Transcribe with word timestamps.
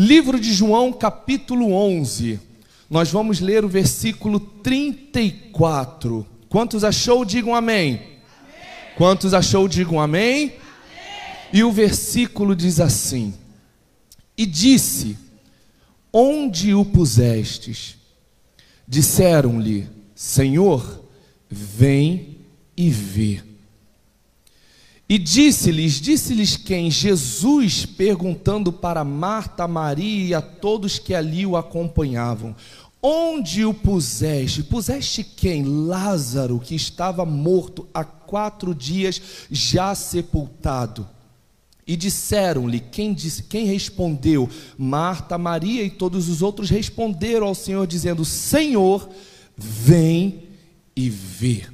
Livro 0.00 0.38
de 0.38 0.52
João, 0.52 0.92
capítulo 0.92 1.72
11. 1.72 2.38
Nós 2.88 3.10
vamos 3.10 3.40
ler 3.40 3.64
o 3.64 3.68
versículo 3.68 4.38
34. 4.38 6.24
Quantos 6.48 6.84
achou, 6.84 7.24
digam 7.24 7.52
amém. 7.52 7.94
amém. 7.96 8.18
Quantos 8.96 9.34
achou, 9.34 9.66
digam 9.66 10.00
amém. 10.00 10.52
amém. 10.52 10.56
E 11.52 11.64
o 11.64 11.72
versículo 11.72 12.54
diz 12.54 12.78
assim: 12.78 13.34
E 14.36 14.46
disse: 14.46 15.18
Onde 16.12 16.72
o 16.74 16.84
pusestes? 16.84 17.96
Disseram-lhe: 18.86 19.88
Senhor, 20.14 21.02
vem 21.50 22.36
e 22.76 22.88
vê. 22.88 23.47
E 25.08 25.16
disse-lhes, 25.16 25.94
disse-lhes 26.00 26.54
quem? 26.54 26.90
Jesus 26.90 27.86
perguntando 27.86 28.70
para 28.70 29.02
Marta, 29.02 29.66
Maria 29.66 30.26
e 30.26 30.34
a 30.34 30.42
todos 30.42 30.98
que 30.98 31.14
ali 31.14 31.46
o 31.46 31.56
acompanhavam: 31.56 32.54
Onde 33.02 33.64
o 33.64 33.72
puseste? 33.72 34.62
Puseste 34.62 35.24
quem? 35.24 35.64
Lázaro, 35.64 36.60
que 36.60 36.74
estava 36.74 37.24
morto 37.24 37.88
há 37.94 38.04
quatro 38.04 38.74
dias, 38.74 39.22
já 39.50 39.94
sepultado. 39.94 41.08
E 41.86 41.96
disseram-lhe, 41.96 42.78
quem, 42.78 43.14
quem 43.48 43.64
respondeu? 43.64 44.46
Marta, 44.76 45.38
Maria 45.38 45.82
e 45.82 45.88
todos 45.88 46.28
os 46.28 46.42
outros 46.42 46.68
responderam 46.68 47.46
ao 47.46 47.54
Senhor, 47.54 47.86
dizendo: 47.86 48.26
Senhor, 48.26 49.08
vem 49.56 50.42
e 50.94 51.08
vê. 51.08 51.64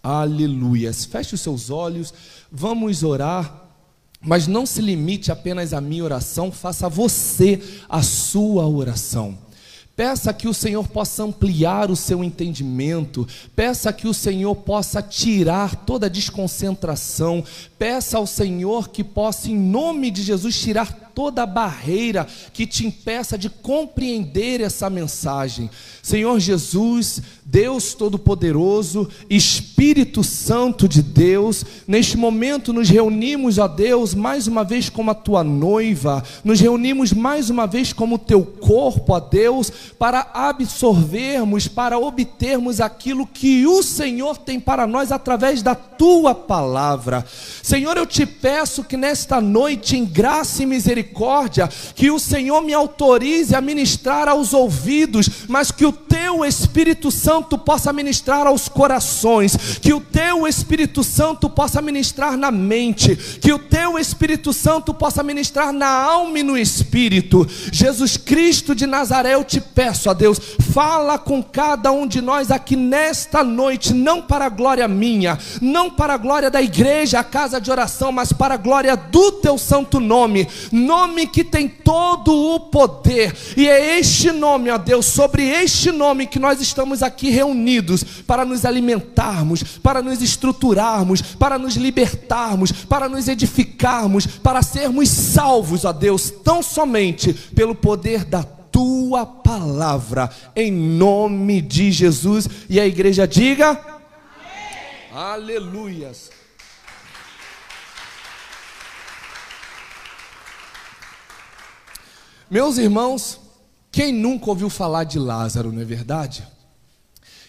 Aleluias. 0.00 1.06
Feche 1.06 1.34
os 1.34 1.40
seus 1.40 1.70
olhos, 1.70 2.12
vamos 2.54 3.02
orar. 3.02 3.62
Mas 4.26 4.46
não 4.46 4.64
se 4.64 4.80
limite 4.80 5.30
apenas 5.30 5.74
à 5.74 5.82
minha 5.82 6.02
oração, 6.02 6.50
faça 6.50 6.88
você 6.88 7.60
a 7.86 8.02
sua 8.02 8.66
oração. 8.66 9.36
Peça 9.94 10.32
que 10.32 10.48
o 10.48 10.54
Senhor 10.54 10.88
possa 10.88 11.22
ampliar 11.22 11.88
o 11.88 11.94
seu 11.94 12.24
entendimento, 12.24 13.28
peça 13.54 13.92
que 13.92 14.08
o 14.08 14.14
Senhor 14.14 14.54
possa 14.56 15.00
tirar 15.00 15.76
toda 15.84 16.06
a 16.06 16.08
desconcentração, 16.08 17.44
peça 17.78 18.18
ao 18.18 18.26
Senhor 18.26 18.88
que 18.88 19.04
possa, 19.04 19.50
em 19.50 19.56
nome 19.56 20.10
de 20.10 20.22
Jesus, 20.22 20.58
tirar 20.58 21.04
toda 21.14 21.46
barreira 21.46 22.26
que 22.52 22.66
te 22.66 22.86
impeça 22.86 23.38
de 23.38 23.48
compreender 23.48 24.60
essa 24.60 24.90
mensagem. 24.90 25.70
Senhor 26.02 26.38
Jesus, 26.38 27.22
Deus 27.44 27.94
Todo-Poderoso, 27.94 29.08
Espírito 29.30 30.24
Santo 30.24 30.88
de 30.88 31.00
Deus, 31.02 31.64
neste 31.86 32.16
momento 32.16 32.72
nos 32.72 32.90
reunimos, 32.90 33.58
ó 33.58 33.68
Deus, 33.68 34.12
mais 34.12 34.46
uma 34.46 34.64
vez 34.64 34.90
como 34.90 35.10
a 35.10 35.14
tua 35.14 35.44
noiva, 35.44 36.22
nos 36.42 36.60
reunimos 36.60 37.12
mais 37.12 37.48
uma 37.48 37.66
vez 37.66 37.92
como 37.92 38.16
o 38.16 38.18
teu 38.18 38.44
corpo, 38.44 39.12
ó 39.14 39.20
Deus, 39.20 39.70
para 39.98 40.30
absorvermos, 40.34 41.68
para 41.68 41.98
obtermos 41.98 42.80
aquilo 42.80 43.26
que 43.26 43.66
o 43.66 43.82
Senhor 43.82 44.36
tem 44.36 44.58
para 44.58 44.86
nós 44.86 45.12
através 45.12 45.62
da 45.62 45.74
tua 45.74 46.34
palavra. 46.34 47.24
Senhor, 47.74 47.96
eu 47.96 48.06
te 48.06 48.24
peço 48.24 48.84
que 48.84 48.96
nesta 48.96 49.40
noite, 49.40 49.96
em 49.96 50.04
graça 50.04 50.62
e 50.62 50.66
misericórdia, 50.66 51.68
que 51.96 52.08
o 52.08 52.20
Senhor 52.20 52.62
me 52.62 52.72
autorize 52.72 53.52
a 53.52 53.60
ministrar 53.60 54.28
aos 54.28 54.54
ouvidos, 54.54 55.28
mas 55.48 55.72
que 55.72 55.84
o 55.84 55.90
teu 55.90 56.44
Espírito 56.44 57.10
Santo 57.10 57.58
possa 57.58 57.92
ministrar 57.92 58.46
aos 58.46 58.68
corações, 58.68 59.78
que 59.82 59.92
o 59.92 60.00
teu 60.00 60.46
Espírito 60.46 61.02
Santo 61.02 61.50
possa 61.50 61.82
ministrar 61.82 62.36
na 62.36 62.52
mente, 62.52 63.16
que 63.40 63.52
o 63.52 63.58
teu 63.58 63.98
Espírito 63.98 64.52
Santo 64.52 64.94
possa 64.94 65.24
ministrar 65.24 65.72
na 65.72 65.88
alma 65.88 66.38
e 66.38 66.42
no 66.44 66.56
espírito. 66.56 67.44
Jesus 67.72 68.16
Cristo 68.16 68.72
de 68.72 68.86
Nazaré, 68.86 69.34
eu 69.34 69.42
te 69.42 69.60
peço, 69.60 70.08
a 70.08 70.12
Deus, 70.12 70.38
fala 70.72 71.18
com 71.18 71.42
cada 71.42 71.90
um 71.90 72.06
de 72.06 72.20
nós 72.20 72.52
aqui 72.52 72.76
nesta 72.76 73.42
noite, 73.42 73.92
não 73.92 74.22
para 74.22 74.46
a 74.46 74.48
glória 74.48 74.86
minha, 74.86 75.36
não 75.60 75.90
para 75.90 76.14
a 76.14 76.18
glória 76.18 76.48
da 76.48 76.62
igreja, 76.62 77.18
a 77.18 77.24
casa 77.24 77.53
de 77.60 77.70
oração, 77.70 78.12
mas 78.12 78.32
para 78.32 78.54
a 78.54 78.58
glória 78.58 78.96
do 78.96 79.32
teu 79.32 79.56
santo 79.58 80.00
nome 80.00 80.46
nome 80.72 81.26
que 81.26 81.44
tem 81.44 81.68
todo 81.68 82.54
o 82.54 82.60
poder, 82.60 83.34
e 83.56 83.68
é 83.68 83.98
este 83.98 84.30
nome, 84.32 84.70
ó 84.70 84.78
Deus, 84.78 85.06
sobre 85.06 85.44
este 85.44 85.90
nome 85.90 86.26
que 86.26 86.38
nós 86.38 86.60
estamos 86.60 87.02
aqui 87.02 87.30
reunidos 87.30 88.02
para 88.26 88.44
nos 88.44 88.64
alimentarmos, 88.64 89.62
para 89.78 90.02
nos 90.02 90.22
estruturarmos, 90.22 91.22
para 91.22 91.58
nos 91.58 91.76
libertarmos, 91.76 92.72
para 92.72 93.08
nos 93.08 93.28
edificarmos, 93.28 94.26
para 94.26 94.62
sermos 94.62 95.08
salvos, 95.08 95.84
ó 95.84 95.92
Deus, 95.92 96.30
tão 96.30 96.62
somente 96.62 97.32
pelo 97.32 97.74
poder 97.74 98.24
da 98.24 98.42
tua 98.42 99.24
palavra, 99.24 100.28
em 100.56 100.72
nome 100.72 101.60
de 101.60 101.92
Jesus. 101.92 102.48
E 102.68 102.80
a 102.80 102.86
igreja 102.86 103.26
diga. 103.26 103.80
Aleluias. 105.12 106.30
Meus 112.50 112.76
irmãos, 112.76 113.40
quem 113.90 114.12
nunca 114.12 114.50
ouviu 114.50 114.68
falar 114.68 115.04
de 115.04 115.18
Lázaro, 115.18 115.72
não 115.72 115.80
é 115.80 115.84
verdade? 115.84 116.46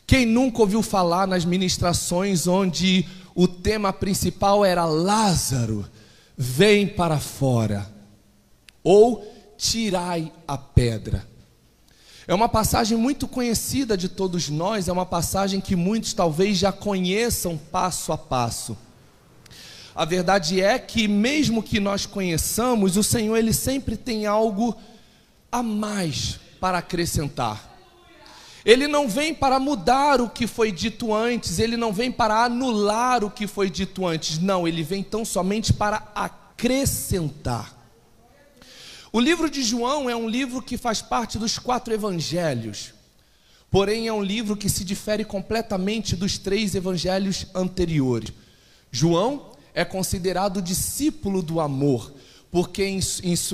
Quem 0.08 0.26
nunca 0.26 0.62
ouviu 0.62 0.82
falar 0.82 1.28
nas 1.28 1.44
ministrações 1.44 2.48
onde 2.48 3.06
o 3.34 3.48
tema 3.48 3.92
principal 3.92 4.64
era 4.64 4.86
Lázaro, 4.86 5.86
vem 6.38 6.88
para 6.88 7.20
fora, 7.20 7.92
ou 8.84 9.26
tirai 9.58 10.32
a 10.48 10.58
pedra. 10.58 11.28
É 12.28 12.34
uma 12.34 12.48
passagem 12.48 12.98
muito 12.98 13.28
conhecida 13.28 13.98
de 13.98 14.08
todos 14.08 14.50
nós, 14.50 14.88
é 14.88 14.92
uma 14.92 15.06
passagem 15.06 15.60
que 15.60 15.76
muitos 15.76 16.14
talvez 16.14 16.58
já 16.58 16.72
conheçam 16.72 17.58
passo 17.58 18.14
a 18.14 18.18
passo. 18.18 18.78
A 19.96 20.04
verdade 20.04 20.60
é 20.60 20.78
que 20.78 21.08
mesmo 21.08 21.64
que 21.64 21.80
nós 21.80 22.06
conheçamos, 22.06 22.98
o 22.98 23.04
Senhor 23.04 23.38
ele 23.38 23.54
sempre 23.54 23.96
tem 23.96 24.26
algo 24.26 24.76
a 25.50 25.64
mais 25.64 26.38
para 26.60 26.80
acrescentar. 26.80 27.74
Ele 28.66 28.90
não 28.90 29.08
vem 29.08 29.34
para 29.34 29.58
mudar 29.58 30.20
o 30.20 30.30
que 30.30 30.48
foi 30.48 30.70
dito 30.70 31.14
antes, 31.14 31.60
ele 31.60 31.78
não 31.78 31.94
vem 31.94 32.12
para 32.12 32.44
anular 32.44 33.24
o 33.24 33.30
que 33.30 33.48
foi 33.48 33.70
dito 33.70 34.06
antes, 34.06 34.38
não, 34.40 34.68
ele 34.68 34.84
vem 34.84 35.02
tão 35.02 35.24
somente 35.24 35.72
para 35.72 36.04
acrescentar. 36.14 37.74
O 39.14 39.20
livro 39.22 39.50
de 39.50 39.64
João 39.64 40.10
é 40.10 40.16
um 40.16 40.28
livro 40.28 40.62
que 40.62 40.78
faz 40.78 41.02
parte 41.02 41.40
dos 41.40 41.58
quatro 41.58 41.94
evangelhos, 41.94 42.94
porém 43.72 44.08
é 44.08 44.14
um 44.14 44.22
livro 44.22 44.58
que 44.58 44.68
se 44.68 44.84
difere 44.84 45.24
completamente 45.24 46.18
dos 46.18 46.38
três 46.38 46.76
evangelhos 46.76 47.46
anteriores. 47.56 48.34
João 48.92 49.55
é 49.76 49.84
considerado 49.84 50.62
discípulo 50.62 51.42
do 51.42 51.60
amor, 51.60 52.14
porque 52.56 52.86
em, 52.86 53.02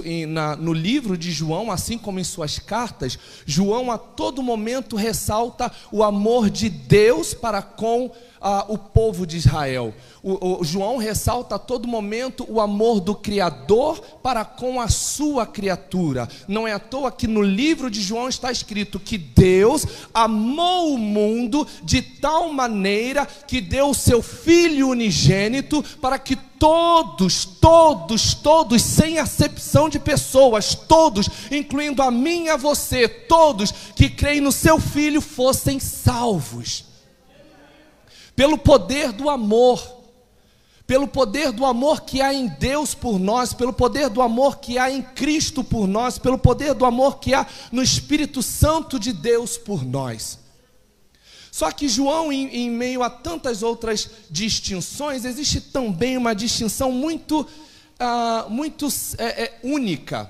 em, 0.05 0.27
na, 0.27 0.55
no 0.55 0.71
livro 0.71 1.17
de 1.17 1.31
João, 1.31 1.71
assim 1.71 1.97
como 1.97 2.19
em 2.19 2.23
suas 2.23 2.59
cartas, 2.59 3.17
João 3.47 3.89
a 3.89 3.97
todo 3.97 4.43
momento 4.43 4.95
ressalta 4.95 5.71
o 5.91 6.03
amor 6.03 6.51
de 6.51 6.69
Deus 6.69 7.33
para 7.33 7.63
com 7.63 8.11
ah, 8.39 8.63
o 8.69 8.77
povo 8.77 9.25
de 9.25 9.37
Israel. 9.37 9.91
O, 10.21 10.59
o, 10.59 10.63
João 10.63 10.97
ressalta 10.97 11.55
a 11.55 11.59
todo 11.59 11.87
momento 11.87 12.45
o 12.47 12.61
amor 12.61 12.99
do 12.99 13.15
Criador 13.15 13.99
para 14.21 14.45
com 14.45 14.79
a 14.79 14.87
sua 14.87 15.47
criatura. 15.47 16.29
Não 16.47 16.67
é 16.67 16.73
à 16.73 16.79
toa 16.79 17.11
que 17.11 17.25
no 17.25 17.41
livro 17.41 17.89
de 17.89 18.01
João 18.01 18.29
está 18.29 18.51
escrito 18.51 18.99
que 18.99 19.17
Deus 19.17 19.83
amou 20.13 20.93
o 20.93 20.99
mundo 20.99 21.65
de 21.83 22.03
tal 22.03 22.53
maneira 22.53 23.25
que 23.25 23.59
deu 23.59 23.89
o 23.89 23.95
seu 23.95 24.21
Filho 24.21 24.89
unigênito 24.89 25.83
para 25.99 26.19
que 26.19 26.37
todos, 26.61 27.43
todos, 27.43 28.35
todos, 28.35 28.83
sem 28.83 29.17
acepção 29.17 29.89
de 29.89 29.97
pessoas, 29.97 30.75
todos, 30.75 31.27
incluindo 31.49 32.03
a 32.03 32.11
mim 32.11 32.43
e 32.43 32.49
a 32.49 32.55
você, 32.55 33.07
todos 33.09 33.71
que 33.95 34.07
creem 34.07 34.41
no 34.41 34.51
seu 34.51 34.79
Filho, 34.79 35.21
fossem 35.21 35.79
salvos 35.79 36.85
pelo 38.35 38.59
poder 38.59 39.11
do 39.11 39.27
amor, 39.27 39.81
pelo 40.85 41.07
poder 41.07 41.51
do 41.51 41.65
amor 41.65 42.01
que 42.01 42.21
há 42.21 42.31
em 42.31 42.47
Deus 42.47 42.93
por 42.93 43.17
nós, 43.17 43.53
pelo 43.53 43.73
poder 43.73 44.07
do 44.07 44.21
amor 44.21 44.59
que 44.59 44.77
há 44.77 44.91
em 44.91 45.01
Cristo 45.01 45.63
por 45.63 45.87
nós, 45.87 46.19
pelo 46.19 46.37
poder 46.37 46.75
do 46.75 46.85
amor 46.85 47.17
que 47.17 47.33
há 47.33 47.47
no 47.71 47.81
Espírito 47.81 48.43
Santo 48.43 48.99
de 48.99 49.11
Deus 49.11 49.57
por 49.57 49.83
nós. 49.83 50.40
Só 51.61 51.71
que 51.71 51.87
João, 51.87 52.33
em, 52.33 52.47
em 52.47 52.71
meio 52.71 53.03
a 53.03 53.09
tantas 53.11 53.61
outras 53.61 54.09
distinções, 54.31 55.25
existe 55.25 55.61
também 55.61 56.17
uma 56.17 56.33
distinção 56.33 56.91
muito, 56.91 57.41
uh, 57.41 58.49
muito 58.49 58.87
é, 59.19 59.43
é, 59.43 59.59
única. 59.61 60.27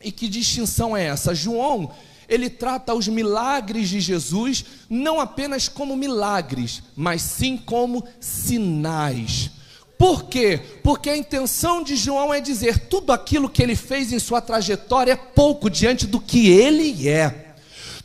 E 0.00 0.12
que 0.12 0.28
distinção 0.28 0.96
é 0.96 1.06
essa? 1.06 1.34
João 1.34 1.90
ele 2.28 2.48
trata 2.48 2.94
os 2.94 3.08
milagres 3.08 3.88
de 3.88 3.98
Jesus 3.98 4.64
não 4.88 5.20
apenas 5.20 5.68
como 5.68 5.96
milagres, 5.96 6.80
mas 6.94 7.22
sim 7.22 7.56
como 7.56 8.06
sinais. 8.20 9.50
Por 9.98 10.26
quê? 10.26 10.60
Porque 10.80 11.10
a 11.10 11.16
intenção 11.16 11.82
de 11.82 11.96
João 11.96 12.32
é 12.32 12.40
dizer: 12.40 12.86
tudo 12.86 13.12
aquilo 13.12 13.50
que 13.50 13.64
ele 13.64 13.74
fez 13.74 14.12
em 14.12 14.20
sua 14.20 14.40
trajetória 14.40 15.10
é 15.10 15.16
pouco 15.16 15.68
diante 15.68 16.06
do 16.06 16.20
que 16.20 16.50
ele 16.50 17.08
é. 17.08 17.51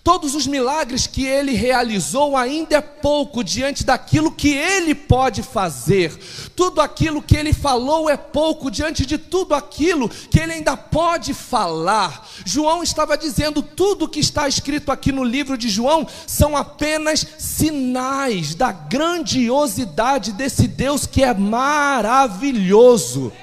Todos 0.07 0.35
os 0.35 0.47
milagres 0.47 1.05
que 1.05 1.25
ele 1.25 1.51
realizou 1.51 2.37
ainda 2.37 2.77
é 2.77 2.81
pouco 2.81 3.43
diante 3.43 3.83
daquilo 3.83 4.31
que 4.31 4.53
ele 4.53 4.95
pode 4.95 5.43
fazer. 5.43 6.17
Tudo 6.55 6.79
aquilo 6.79 7.21
que 7.21 7.35
ele 7.35 7.51
falou 7.51 8.09
é 8.09 8.15
pouco 8.15 8.71
diante 8.71 9.05
de 9.05 9.17
tudo 9.17 9.53
aquilo 9.53 10.07
que 10.07 10.39
ele 10.39 10.53
ainda 10.53 10.77
pode 10.77 11.33
falar. 11.33 12.25
João 12.45 12.81
estava 12.81 13.17
dizendo: 13.17 13.61
tudo 13.61 14.07
que 14.07 14.21
está 14.21 14.47
escrito 14.47 14.93
aqui 14.93 15.11
no 15.11 15.25
livro 15.25 15.57
de 15.57 15.67
João 15.67 16.07
são 16.25 16.55
apenas 16.55 17.27
sinais 17.37 18.55
da 18.55 18.71
grandiosidade 18.71 20.31
desse 20.31 20.69
Deus 20.69 21.05
que 21.05 21.21
é 21.21 21.33
maravilhoso. 21.33 23.33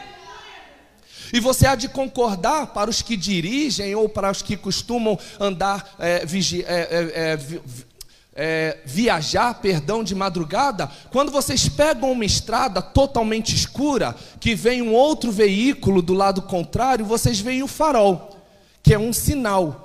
E 1.35 1.41
você 1.41 1.67
há 1.67 1.75
de 1.75 1.89
concordar 1.89 2.69
para 2.69 2.89
os 2.89 3.03
que 3.03 3.17
dirigem 3.17 3.93
ou 3.93 4.09
para 4.09 4.31
os 4.31 4.41
que 4.41 4.57
costumam 4.57 5.19
andar, 5.41 5.97
é, 5.99 6.25
vigi, 6.25 6.63
é, 6.63 6.73
é, 6.73 7.33
é 7.33 7.39
é, 8.37 8.79
viajar, 8.85 9.55
perdão, 9.55 10.03
de 10.03 10.15
madrugada, 10.15 10.91
quando 11.11 11.31
vocês 11.31 11.69
pegam 11.69 12.11
uma 12.11 12.25
estrada 12.25 12.83
totalmente 12.83 13.55
escura, 13.55 14.15
que 14.41 14.55
vem 14.55 14.83
um 14.83 14.93
outro 14.93 15.31
veículo 15.31 16.03
do 16.03 16.15
lado 16.15 16.43
contrário, 16.43 17.05
vocês 17.05 17.39
veem 17.39 17.63
o 17.63 17.69
farol, 17.69 18.37
que 18.83 18.95
é 18.95 18.99
um 18.99 19.13
sinal. 19.13 19.84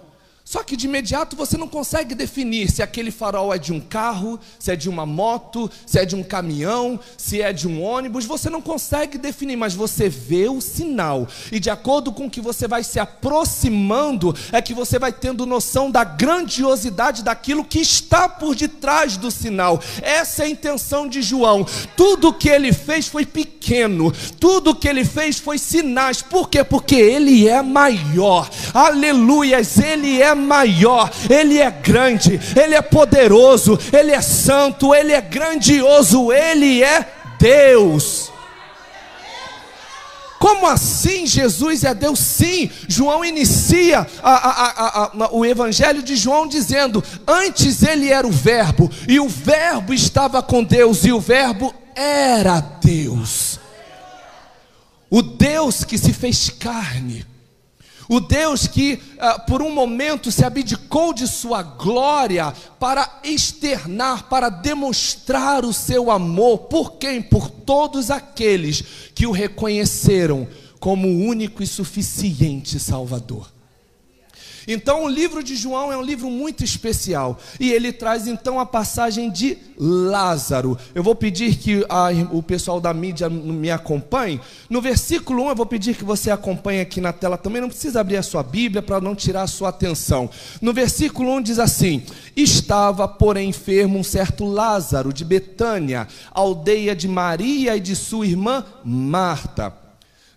Só 0.49 0.63
que 0.63 0.75
de 0.75 0.87
imediato 0.87 1.35
você 1.35 1.55
não 1.57 1.67
consegue 1.67 2.15
definir 2.15 2.71
se 2.71 2.81
aquele 2.81 3.11
farol 3.11 3.53
é 3.53 3.59
de 3.59 3.71
um 3.71 3.79
carro, 3.79 4.39
se 4.57 4.71
é 4.71 4.75
de 4.75 4.89
uma 4.89 5.05
moto, 5.05 5.69
se 5.85 5.99
é 5.99 6.05
de 6.05 6.15
um 6.15 6.23
caminhão, 6.23 6.99
se 7.15 7.39
é 7.39 7.53
de 7.53 7.67
um 7.67 7.83
ônibus, 7.83 8.25
você 8.25 8.49
não 8.49 8.59
consegue 8.59 9.19
definir, 9.19 9.55
mas 9.55 9.75
você 9.75 10.09
vê 10.09 10.49
o 10.49 10.59
sinal. 10.59 11.27
E 11.51 11.59
de 11.59 11.69
acordo 11.69 12.11
com 12.11 12.27
que 12.27 12.41
você 12.41 12.67
vai 12.67 12.83
se 12.83 12.99
aproximando, 12.99 14.35
é 14.51 14.59
que 14.59 14.73
você 14.73 14.97
vai 14.97 15.13
tendo 15.13 15.45
noção 15.45 15.91
da 15.91 16.03
grandiosidade 16.03 17.23
daquilo 17.23 17.63
que 17.63 17.77
está 17.77 18.27
por 18.27 18.55
detrás 18.55 19.17
do 19.17 19.29
sinal. 19.29 19.79
Essa 20.01 20.41
é 20.41 20.45
a 20.47 20.49
intenção 20.49 21.07
de 21.07 21.21
João. 21.21 21.63
Tudo 21.95 22.33
que 22.33 22.49
ele 22.49 22.73
fez 22.73 23.07
foi 23.07 23.23
pequeno, 23.23 24.11
tudo 24.39 24.73
que 24.73 24.87
ele 24.87 25.05
fez 25.05 25.37
foi 25.37 25.59
sinais. 25.59 26.23
Por 26.23 26.49
quê? 26.49 26.63
Porque 26.63 26.95
ele 26.95 27.47
é 27.47 27.61
maior. 27.61 28.49
Aleluias, 28.73 29.77
ele 29.77 30.19
é 30.19 30.38
maior, 30.39 31.11
Ele 31.29 31.59
é 31.59 31.69
grande, 31.69 32.39
Ele 32.55 32.73
é 32.73 32.81
poderoso, 32.81 33.77
Ele 33.93 34.11
é 34.11 34.21
santo, 34.21 34.95
Ele 34.95 35.13
é 35.13 35.21
grandioso, 35.21 36.31
Ele 36.31 36.83
é 36.83 37.05
Deus. 37.39 38.31
Como 40.39 40.65
assim 40.65 41.27
Jesus 41.27 41.83
é 41.83 41.93
Deus? 41.93 42.17
Sim, 42.17 42.71
João 42.87 43.25
inicia 43.25 44.07
a, 44.23 44.31
a, 44.31 45.03
a, 45.03 45.29
o 45.33 45.45
evangelho 45.45 46.01
de 46.01 46.15
João 46.15 46.47
dizendo: 46.47 47.03
Antes 47.27 47.83
ele 47.83 48.09
era 48.09 48.25
o 48.25 48.31
Verbo, 48.31 48.89
e 49.05 49.19
o 49.19 49.27
Verbo 49.27 49.93
estava 49.93 50.41
com 50.41 50.63
Deus, 50.63 51.03
e 51.03 51.11
o 51.11 51.19
Verbo 51.19 51.75
era 51.93 52.61
Deus. 52.61 53.59
O 55.09 55.21
Deus 55.21 55.83
que 55.83 55.97
se 55.97 56.13
fez 56.13 56.49
carne 56.49 57.25
o 58.09 58.19
Deus 58.19 58.65
que 58.65 58.95
uh, 58.95 59.45
por 59.45 59.61
um 59.61 59.71
momento 59.71 60.31
se 60.31 60.43
abdicou 60.43 61.13
de 61.13 61.27
sua 61.27 61.61
glória 61.61 62.51
para 62.79 63.19
externar, 63.23 64.27
para 64.27 64.49
demonstrar 64.49 65.63
o 65.63 65.71
seu 65.71 66.09
amor. 66.09 66.57
Por 66.61 66.93
quem? 66.93 67.21
Por 67.21 67.51
todos 67.51 68.09
aqueles 68.09 68.83
que 69.13 69.27
o 69.27 69.31
reconheceram 69.31 70.47
como 70.79 71.07
único 71.07 71.61
e 71.61 71.67
suficiente 71.67 72.79
Salvador. 72.79 73.58
Então, 74.71 75.03
o 75.03 75.09
livro 75.09 75.41
de 75.41 75.55
João 75.55 75.91
é 75.91 75.97
um 75.97 76.01
livro 76.03 76.29
muito 76.29 76.63
especial. 76.63 77.39
E 77.59 77.71
ele 77.71 77.91
traz 77.91 78.27
então 78.27 78.59
a 78.59 78.67
passagem 78.67 79.31
de 79.31 79.57
Lázaro. 79.75 80.77
Eu 80.93 81.01
vou 81.01 81.15
pedir 81.15 81.55
que 81.55 81.83
a, 81.89 82.09
o 82.31 82.43
pessoal 82.43 82.79
da 82.79 82.93
mídia 82.93 83.27
me 83.27 83.71
acompanhe. 83.71 84.39
No 84.69 84.79
versículo 84.79 85.45
1, 85.45 85.49
eu 85.49 85.55
vou 85.55 85.65
pedir 85.65 85.95
que 85.95 86.03
você 86.03 86.29
acompanhe 86.29 86.81
aqui 86.81 87.01
na 87.01 87.11
tela 87.11 87.35
também. 87.35 87.63
Não 87.63 87.69
precisa 87.69 87.99
abrir 87.99 88.17
a 88.17 88.23
sua 88.23 88.43
Bíblia 88.43 88.83
para 88.83 89.01
não 89.01 89.15
tirar 89.15 89.41
a 89.41 89.47
sua 89.47 89.69
atenção. 89.69 90.29
No 90.61 90.71
versículo 90.71 91.31
1 91.37 91.41
diz 91.41 91.57
assim: 91.57 92.03
Estava, 92.35 93.07
porém, 93.07 93.49
enfermo 93.49 93.97
um 93.97 94.03
certo 94.03 94.45
Lázaro 94.45 95.11
de 95.11 95.25
Betânia, 95.25 96.07
aldeia 96.31 96.95
de 96.95 97.07
Maria 97.07 97.75
e 97.75 97.79
de 97.79 97.95
sua 97.95 98.27
irmã 98.27 98.63
Marta. 98.85 99.88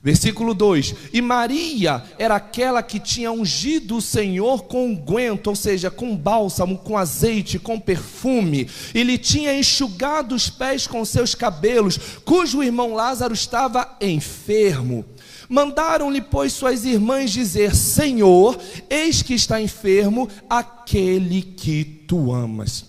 Versículo 0.03 0.53
2: 0.53 0.95
E 1.13 1.23
Maria 1.23 2.03
era 2.19 2.35
aquela 2.35 2.83
que 2.83 2.99
tinha 2.99 3.31
ungido 3.31 3.99
o 3.99 4.03
Senhor 4.03 4.65
com 4.65 4.87
unguento, 4.87 5.47
ou 5.47 5.55
seja, 5.55 5.93
com 5.93 6.17
bálsamo, 6.17 6.79
com 6.79 6.99
azeite, 6.99 7.57
com 7.57 7.79
perfume, 7.79 8.69
e 8.93 9.05
lhe 9.05 9.17
tinha 9.17 9.57
enxugado 9.57 10.35
os 10.35 10.51
pés 10.51 10.89
com 10.89 11.05
seus 11.05 11.37
cabelos, 11.37 11.99
cujo 12.25 12.65
irmão 12.65 12.95
Lázaro 12.95 13.33
estava 13.33 13.97
enfermo. 14.01 15.05
Mandaram-lhe, 15.49 16.21
pois, 16.21 16.53
suas 16.53 16.85
irmãs 16.85 17.31
dizer: 17.31 17.73
Senhor, 17.77 18.59
eis 18.91 19.23
que 19.23 19.35
está 19.35 19.63
enfermo 19.63 20.29
aquele 20.51 21.43
que 21.43 21.85
tu 21.85 22.33
amas. 22.33 22.87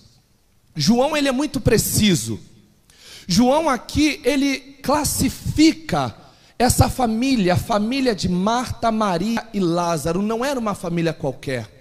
João, 0.74 1.16
ele 1.16 1.28
é 1.28 1.32
muito 1.32 1.60
preciso. 1.60 2.40
João 3.28 3.68
aqui, 3.68 4.20
ele 4.24 4.58
classifica 4.82 6.23
essa 6.64 6.88
família, 6.88 7.52
a 7.52 7.58
família 7.58 8.14
de 8.14 8.26
Marta, 8.26 8.90
Maria 8.90 9.46
e 9.52 9.60
Lázaro, 9.60 10.22
não 10.22 10.42
era 10.42 10.58
uma 10.58 10.74
família 10.74 11.12
qualquer. 11.12 11.73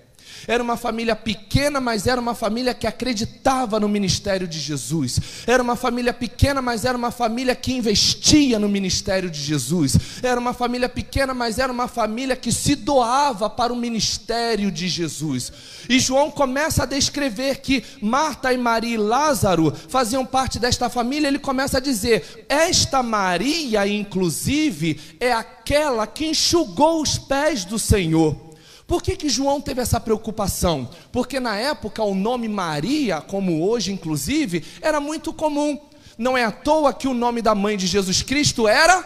Era 0.48 0.62
uma 0.62 0.75
família 0.78 1.16
pequena, 1.16 1.80
mas 1.80 2.07
era 2.07 2.19
uma 2.19 2.36
família 2.36 2.74
que 2.74 2.86
acreditava 2.86 3.80
no 3.80 3.88
ministério 3.88 4.47
de 4.47 4.59
Jesus. 4.59 5.19
Era 5.47 5.64
uma 5.64 5.76
família 5.76 6.14
pequena, 6.14 6.62
mas 6.62 6.85
era 6.85 6.97
uma 6.97 7.12
família 7.12 7.56
que 7.56 7.73
investia 7.73 8.59
no 8.59 8.68
ministério 8.68 9.30
de 9.30 9.42
Jesus. 9.42 9.97
Era 10.21 10.40
uma 10.40 10.54
família 10.54 10.90
pequena, 10.90 11.33
mas 11.33 11.59
era 11.59 11.71
uma 11.71 11.88
família 11.88 12.35
que 12.35 12.52
se 12.52 12.76
doava 12.76 13.50
para 13.50 13.71
o 13.71 13.76
ministério 13.76 14.71
de 14.71 14.88
Jesus. 14.88 15.52
E 15.90 16.00
João 16.00 16.30
começa 16.30 16.83
a 16.83 16.88
descrever 16.88 17.57
que 17.57 17.83
Marta 18.02 18.54
e 18.54 18.57
Maria 18.57 18.95
e 18.95 18.97
Lázaro 18.97 19.73
faziam 19.88 20.26
parte 20.26 20.59
desta 20.59 20.90
família. 20.90 21.28
Ele 21.28 21.40
começa 21.40 21.78
a 21.78 21.81
dizer: 21.81 22.45
Esta 22.50 23.02
Maria, 23.02 23.88
inclusive, 23.88 25.00
é 25.19 25.31
aquela 25.31 26.06
que 26.06 26.26
enxugou 26.26 27.02
os 27.02 27.18
pés 27.18 27.66
do 27.66 27.80
Senhor. 27.80 28.43
Por 28.85 29.02
que, 29.02 29.16
que 29.16 29.30
João 29.30 29.61
teve 29.61 29.81
essa 29.81 29.99
preocupação? 29.99 30.90
Porque 31.11 31.40
na 31.40 31.56
época 31.56 32.04
o 32.04 32.13
nome 32.13 32.47
Maria, 32.47 33.21
como 33.21 33.68
hoje 33.68 33.92
inclusive, 33.92 34.63
era 34.81 34.99
muito 34.99 35.33
comum. 35.33 35.80
Não 36.18 36.37
é 36.37 36.44
à 36.44 36.52
toa 36.52 36.94
que 36.94 37.07
o 37.07 37.13
nome 37.13 37.42
da 37.42 37.56
mãe 37.56 37.78
de 37.78 37.87
Jesus 37.87 38.21
Cristo 38.21 38.68
era? 38.68 39.04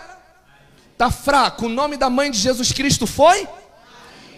Tá 0.97 1.11
fraco. 1.11 1.67
O 1.67 1.69
nome 1.69 1.95
da 1.95 2.09
mãe 2.09 2.31
de 2.31 2.37
Jesus 2.37 2.71
Cristo 2.71 3.05
foi? 3.05 3.47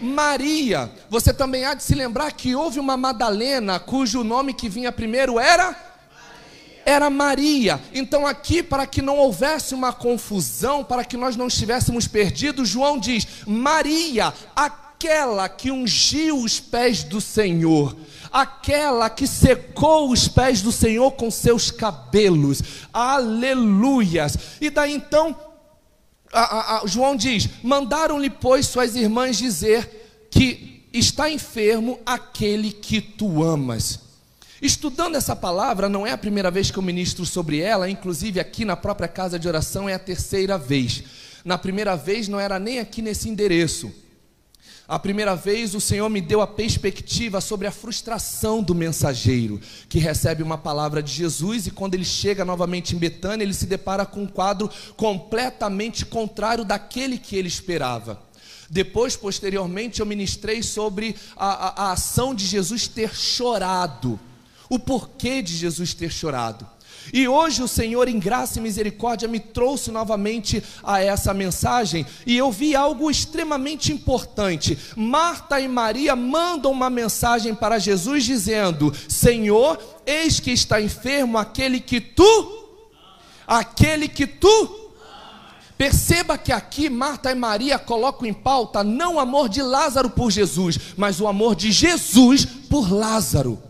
Maria. 0.00 0.90
Você 1.08 1.32
também 1.32 1.64
há 1.64 1.74
de 1.74 1.82
se 1.82 1.94
lembrar 1.94 2.32
que 2.32 2.54
houve 2.54 2.78
uma 2.78 2.96
Madalena 2.96 3.78
cujo 3.78 4.24
nome 4.24 4.54
que 4.54 4.68
vinha 4.68 4.92
primeiro 4.92 5.38
era? 5.38 5.76
Era 6.84 7.10
Maria. 7.10 7.80
Então, 7.92 8.26
aqui, 8.26 8.62
para 8.62 8.86
que 8.86 9.02
não 9.02 9.18
houvesse 9.18 9.74
uma 9.74 9.92
confusão, 9.92 10.82
para 10.82 11.04
que 11.04 11.16
nós 11.16 11.36
não 11.36 11.46
estivéssemos 11.46 12.08
perdidos, 12.08 12.68
João 12.68 12.98
diz: 12.98 13.26
Maria, 13.46 14.32
a 14.56 14.70
aquela 15.00 15.48
que 15.48 15.70
ungiu 15.70 16.42
os 16.42 16.60
pés 16.60 17.02
do 17.02 17.22
Senhor, 17.22 17.96
aquela 18.30 19.08
que 19.08 19.26
secou 19.26 20.10
os 20.10 20.28
pés 20.28 20.60
do 20.60 20.70
Senhor 20.70 21.12
com 21.12 21.30
seus 21.30 21.70
cabelos, 21.70 22.62
aleluias. 22.92 24.36
E 24.60 24.68
daí 24.68 24.92
então, 24.92 25.34
a, 26.30 26.40
a, 26.40 26.82
a, 26.82 26.86
João 26.86 27.16
diz: 27.16 27.48
mandaram-lhe, 27.62 28.28
pois, 28.28 28.66
suas 28.66 28.94
irmãs 28.94 29.38
dizer 29.38 30.28
que 30.30 30.84
está 30.92 31.30
enfermo 31.30 31.98
aquele 32.04 32.70
que 32.70 33.00
tu 33.00 33.42
amas. 33.42 34.00
Estudando 34.60 35.16
essa 35.16 35.34
palavra, 35.34 35.88
não 35.88 36.06
é 36.06 36.10
a 36.10 36.18
primeira 36.18 36.50
vez 36.50 36.70
que 36.70 36.78
eu 36.78 36.82
ministro 36.82 37.24
sobre 37.24 37.60
ela, 37.60 37.88
inclusive 37.88 38.38
aqui 38.38 38.66
na 38.66 38.76
própria 38.76 39.08
casa 39.08 39.38
de 39.38 39.48
oração 39.48 39.88
é 39.88 39.94
a 39.94 39.98
terceira 39.98 40.58
vez. 40.58 41.02
Na 41.42 41.56
primeira 41.56 41.96
vez 41.96 42.28
não 42.28 42.38
era 42.38 42.58
nem 42.58 42.78
aqui 42.78 43.00
nesse 43.00 43.30
endereço. 43.30 43.90
A 44.90 44.98
primeira 44.98 45.36
vez 45.36 45.72
o 45.76 45.80
Senhor 45.80 46.08
me 46.08 46.20
deu 46.20 46.40
a 46.40 46.48
perspectiva 46.48 47.40
sobre 47.40 47.68
a 47.68 47.70
frustração 47.70 48.60
do 48.60 48.74
mensageiro, 48.74 49.60
que 49.88 50.00
recebe 50.00 50.42
uma 50.42 50.58
palavra 50.58 51.00
de 51.00 51.12
Jesus 51.12 51.68
e 51.68 51.70
quando 51.70 51.94
ele 51.94 52.04
chega 52.04 52.44
novamente 52.44 52.96
em 52.96 52.98
Betânia, 52.98 53.44
ele 53.44 53.54
se 53.54 53.66
depara 53.66 54.04
com 54.04 54.24
um 54.24 54.26
quadro 54.26 54.68
completamente 54.96 56.04
contrário 56.04 56.64
daquele 56.64 57.18
que 57.18 57.36
ele 57.36 57.46
esperava. 57.46 58.20
Depois, 58.68 59.14
posteriormente, 59.14 60.00
eu 60.00 60.06
ministrei 60.06 60.60
sobre 60.60 61.14
a, 61.36 61.46
a, 61.46 61.84
a 61.84 61.92
ação 61.92 62.34
de 62.34 62.44
Jesus 62.44 62.88
ter 62.88 63.14
chorado, 63.14 64.18
o 64.68 64.76
porquê 64.76 65.40
de 65.40 65.56
Jesus 65.56 65.94
ter 65.94 66.10
chorado. 66.10 66.66
E 67.12 67.26
hoje 67.26 67.62
o 67.62 67.68
Senhor, 67.68 68.08
em 68.08 68.18
graça 68.18 68.58
e 68.58 68.62
misericórdia, 68.62 69.28
me 69.28 69.40
trouxe 69.40 69.90
novamente 69.90 70.62
a 70.82 71.00
essa 71.02 71.34
mensagem 71.34 72.06
e 72.26 72.36
eu 72.36 72.50
vi 72.50 72.76
algo 72.76 73.10
extremamente 73.10 73.92
importante. 73.92 74.78
Marta 74.96 75.60
e 75.60 75.68
Maria 75.68 76.14
mandam 76.14 76.70
uma 76.70 76.90
mensagem 76.90 77.54
para 77.54 77.78
Jesus 77.78 78.24
dizendo: 78.24 78.92
Senhor, 79.08 79.78
eis 80.06 80.40
que 80.40 80.50
está 80.50 80.80
enfermo 80.80 81.38
aquele 81.38 81.80
que 81.80 82.00
tu, 82.00 82.68
aquele 83.46 84.08
que 84.08 84.26
tu. 84.26 84.80
Perceba 85.76 86.36
que 86.36 86.52
aqui 86.52 86.90
Marta 86.90 87.30
e 87.30 87.34
Maria 87.34 87.78
colocam 87.78 88.28
em 88.28 88.34
pauta 88.34 88.84
não 88.84 89.14
o 89.14 89.18
amor 89.18 89.48
de 89.48 89.62
Lázaro 89.62 90.10
por 90.10 90.30
Jesus, 90.30 90.78
mas 90.94 91.22
o 91.22 91.26
amor 91.26 91.56
de 91.56 91.72
Jesus 91.72 92.44
por 92.44 92.92
Lázaro. 92.92 93.69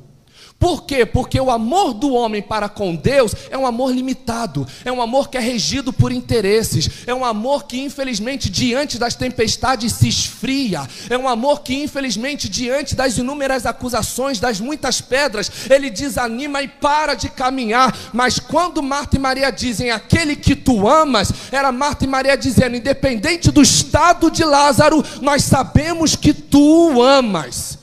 Por 0.60 0.82
quê? 0.84 1.06
Porque 1.06 1.40
o 1.40 1.50
amor 1.50 1.94
do 1.94 2.12
homem 2.12 2.42
para 2.42 2.68
com 2.68 2.94
Deus 2.94 3.34
é 3.48 3.56
um 3.56 3.64
amor 3.66 3.94
limitado, 3.94 4.68
é 4.84 4.92
um 4.92 5.00
amor 5.00 5.30
que 5.30 5.38
é 5.38 5.40
regido 5.40 5.90
por 5.90 6.12
interesses, 6.12 6.86
é 7.06 7.14
um 7.14 7.24
amor 7.24 7.64
que 7.64 7.80
infelizmente 7.80 8.50
diante 8.50 8.98
das 8.98 9.14
tempestades 9.14 9.94
se 9.94 10.06
esfria, 10.06 10.86
é 11.08 11.16
um 11.16 11.26
amor 11.26 11.62
que 11.62 11.74
infelizmente 11.74 12.46
diante 12.46 12.94
das 12.94 13.16
inúmeras 13.16 13.64
acusações, 13.64 14.38
das 14.38 14.60
muitas 14.60 15.00
pedras, 15.00 15.50
ele 15.70 15.88
desanima 15.88 16.60
e 16.60 16.68
para 16.68 17.14
de 17.14 17.30
caminhar. 17.30 17.96
Mas 18.12 18.38
quando 18.38 18.82
Marta 18.82 19.16
e 19.16 19.18
Maria 19.18 19.50
dizem 19.50 19.90
aquele 19.90 20.36
que 20.36 20.54
tu 20.54 20.86
amas, 20.86 21.32
era 21.50 21.72
Marta 21.72 22.04
e 22.04 22.06
Maria 22.06 22.36
dizendo, 22.36 22.76
independente 22.76 23.50
do 23.50 23.62
estado 23.62 24.30
de 24.30 24.44
Lázaro, 24.44 25.02
nós 25.22 25.42
sabemos 25.42 26.14
que 26.14 26.34
tu 26.34 26.96
o 26.96 27.02
amas. 27.02 27.79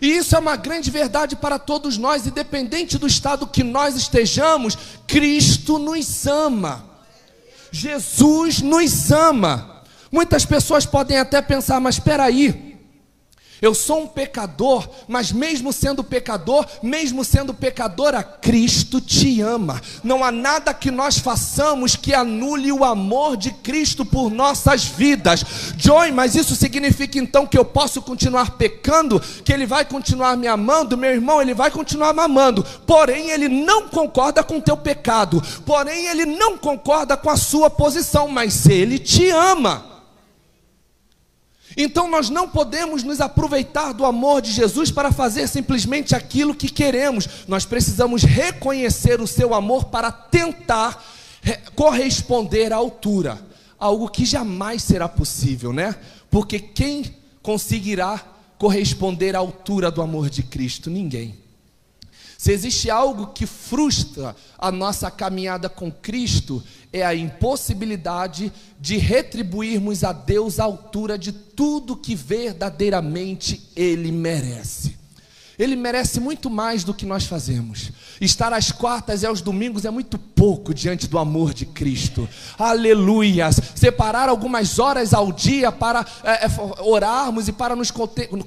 E 0.00 0.16
isso 0.16 0.36
é 0.36 0.38
uma 0.38 0.56
grande 0.56 0.90
verdade 0.90 1.36
para 1.36 1.58
todos 1.58 1.96
nós, 1.96 2.26
independente 2.26 2.98
do 2.98 3.06
estado 3.06 3.46
que 3.46 3.64
nós 3.64 3.96
estejamos, 3.96 4.76
Cristo 5.06 5.78
nos 5.78 6.26
ama. 6.26 6.84
Jesus 7.72 8.60
nos 8.60 9.10
ama. 9.10 9.82
Muitas 10.12 10.44
pessoas 10.44 10.86
podem 10.86 11.18
até 11.18 11.40
pensar, 11.42 11.80
mas 11.80 11.96
espera 11.96 12.24
aí, 12.24 12.75
eu 13.60 13.74
sou 13.74 14.02
um 14.02 14.06
pecador, 14.06 14.88
mas 15.08 15.32
mesmo 15.32 15.72
sendo 15.72 16.04
pecador, 16.04 16.66
mesmo 16.82 17.24
sendo 17.24 17.54
pecadora, 17.54 18.22
Cristo 18.22 19.00
te 19.00 19.40
ama. 19.40 19.80
Não 20.04 20.22
há 20.22 20.30
nada 20.30 20.74
que 20.74 20.90
nós 20.90 21.18
façamos 21.18 21.96
que 21.96 22.14
anule 22.14 22.70
o 22.70 22.84
amor 22.84 23.36
de 23.36 23.50
Cristo 23.50 24.04
por 24.04 24.30
nossas 24.30 24.84
vidas. 24.84 25.44
Joy, 25.76 26.12
mas 26.12 26.34
isso 26.34 26.54
significa 26.54 27.18
então 27.18 27.46
que 27.46 27.56
eu 27.56 27.64
posso 27.64 28.02
continuar 28.02 28.52
pecando, 28.52 29.20
que 29.44 29.52
ele 29.52 29.66
vai 29.66 29.84
continuar 29.84 30.36
me 30.36 30.46
amando, 30.46 30.96
meu 30.96 31.10
irmão, 31.10 31.40
ele 31.40 31.54
vai 31.54 31.70
continuar 31.70 32.12
me 32.12 32.20
amando. 32.20 32.64
Porém, 32.86 33.30
ele 33.30 33.48
não 33.48 33.88
concorda 33.88 34.42
com 34.42 34.58
o 34.58 34.62
teu 34.62 34.76
pecado. 34.76 35.42
Porém, 35.64 36.06
ele 36.06 36.26
não 36.26 36.58
concorda 36.58 37.16
com 37.16 37.30
a 37.30 37.36
sua 37.36 37.70
posição, 37.70 38.28
mas 38.28 38.66
ele 38.66 38.98
te 38.98 39.30
ama. 39.30 39.95
Então 41.76 42.10
nós 42.10 42.30
não 42.30 42.48
podemos 42.48 43.02
nos 43.02 43.20
aproveitar 43.20 43.92
do 43.92 44.06
amor 44.06 44.40
de 44.40 44.50
Jesus 44.50 44.90
para 44.90 45.12
fazer 45.12 45.46
simplesmente 45.46 46.14
aquilo 46.14 46.54
que 46.54 46.70
queremos. 46.70 47.28
Nós 47.46 47.66
precisamos 47.66 48.22
reconhecer 48.22 49.20
o 49.20 49.26
seu 49.26 49.54
amor 49.54 49.84
para 49.86 50.10
tentar 50.10 51.04
corresponder 51.74 52.72
à 52.72 52.76
altura. 52.76 53.38
Algo 53.78 54.08
que 54.08 54.24
jamais 54.24 54.82
será 54.82 55.06
possível, 55.06 55.72
né? 55.72 55.94
Porque 56.30 56.58
quem 56.58 57.14
conseguirá 57.42 58.24
corresponder 58.58 59.36
à 59.36 59.38
altura 59.38 59.90
do 59.90 60.00
amor 60.00 60.30
de 60.30 60.42
Cristo? 60.42 60.88
Ninguém. 60.88 61.45
Se 62.46 62.52
existe 62.52 62.88
algo 62.88 63.32
que 63.32 63.44
frustra 63.44 64.36
a 64.56 64.70
nossa 64.70 65.10
caminhada 65.10 65.68
com 65.68 65.90
Cristo, 65.90 66.62
é 66.92 67.04
a 67.04 67.12
impossibilidade 67.12 68.52
de 68.78 68.98
retribuirmos 68.98 70.04
a 70.04 70.12
Deus 70.12 70.60
a 70.60 70.62
altura 70.62 71.18
de 71.18 71.32
tudo 71.32 71.96
que 71.96 72.14
verdadeiramente 72.14 73.68
Ele 73.74 74.12
merece. 74.12 74.96
Ele 75.58 75.74
merece 75.74 76.20
muito 76.20 76.50
mais 76.50 76.84
do 76.84 76.92
que 76.92 77.06
nós 77.06 77.24
fazemos. 77.24 77.90
Estar 78.20 78.52
às 78.52 78.70
quartas 78.70 79.22
e 79.22 79.26
aos 79.26 79.40
domingos 79.40 79.84
é 79.84 79.90
muito 79.90 80.18
pouco 80.18 80.74
diante 80.74 81.06
do 81.06 81.18
amor 81.18 81.54
de 81.54 81.64
Cristo. 81.64 82.28
Aleluias. 82.58 83.58
Separar 83.74 84.28
algumas 84.28 84.78
horas 84.78 85.14
ao 85.14 85.32
dia 85.32 85.72
para 85.72 86.04
é, 86.22 86.46
é, 86.46 86.50
orarmos 86.80 87.48
e 87.48 87.52
para 87.52 87.74
nos, 87.74 87.92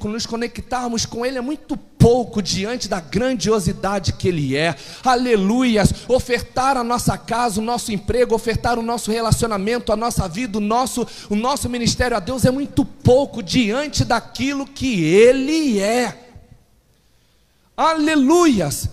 nos 0.03 0.25
conectarmos 0.25 1.05
com 1.05 1.25
Ele 1.25 1.37
é 1.37 1.41
muito 1.41 1.75
pouco 1.75 2.41
diante 2.41 2.87
da 2.87 2.99
grandiosidade 2.99 4.13
que 4.13 4.27
Ele 4.27 4.55
é. 4.55 4.75
Aleluias. 5.03 5.93
Ofertar 6.07 6.77
a 6.77 6.83
nossa 6.83 7.17
casa, 7.17 7.59
o 7.59 7.63
nosso 7.63 7.91
emprego, 7.91 8.35
ofertar 8.35 8.77
o 8.77 8.83
nosso 8.83 9.11
relacionamento, 9.11 9.91
a 9.91 9.97
nossa 9.97 10.27
vida, 10.27 10.59
o 10.59 10.61
nosso, 10.61 11.05
o 11.29 11.35
nosso 11.35 11.67
ministério 11.67 12.15
a 12.15 12.19
Deus 12.19 12.45
é 12.45 12.51
muito 12.51 12.85
pouco 12.85 13.41
diante 13.41 14.05
daquilo 14.05 14.65
que 14.65 15.03
Ele 15.03 15.79
é. 15.79 16.28
Aleluias! 17.79 18.89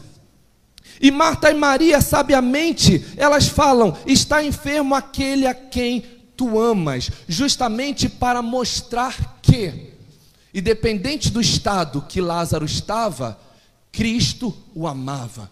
E 1.00 1.11
Marta 1.11 1.50
e 1.50 1.55
Maria, 1.55 2.00
sabiamente, 2.00 3.05
elas 3.16 3.49
falam: 3.49 3.97
está 4.07 4.45
enfermo 4.45 4.95
aquele 4.95 5.45
a 5.45 5.52
quem 5.52 6.05
tu 6.37 6.57
amas, 6.61 7.11
justamente 7.26 8.09
para 8.09 8.40
mostrar 8.40 9.40
que, 9.43 9.93
independente 10.55 11.33
do 11.33 11.40
estado 11.40 12.05
que 12.09 12.21
Lázaro 12.21 12.64
estava, 12.64 13.37
Cristo 13.90 14.57
o 14.73 14.87
amava. 14.87 15.50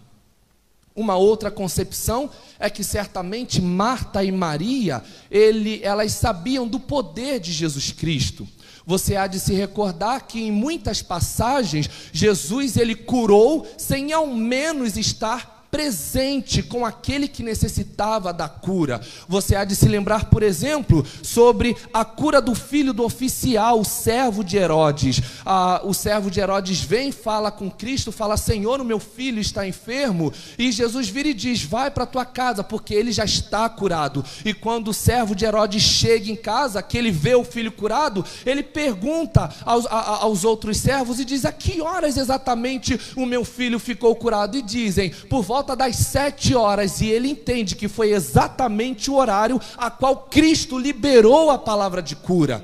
Uma 0.95 1.17
outra 1.17 1.51
concepção 1.51 2.29
é 2.57 2.69
que 2.69 2.85
certamente 2.85 3.61
Marta 3.61 4.23
e 4.23 4.31
Maria, 4.31 5.03
ele, 5.29 5.81
elas 5.83 6.13
sabiam 6.13 6.65
do 6.65 6.79
poder 6.79 7.41
de 7.41 7.51
Jesus 7.51 7.91
Cristo. 7.91 8.47
Você 8.85 9.15
há 9.15 9.25
de 9.25 9.39
se 9.39 9.53
recordar 9.53 10.27
que 10.27 10.39
em 10.41 10.51
muitas 10.51 11.01
passagens 11.01 11.89
Jesus 12.11 12.77
ele 12.77 12.95
curou 12.95 13.67
sem 13.77 14.13
ao 14.13 14.27
menos 14.27 14.95
estar 14.95 15.54
presente 15.71 16.63
com 16.63 16.85
aquele 16.85 17.27
que 17.27 17.43
necessitava 17.43 18.31
da 18.31 18.47
cura. 18.47 19.01
Você 19.27 19.55
há 19.55 19.65
de 19.65 19.75
se 19.75 19.87
lembrar, 19.87 20.25
por 20.25 20.41
exemplo, 20.41 21.05
sobre 21.21 21.75
a 21.93 22.05
cura 22.05 22.41
do 22.41 22.55
filho 22.55 22.93
do 22.93 23.03
oficial, 23.03 23.79
o 23.79 23.85
servo 23.85 24.43
de 24.43 24.57
Herodes. 24.57 25.21
Ah, 25.45 25.81
o 25.83 25.93
servo 25.93 26.31
de 26.31 26.39
Herodes 26.39 26.79
vem, 26.81 27.11
fala 27.11 27.51
com 27.51 27.69
Cristo, 27.69 28.11
fala: 28.11 28.37
Senhor, 28.37 28.79
o 28.79 28.85
meu 28.85 28.99
filho 28.99 29.39
está 29.39 29.67
enfermo. 29.67 30.31
E 30.57 30.71
Jesus 30.71 31.09
vira 31.09 31.29
e 31.29 31.33
diz: 31.33 31.63
Vai 31.63 31.91
para 31.91 32.05
tua 32.05 32.25
casa, 32.25 32.63
porque 32.63 32.93
ele 32.93 33.11
já 33.11 33.25
está 33.25 33.67
curado. 33.67 34.23
E 34.43 34.53
quando 34.53 34.89
o 34.89 34.93
servo 34.93 35.35
de 35.35 35.45
Herodes 35.45 35.83
chega 35.83 36.31
em 36.31 36.35
casa, 36.35 36.81
que 36.81 36.97
ele 36.97 37.11
vê 37.11 37.35
o 37.35 37.43
filho 37.43 37.71
curado, 37.71 38.23
ele 38.45 38.63
pergunta 38.63 39.53
aos, 39.65 39.85
a, 39.87 40.23
aos 40.23 40.43
outros 40.43 40.77
servos 40.77 41.19
e 41.19 41.25
diz: 41.25 41.45
A 41.45 41.51
que 41.51 41.81
horas 41.81 42.17
exatamente 42.17 42.99
o 43.15 43.25
meu 43.25 43.43
filho 43.43 43.79
ficou 43.79 44.15
curado? 44.15 44.57
E 44.57 44.61
dizem: 44.61 45.09
Por 45.29 45.43
volta 45.43 45.64
volta 45.65 45.75
das 45.75 45.95
sete 45.95 46.53
horas 46.53 47.01
e 47.01 47.07
ele 47.07 47.27
entende 47.27 47.75
que 47.75 47.87
foi 47.87 48.11
exatamente 48.11 49.09
o 49.09 49.15
horário 49.15 49.59
a 49.75 49.89
qual 49.89 50.27
Cristo 50.29 50.77
liberou 50.77 51.49
a 51.49 51.57
palavra 51.57 52.03
de 52.03 52.15
cura. 52.15 52.63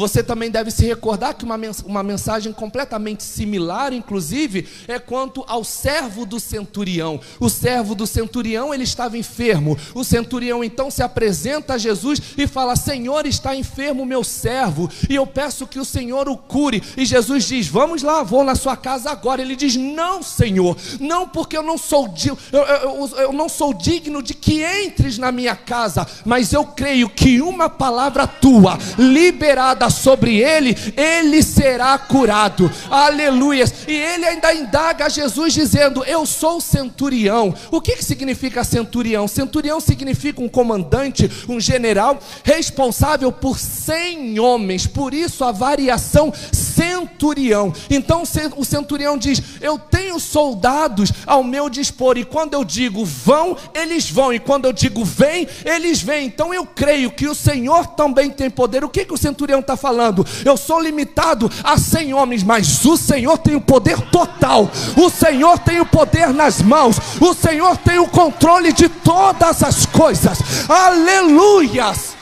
Você 0.00 0.22
também 0.22 0.50
deve 0.50 0.70
se 0.70 0.86
recordar 0.86 1.34
que 1.34 1.44
uma, 1.44 1.60
uma 1.84 2.02
mensagem 2.02 2.54
completamente 2.54 3.22
similar, 3.22 3.92
inclusive, 3.92 4.66
é 4.88 4.98
quanto 4.98 5.44
ao 5.46 5.62
servo 5.62 6.24
do 6.24 6.40
centurião. 6.40 7.20
O 7.38 7.50
servo 7.50 7.94
do 7.94 8.06
centurião, 8.06 8.72
ele 8.72 8.84
estava 8.84 9.18
enfermo. 9.18 9.76
O 9.94 10.02
centurião 10.02 10.64
então 10.64 10.90
se 10.90 11.02
apresenta 11.02 11.74
a 11.74 11.78
Jesus 11.78 12.18
e 12.38 12.46
fala: 12.46 12.76
Senhor, 12.76 13.26
está 13.26 13.54
enfermo 13.54 14.06
meu 14.06 14.24
servo, 14.24 14.88
e 15.06 15.14
eu 15.14 15.26
peço 15.26 15.66
que 15.66 15.78
o 15.78 15.84
Senhor 15.84 16.30
o 16.30 16.36
cure. 16.38 16.82
E 16.96 17.04
Jesus 17.04 17.44
diz: 17.44 17.68
Vamos 17.68 18.02
lá, 18.02 18.22
vou 18.22 18.42
na 18.42 18.54
sua 18.54 18.78
casa 18.78 19.10
agora. 19.10 19.42
Ele 19.42 19.54
diz: 19.54 19.76
Não, 19.76 20.22
Senhor, 20.22 20.78
não, 20.98 21.28
porque 21.28 21.58
eu 21.58 21.62
não 21.62 21.76
sou, 21.76 22.08
eu, 22.50 22.58
eu, 22.58 23.18
eu 23.18 23.32
não 23.34 23.50
sou 23.50 23.74
digno 23.74 24.22
de 24.22 24.32
que 24.32 24.64
entres 24.64 25.18
na 25.18 25.30
minha 25.30 25.54
casa, 25.54 26.06
mas 26.24 26.54
eu 26.54 26.64
creio 26.64 27.10
que 27.10 27.42
uma 27.42 27.68
palavra 27.68 28.26
tua, 28.26 28.78
liberada 28.96 29.89
sobre 29.90 30.38
ele, 30.38 30.76
ele 30.96 31.42
será 31.42 31.98
curado. 31.98 32.70
Aleluias. 32.90 33.72
E 33.86 33.92
ele 33.92 34.26
ainda 34.26 34.54
indaga 34.54 35.06
a 35.06 35.08
Jesus 35.08 35.52
dizendo: 35.52 36.04
Eu 36.04 36.24
sou 36.26 36.60
centurião. 36.60 37.54
O 37.70 37.80
que, 37.80 37.96
que 37.96 38.04
significa 38.04 38.64
centurião? 38.64 39.28
Centurião 39.28 39.80
significa 39.80 40.40
um 40.40 40.48
comandante, 40.48 41.30
um 41.48 41.60
general 41.60 42.18
responsável 42.44 43.30
por 43.32 43.58
100 43.58 44.38
homens. 44.38 44.86
Por 44.86 45.14
isso 45.14 45.44
a 45.44 45.52
variação 45.52 46.32
centurião. 46.52 47.72
Então 47.88 48.22
o 48.56 48.64
centurião 48.64 49.18
diz: 49.18 49.42
Eu 49.60 49.78
tenho 49.78 50.18
soldados 50.18 51.12
ao 51.26 51.42
meu 51.42 51.68
dispor, 51.68 52.16
e 52.16 52.24
quando 52.24 52.54
eu 52.54 52.64
digo 52.64 53.04
vão, 53.04 53.56
eles 53.74 54.10
vão, 54.10 54.32
e 54.32 54.38
quando 54.38 54.64
eu 54.64 54.72
digo 54.72 55.04
vem, 55.04 55.46
eles 55.64 56.00
vêm. 56.00 56.26
Então 56.26 56.52
eu 56.54 56.64
creio 56.66 57.10
que 57.10 57.26
o 57.26 57.34
Senhor 57.34 57.86
também 57.88 58.30
tem 58.30 58.50
poder. 58.50 58.84
O 58.84 58.88
que, 58.88 59.04
que 59.04 59.14
o 59.14 59.18
centurião 59.18 59.60
está 59.60 59.76
falando. 59.80 60.26
Eu 60.44 60.56
sou 60.56 60.80
limitado 60.80 61.50
a 61.64 61.78
100 61.78 62.14
homens, 62.14 62.42
mas 62.42 62.84
o 62.84 62.96
Senhor 62.96 63.38
tem 63.38 63.56
o 63.56 63.60
poder 63.60 64.00
total. 64.10 64.70
O 64.96 65.10
Senhor 65.10 65.58
tem 65.58 65.80
o 65.80 65.86
poder 65.86 66.32
nas 66.32 66.60
mãos. 66.60 66.96
O 67.20 67.34
Senhor 67.34 67.76
tem 67.78 67.98
o 67.98 68.08
controle 68.08 68.72
de 68.72 68.88
todas 68.88 69.62
as 69.62 69.86
coisas. 69.86 70.38
Aleluias! 70.68 72.14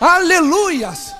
Aleluias! 0.00 1.17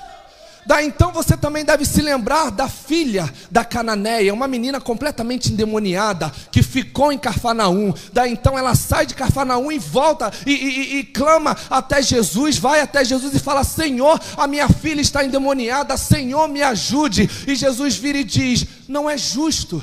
Daí 0.65 0.85
então 0.85 1.11
você 1.11 1.37
também 1.37 1.63
deve 1.63 1.85
se 1.85 2.01
lembrar 2.01 2.51
da 2.51 2.67
filha 2.67 3.31
da 3.49 3.63
Cananeia, 3.63 4.33
uma 4.33 4.47
menina 4.47 4.79
completamente 4.79 5.51
endemoniada, 5.51 6.31
que 6.51 6.61
ficou 6.61 7.11
em 7.11 7.17
Carfanaum. 7.17 7.93
Daí 8.13 8.31
então 8.31 8.57
ela 8.57 8.75
sai 8.75 9.05
de 9.05 9.15
Carfanaum 9.15 9.71
e 9.71 9.79
volta 9.79 10.31
e, 10.45 10.51
e, 10.51 10.99
e, 10.99 11.03
clama 11.03 11.55
até 11.69 12.01
Jesus, 12.01 12.57
vai 12.57 12.81
até 12.81 13.03
Jesus 13.03 13.33
e 13.33 13.39
fala: 13.39 13.63
Senhor, 13.63 14.19
a 14.37 14.47
minha 14.47 14.67
filha 14.69 15.01
está 15.01 15.23
endemoniada, 15.23 15.97
Senhor, 15.97 16.47
me 16.47 16.61
ajude. 16.61 17.29
E 17.47 17.55
Jesus 17.55 17.95
vira 17.95 18.17
e 18.17 18.23
diz: 18.23 18.65
Não 18.87 19.09
é 19.09 19.17
justo 19.17 19.81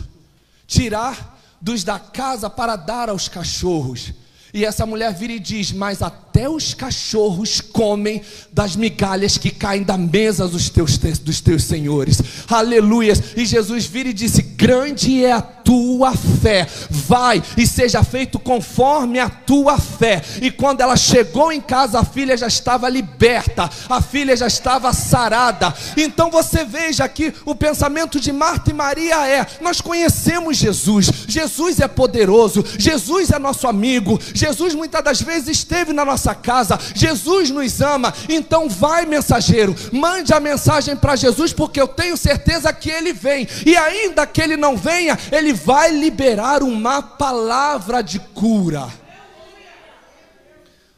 tirar 0.67 1.37
dos 1.61 1.83
da 1.83 1.99
casa 1.99 2.51
para 2.51 2.77
dar 2.77 3.09
aos 3.09 3.29
cachorros. 3.29 4.13
E 4.53 4.65
essa 4.65 4.87
mulher 4.87 5.13
vira 5.13 5.33
e 5.33 5.41
diz: 5.41 5.73
Mas 5.73 6.01
até 6.37 6.51
os 6.51 6.75
cachorros 6.75 7.63
comem 7.63 8.21
das 8.53 8.77
migalhas 8.77 9.39
que 9.39 9.51
caem 9.51 9.83
da 9.83 9.97
mesa 9.97 10.47
dos 10.47 10.69
teus, 10.69 10.99
dos 10.99 11.41
teus 11.41 11.65
senhores. 11.65 12.21
Aleluias. 12.47 13.23
E 13.35 13.47
Jesus 13.47 13.87
vira 13.87 14.11
e 14.11 14.13
disse: 14.13 14.43
Grande 14.43 15.25
é 15.25 15.33
a 15.33 15.41
tua 15.41 16.15
fé. 16.15 16.67
Vai 16.91 17.43
e 17.57 17.67
seja 17.67 18.05
feito 18.05 18.39
conforme 18.39 19.19
a 19.19 19.31
tua 19.31 19.79
fé. 19.79 20.23
E 20.43 20.51
quando 20.51 20.83
ela 20.83 20.97
chegou 20.97 21.51
em 21.51 21.61
casa, 21.61 22.01
a 22.01 22.05
filha 22.05 22.37
já 22.37 22.47
estava 22.47 22.89
liberta, 22.89 23.69
a 23.89 24.03
filha 24.03 24.37
já 24.37 24.47
estava 24.47 24.93
sarada. 24.93 25.75
Então 25.97 26.31
você 26.31 26.65
veja 26.65 27.09
que 27.09 27.33
o 27.47 27.55
pensamento 27.55 28.21
de 28.21 28.31
Marta 28.31 28.71
e 28.71 28.75
Maria 28.75 29.27
é: 29.27 29.47
Nós 29.63 29.81
conhecemos 29.81 30.59
Jesus, 30.59 31.11
Jesus 31.27 31.81
é 31.81 31.89
poderoso, 31.89 32.65
Jesus 32.79 33.31
é 33.31 33.39
nosso 33.39 33.67
amigo. 33.67 34.21
Jesus 34.35 34.75
muitas 34.75 35.03
das 35.03 35.21
vezes 35.21 35.49
esteve 35.49 35.93
na 35.93 36.05
nossa 36.05 36.26
casa, 36.35 36.79
Jesus 36.95 37.51
nos 37.51 37.81
ama, 37.81 38.13
então 38.29 38.69
vai, 38.69 39.07
mensageiro, 39.07 39.75
mande 39.93 40.33
a 40.33 40.41
mensagem 40.41 40.97
para 40.97 41.17
Jesus, 41.17 41.53
porque 41.53 41.81
eu 41.81 41.89
tenho 41.89 42.17
certeza 42.17 42.73
que 42.73 42.91
ele 42.91 43.13
vem, 43.13 43.47
e 43.65 43.77
ainda 43.77 44.27
que 44.27 44.41
ele 44.41 44.57
não 44.57 44.77
venha, 44.77 45.19
ele 45.33 45.53
vai 45.53 45.91
liberar 45.91 46.63
uma 46.63 47.03
palavra 47.03 48.03
de 48.03 48.19
cura. 48.19 48.89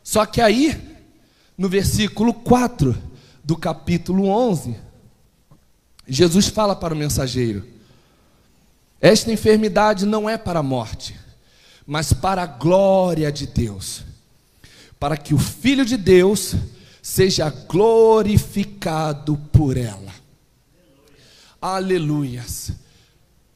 Só 0.02 0.24
que 0.24 0.40
aí, 0.40 0.98
no 1.56 1.68
versículo 1.68 2.32
4 2.32 2.96
do 3.44 3.56
capítulo 3.56 4.28
11, 4.28 4.76
Jesus 6.06 6.48
fala 6.48 6.74
para 6.74 6.94
o 6.94 6.96
mensageiro: 6.96 7.66
Esta 9.00 9.30
enfermidade 9.30 10.06
não 10.06 10.28
é 10.28 10.38
para 10.38 10.60
a 10.60 10.62
morte 10.62 11.14
mas 11.90 12.12
para 12.12 12.42
a 12.42 12.46
glória 12.46 13.32
de 13.32 13.46
Deus, 13.46 14.04
para 14.98 15.16
que 15.16 15.34
o 15.34 15.38
Filho 15.38 15.84
de 15.84 15.96
Deus 15.96 16.54
seja 17.02 17.50
glorificado 17.50 19.36
por 19.52 19.76
ela. 19.76 20.12
Aleluias. 21.60 22.72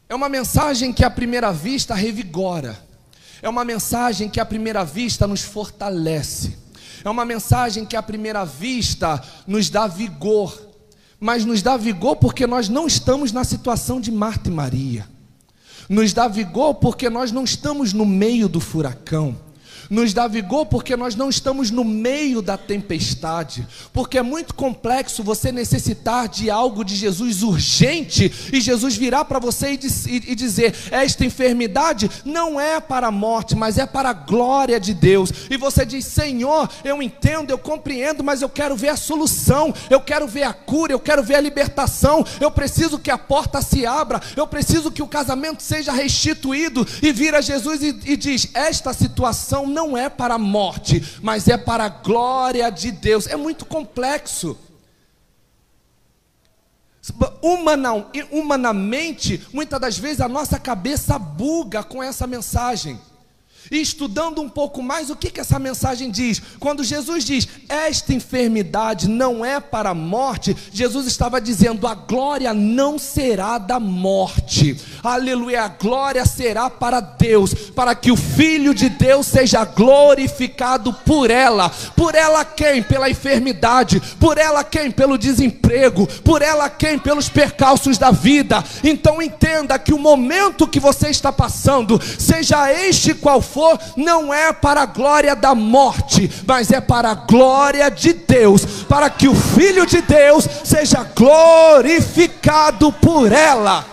É 0.08 0.14
uma 0.14 0.28
mensagem 0.28 0.92
que 0.92 1.04
à 1.04 1.10
primeira 1.10 1.52
vista 1.52 1.94
revigora. 1.94 2.78
É 3.40 3.48
uma 3.48 3.64
mensagem 3.64 4.28
que 4.28 4.40
à 4.40 4.44
primeira 4.44 4.84
vista 4.84 5.26
nos 5.26 5.42
fortalece. 5.42 6.56
É 7.04 7.10
uma 7.10 7.24
mensagem 7.24 7.84
que 7.84 7.96
à 7.96 8.02
primeira 8.02 8.44
vista 8.44 9.22
nos 9.46 9.68
dá 9.68 9.86
vigor. 9.86 10.70
Mas 11.18 11.44
nos 11.44 11.62
dá 11.62 11.76
vigor 11.76 12.16
porque 12.16 12.46
nós 12.46 12.68
não 12.68 12.86
estamos 12.86 13.32
na 13.32 13.44
situação 13.44 14.00
de 14.00 14.10
Marta 14.10 14.48
e 14.48 14.52
Maria 14.52 15.12
nos 15.88 16.12
dá 16.12 16.28
vigor 16.28 16.74
porque 16.74 17.10
nós 17.10 17.30
não 17.32 17.44
estamos 17.44 17.92
no 17.92 18.06
meio 18.06 18.48
do 18.48 18.60
furacão 18.60 19.36
nos 19.90 20.12
dá 20.12 20.26
vigor 20.26 20.66
porque 20.66 20.96
nós 20.96 21.14
não 21.14 21.28
estamos 21.28 21.70
no 21.70 21.84
meio 21.84 22.42
da 22.42 22.56
tempestade, 22.56 23.66
porque 23.92 24.18
é 24.18 24.22
muito 24.22 24.54
complexo 24.54 25.22
você 25.22 25.50
necessitar 25.50 26.28
de 26.28 26.50
algo 26.50 26.84
de 26.84 26.94
Jesus 26.94 27.42
urgente 27.42 28.32
e 28.52 28.60
Jesus 28.60 28.96
virar 28.96 29.24
para 29.24 29.38
você 29.38 29.72
e, 29.72 30.34
dizer: 30.34 30.74
Esta 30.90 31.24
enfermidade 31.24 32.10
não 32.24 32.60
é 32.60 32.80
para 32.80 33.08
a 33.08 33.12
morte, 33.12 33.54
mas 33.54 33.78
é 33.78 33.86
para 33.86 34.10
a 34.10 34.14
glória 34.14 34.78
de 34.78 34.94
Deus. 34.94 35.32
E 35.50 35.56
você 35.56 35.84
diz: 35.84 36.04
Senhor, 36.04 36.68
eu 36.84 37.02
entendo, 37.02 37.50
eu 37.50 37.58
compreendo, 37.58 38.22
mas 38.22 38.42
eu 38.42 38.48
quero 38.48 38.76
ver 38.76 38.90
a 38.90 38.96
solução, 38.96 39.74
eu 39.90 40.00
quero 40.00 40.26
ver 40.26 40.44
a 40.44 40.52
cura, 40.52 40.92
eu 40.92 41.00
quero 41.00 41.22
ver 41.22 41.36
a 41.36 41.40
libertação, 41.40 42.24
eu 42.40 42.50
preciso 42.50 42.98
que 42.98 43.10
a 43.10 43.18
porta 43.18 43.62
se 43.62 43.86
abra, 43.86 44.20
eu 44.36 44.46
preciso 44.46 44.90
que 44.90 45.02
o 45.02 45.08
casamento 45.08 45.62
seja 45.62 45.92
restituído. 45.92 46.86
E 47.02 47.12
vira 47.12 47.42
Jesus 47.42 47.82
e, 47.82 47.98
e 48.04 48.16
diz: 48.16 48.48
Esta 48.54 48.92
situação 48.92 49.66
não 49.66 49.81
não 49.82 49.96
é 49.96 50.08
para 50.08 50.34
a 50.34 50.38
morte, 50.38 51.18
mas 51.20 51.48
é 51.48 51.56
para 51.56 51.84
a 51.84 51.88
glória 51.88 52.70
de 52.70 52.92
Deus. 52.92 53.26
É 53.26 53.36
muito 53.36 53.64
complexo. 53.64 54.56
humanamente, 58.30 59.44
muitas 59.52 59.80
das 59.80 59.98
vezes 59.98 60.20
a 60.20 60.28
nossa 60.28 60.58
cabeça 60.58 61.18
buga 61.18 61.82
com 61.82 62.00
essa 62.00 62.26
mensagem. 62.28 63.00
E 63.70 63.80
estudando 63.80 64.42
um 64.42 64.48
pouco 64.48 64.82
mais, 64.82 65.08
o 65.08 65.16
que, 65.16 65.30
que 65.30 65.40
essa 65.40 65.58
mensagem 65.58 66.10
diz? 66.10 66.42
Quando 66.58 66.84
Jesus 66.84 67.24
diz, 67.24 67.48
esta 67.68 68.12
enfermidade 68.12 69.08
não 69.08 69.44
é 69.44 69.60
para 69.60 69.90
a 69.90 69.94
morte, 69.94 70.56
Jesus 70.72 71.06
estava 71.06 71.40
dizendo, 71.40 71.86
a 71.86 71.94
glória 71.94 72.52
não 72.52 72.98
será 72.98 73.58
da 73.58 73.80
morte, 73.80 74.76
aleluia, 75.02 75.62
a 75.62 75.68
glória 75.68 76.24
será 76.26 76.68
para 76.68 77.00
Deus, 77.00 77.54
para 77.54 77.94
que 77.94 78.10
o 78.10 78.16
Filho 78.16 78.74
de 78.74 78.88
Deus 78.88 79.26
seja 79.26 79.64
glorificado 79.64 80.92
por 80.92 81.30
ela. 81.30 81.70
Por 81.96 82.14
ela 82.14 82.44
quem? 82.44 82.82
Pela 82.82 83.08
enfermidade, 83.08 84.02
por 84.18 84.38
ela 84.38 84.64
quem? 84.64 84.90
Pelo 84.90 85.16
desemprego, 85.16 86.06
por 86.22 86.42
ela 86.42 86.68
quem? 86.68 86.98
Pelos 86.98 87.28
percalços 87.28 87.96
da 87.96 88.10
vida. 88.10 88.62
Então 88.82 89.22
entenda 89.22 89.78
que 89.78 89.94
o 89.94 89.98
momento 89.98 90.68
que 90.68 90.80
você 90.80 91.08
está 91.08 91.32
passando, 91.32 92.00
seja 92.18 92.70
este 92.72 93.14
qual 93.14 93.40
for, 93.40 93.51
for, 93.52 93.78
não 93.96 94.32
é 94.32 94.52
para 94.52 94.82
a 94.82 94.86
glória 94.86 95.36
da 95.36 95.54
morte, 95.54 96.30
mas 96.46 96.70
é 96.70 96.80
para 96.80 97.10
a 97.10 97.14
glória 97.14 97.90
de 97.90 98.12
Deus, 98.12 98.64
para 98.88 99.08
que 99.10 99.28
o 99.28 99.34
Filho 99.34 99.86
de 99.86 100.00
Deus 100.00 100.48
seja 100.64 101.04
glorificado 101.14 102.92
por 102.92 103.30
ela. 103.30 103.84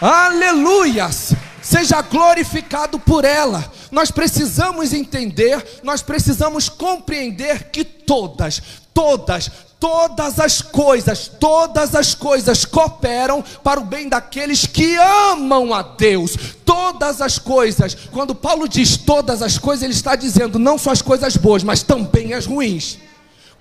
Aleluias! 0.00 1.34
Seja 1.62 2.02
glorificado 2.02 2.98
por 2.98 3.24
ela. 3.24 3.64
Nós 3.90 4.10
precisamos 4.10 4.92
entender, 4.92 5.80
nós 5.82 6.02
precisamos 6.02 6.68
compreender 6.68 7.70
que 7.70 7.84
todas, 7.84 8.60
todas, 8.92 9.50
todas 9.82 10.38
as 10.38 10.62
coisas, 10.62 11.26
todas 11.26 11.96
as 11.96 12.14
coisas 12.14 12.64
cooperam 12.64 13.42
para 13.64 13.80
o 13.80 13.84
bem 13.84 14.08
daqueles 14.08 14.64
que 14.64 14.94
amam 14.94 15.74
a 15.74 15.82
Deus. 15.82 16.36
Todas 16.64 17.20
as 17.20 17.36
coisas, 17.36 17.96
quando 18.12 18.32
Paulo 18.32 18.68
diz 18.68 18.96
todas 18.96 19.42
as 19.42 19.58
coisas, 19.58 19.82
ele 19.82 19.92
está 19.92 20.14
dizendo 20.14 20.56
não 20.56 20.78
só 20.78 20.92
as 20.92 21.02
coisas 21.02 21.36
boas, 21.36 21.64
mas 21.64 21.82
também 21.82 22.32
as 22.32 22.46
ruins 22.46 22.96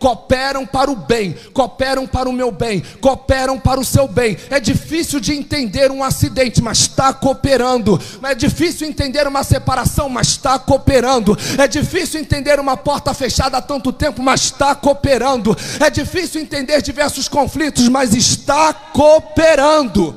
cooperam 0.02 0.66
para 0.66 0.90
o 0.90 0.96
bem, 0.96 1.36
cooperam 1.54 2.08
para 2.08 2.28
o 2.28 2.34
meu 2.34 2.52
bem, 2.52 2.82
cooperam 3.00 3.60
para 3.60 3.80
o 3.80 3.86
seu 3.86 4.08
bem. 4.08 4.36
É 4.50 4.60
difícil 4.60 5.20
de 5.20 5.32
entender 5.32 5.92
um 5.92 6.04
acidente, 6.04 6.60
mas 6.60 6.80
está 6.80 7.14
cooperando. 7.14 8.02
É 8.24 8.34
difícil 8.34 8.88
entender 8.88 9.28
uma 9.28 9.44
separação, 9.44 10.10
mas 10.10 10.30
está 10.30 10.58
cooperando. 10.58 11.38
É 11.56 11.68
difícil 11.68 12.20
entender 12.20 12.60
uma 12.60 12.76
porta 12.76 13.14
fechada 13.14 13.60
há 13.60 13.62
tanto 13.62 13.94
tempo, 13.94 14.24
mas 14.24 14.42
está 14.42 14.74
cooperando. 14.74 15.56
É 15.80 15.92
difícil 15.92 16.42
entender 16.42 16.82
diversos 16.82 17.28
conflitos, 17.28 17.88
mas 17.88 18.16
está 18.16 18.74
cooperando. 18.74 20.16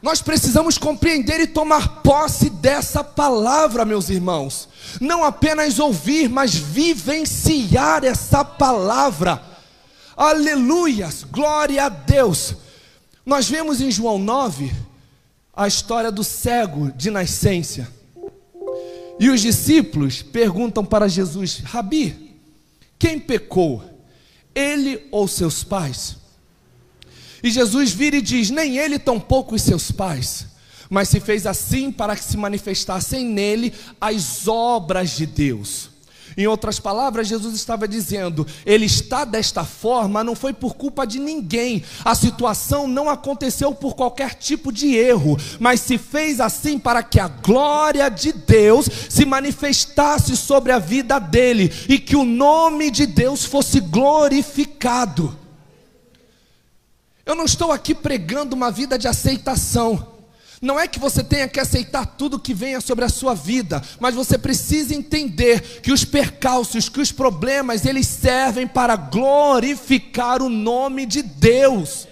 Nós 0.00 0.22
precisamos 0.22 0.78
compreender 0.78 1.40
e 1.40 1.46
tomar 1.46 2.00
posse 2.02 2.48
dessa 2.48 3.04
palavra, 3.04 3.84
meus 3.84 4.08
irmãos. 4.08 4.68
Não 5.00 5.24
apenas 5.24 5.78
ouvir, 5.78 6.28
mas 6.28 6.54
vivenciar 6.54 8.04
essa 8.04 8.44
palavra. 8.44 9.42
Aleluias, 10.16 11.24
glória 11.24 11.84
a 11.84 11.88
Deus. 11.88 12.54
Nós 13.24 13.48
vemos 13.48 13.80
em 13.80 13.90
João 13.90 14.18
9 14.18 14.72
a 15.54 15.66
história 15.68 16.10
do 16.10 16.24
cego 16.24 16.90
de 16.92 17.10
nascença. 17.10 17.88
E 19.20 19.28
os 19.28 19.40
discípulos 19.40 20.22
perguntam 20.22 20.84
para 20.84 21.08
Jesus: 21.08 21.58
Rabi, 21.64 22.36
quem 22.98 23.18
pecou, 23.18 23.82
ele 24.54 25.06
ou 25.10 25.28
seus 25.28 25.62
pais? 25.62 26.16
E 27.42 27.50
Jesus 27.50 27.92
vira 27.92 28.16
e 28.16 28.22
diz: 28.22 28.50
Nem 28.50 28.78
ele, 28.78 28.98
tampouco 28.98 29.54
os 29.54 29.62
seus 29.62 29.90
pais, 29.90 30.46
mas 30.90 31.08
se 31.08 31.20
fez 31.20 31.46
assim 31.46 31.90
para 31.92 32.16
que 32.16 32.24
se 32.24 32.36
manifestassem 32.36 33.24
nele 33.24 33.72
as 34.00 34.46
obras 34.48 35.10
de 35.10 35.26
Deus. 35.26 35.90
Em 36.38 36.46
outras 36.46 36.78
palavras, 36.78 37.26
Jesus 37.26 37.56
estava 37.56 37.88
dizendo: 37.88 38.46
Ele 38.64 38.86
está 38.86 39.24
desta 39.24 39.64
forma, 39.64 40.22
não 40.22 40.36
foi 40.36 40.52
por 40.52 40.76
culpa 40.76 41.04
de 41.04 41.18
ninguém. 41.18 41.82
A 42.04 42.14
situação 42.14 42.86
não 42.86 43.10
aconteceu 43.10 43.74
por 43.74 43.96
qualquer 43.96 44.34
tipo 44.34 44.70
de 44.70 44.94
erro, 44.94 45.36
mas 45.58 45.80
se 45.80 45.98
fez 45.98 46.40
assim 46.40 46.78
para 46.78 47.02
que 47.02 47.18
a 47.18 47.26
glória 47.26 48.08
de 48.08 48.32
Deus 48.32 48.88
se 49.08 49.24
manifestasse 49.24 50.36
sobre 50.36 50.70
a 50.70 50.78
vida 50.78 51.18
dele 51.18 51.72
e 51.88 51.98
que 51.98 52.14
o 52.14 52.24
nome 52.24 52.92
de 52.92 53.04
Deus 53.04 53.44
fosse 53.44 53.80
glorificado. 53.80 55.36
Eu 57.26 57.34
não 57.34 57.46
estou 57.46 57.72
aqui 57.72 57.96
pregando 57.96 58.54
uma 58.54 58.70
vida 58.70 58.96
de 58.96 59.08
aceitação. 59.08 60.17
Não 60.60 60.78
é 60.78 60.88
que 60.88 60.98
você 60.98 61.22
tenha 61.22 61.46
que 61.46 61.60
aceitar 61.60 62.04
tudo 62.04 62.38
que 62.38 62.52
venha 62.52 62.80
sobre 62.80 63.04
a 63.04 63.08
sua 63.08 63.34
vida, 63.34 63.82
mas 64.00 64.14
você 64.14 64.36
precisa 64.36 64.94
entender 64.94 65.80
que 65.80 65.92
os 65.92 66.04
percalços, 66.04 66.88
que 66.88 67.00
os 67.00 67.12
problemas, 67.12 67.86
eles 67.86 68.06
servem 68.06 68.66
para 68.66 68.96
glorificar 68.96 70.42
o 70.42 70.48
nome 70.48 71.06
de 71.06 71.22
Deus. 71.22 72.08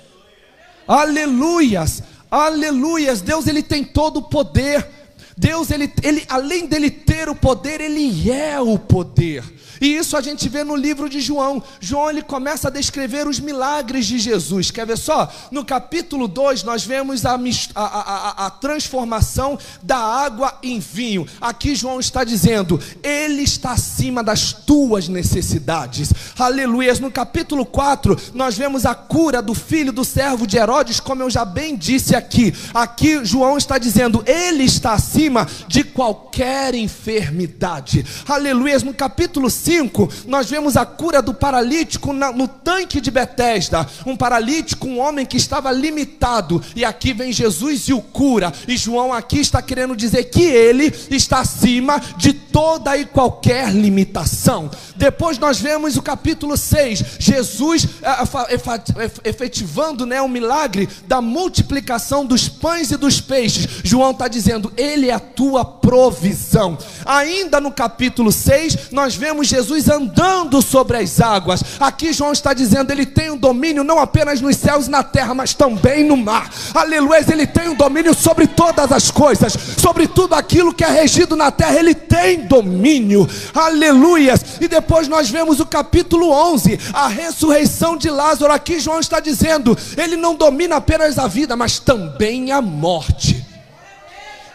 Aleluias, 0.87 2.03
aleluias. 2.31 3.21
Deus 3.21 3.49
ele 3.49 3.63
tem 3.63 3.83
todo 3.83 4.19
o 4.19 4.29
poder. 4.29 4.89
Deus 5.37 5.71
ele, 5.71 5.93
ele 6.03 6.25
além 6.31 6.67
dele 6.67 6.91
ter 6.91 7.29
o 7.29 7.35
poder, 7.35 7.83
ele 7.83 8.31
é 8.31 8.59
o 8.59 8.79
poder. 8.79 9.45
E 9.81 9.95
isso 9.95 10.17
a 10.17 10.23
gente 10.23 10.49
vê 10.49 10.65
no 10.65 10.75
livro 10.75 11.11
de 11.11 11.21
João. 11.21 11.63
João 11.79 12.09
ele 12.09 12.23
começa 12.23 12.69
a 12.69 12.71
descrever 12.71 13.29
os 13.29 13.39
milagres 13.39 14.07
de 14.07 14.19
Jesus. 14.19 14.71
Quer 14.71 14.87
ver 14.87 14.97
só? 14.97 15.31
No 15.51 15.65
capítulo 15.65 16.27
2 16.27 16.63
nós 16.63 16.85
vemos 16.85 17.27
a, 17.27 17.35
a, 17.35 17.85
a, 17.85 18.47
a, 18.47 18.51
transformação 18.51 19.59
da 19.83 19.99
água 19.99 20.59
em 20.63 20.79
vinho. 20.79 21.27
Aqui 21.39 21.75
João 21.75 22.01
está 22.01 22.25
dizendo: 22.25 22.81
Ele 23.03 23.43
está 23.43 23.73
acima 23.73 24.23
das 24.23 24.55
tuas 24.55 25.09
necessidades. 25.09 26.11
Aleluias. 26.39 26.99
No 26.99 27.11
capítulo 27.11 27.67
4 27.67 28.17
nós 28.33 28.57
vemos 28.57 28.87
a 28.87 28.95
cura 28.95 29.43
do 29.43 29.53
filho 29.53 29.93
do 29.93 30.05
servo 30.05 30.47
de 30.47 30.57
Herodes, 30.57 31.01
como 31.01 31.23
eu 31.23 31.29
já 31.29 31.45
bem 31.45 31.77
disse 31.77 32.17
aqui. 32.17 32.55
Aqui 32.73 33.23
João 33.25 33.59
está 33.59 33.77
dizendo: 33.77 34.25
Ele 34.27 34.65
está 34.65 34.95
acima 34.95 35.26
de 35.69 35.85
qualquer 35.85 36.75
enfermidade. 36.75 38.05
Aleluias. 38.27 38.83
No 38.83 38.95
capítulo 38.95 39.51
5 39.51 39.67
5, 39.67 40.09
nós 40.27 40.49
vemos 40.49 40.77
a 40.77 40.87
cura 40.87 41.21
do 41.21 41.35
paralítico 41.35 42.13
no 42.13 42.49
tanque 42.49 43.01
de 43.01 43.11
Betesda. 43.11 43.87
Um 44.07 44.17
paralítico, 44.17 44.87
um 44.87 44.99
homem 44.99 45.27
que 45.27 45.37
estava 45.37 45.71
limitado. 45.73 46.63
E 46.75 46.85
aqui 46.85 47.13
vem 47.13 47.33
Jesus 47.33 47.89
e 47.89 47.93
o 47.93 48.01
cura. 48.01 48.53
E 48.69 48.77
João 48.77 49.13
aqui 49.13 49.41
está 49.41 49.61
querendo 49.61 49.97
dizer 49.97 50.25
que 50.25 50.43
ele 50.43 50.93
está 51.11 51.41
acima 51.41 52.01
de 52.17 52.33
toda 52.33 52.97
e 52.97 53.05
qualquer 53.05 53.73
limitação. 53.73 54.71
Depois 54.97 55.39
nós 55.39 55.59
vemos 55.59 55.97
o 55.97 56.03
capítulo 56.03 56.57
6, 56.57 57.05
Jesus 57.19 57.87
eh, 58.03 59.29
efetivando 59.29 60.07
né, 60.07 60.23
o 60.23 60.29
milagre 60.29 60.89
da 61.07 61.21
multiplicação 61.21 62.25
dos 62.25 62.49
pães 62.49 62.91
e 62.91 62.97
dos 62.97 63.21
peixes. 63.21 63.67
João 63.85 64.13
está 64.13 64.27
dizendo, 64.27 64.73
Ele 64.77 65.11
é 65.11 65.16
a 65.17 65.21
tua 65.21 65.65
provisão. 65.65 66.77
Ainda 67.05 67.61
no 67.61 67.71
capítulo 67.71 68.31
6, 68.31 68.91
nós 68.93 69.15
vemos 69.15 69.49
Jesus 69.49 69.89
andando 69.89 70.61
sobre 70.63 70.99
as 70.99 71.21
águas. 71.21 71.63
Aqui 71.81 72.13
João 72.13 72.33
está 72.33 72.53
dizendo, 72.53 72.91
Ele 72.91 73.07
tem 73.07 73.31
um 73.31 73.37
domínio 73.37 73.85
não 73.85 73.99
apenas 73.99 74.41
nos 74.41 74.57
céus 74.57 74.87
e 74.87 74.91
na 74.91 75.03
terra, 75.03 75.35
mas 75.35 75.55
também 75.55 76.05
no 76.05 76.17
mar. 76.17 76.51
Aleluia, 76.75 77.25
Ele 77.31 77.47
tem 77.47 77.69
um 77.69 77.75
domínio 77.75 78.15
sobre 78.15 78.47
todas 78.47 78.93
as 78.93 79.11
coisas, 79.11 79.57
sobre 79.79 80.07
tudo 80.07 80.35
aquilo 80.35 80.75
que 80.75 80.85
é 80.85 80.91
regido 80.91 81.35
na 81.37 81.51
terra, 81.51 81.79
Ele 81.79 81.95
tem 81.95 82.47
domínio. 82.47 83.29
Aleluias. 83.55 84.59
E 84.61 84.69
depois 84.69 85.09
nós 85.09 85.31
vemos 85.31 85.61
o 85.61 85.67
capítulo 85.67 86.31
11, 86.31 86.79
a 86.93 87.09
ressurreição 87.09 87.97
de 87.97 88.11
Lázaro. 88.11 88.53
Aqui 88.53 88.79
João 88.79 89.01
está 89.01 89.21
dizendo: 89.21 89.77
ele 89.97 90.17
não 90.17 90.35
domina 90.35 90.77
apenas 90.77 91.19
a 91.19 91.27
vida, 91.27 91.57
mas 91.57 91.79
também 91.79 92.53
a 92.53 92.61
morte. 92.61 93.56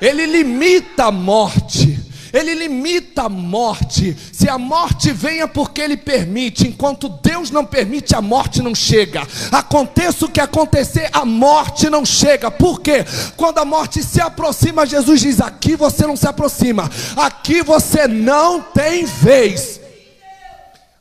Ele 0.01 0.25
limita 0.25 1.05
a 1.05 1.11
morte. 1.11 1.99
Ele 2.33 2.55
limita 2.55 3.23
a 3.23 3.29
morte. 3.29 4.17
Se 4.31 4.49
a 4.49 4.57
morte 4.57 5.11
venha 5.11 5.47
porque 5.47 5.81
Ele 5.81 5.97
permite, 5.97 6.67
enquanto 6.67 7.09
Deus 7.09 7.51
não 7.51 7.65
permite, 7.65 8.15
a 8.15 8.21
morte 8.21 8.61
não 8.61 8.73
chega. 8.73 9.27
Aconteça 9.51 10.25
o 10.25 10.29
que 10.29 10.39
acontecer, 10.39 11.09
a 11.11 11.25
morte 11.25 11.89
não 11.89 12.05
chega. 12.05 12.49
Por 12.49 12.81
quê? 12.81 13.05
Quando 13.35 13.59
a 13.59 13.65
morte 13.65 14.01
se 14.01 14.21
aproxima, 14.21 14.85
Jesus 14.85 15.21
diz: 15.21 15.41
aqui 15.41 15.75
você 15.75 16.07
não 16.07 16.15
se 16.15 16.27
aproxima, 16.27 16.89
aqui 17.17 17.61
você 17.61 18.07
não 18.07 18.61
tem 18.61 19.05
vez. 19.05 19.79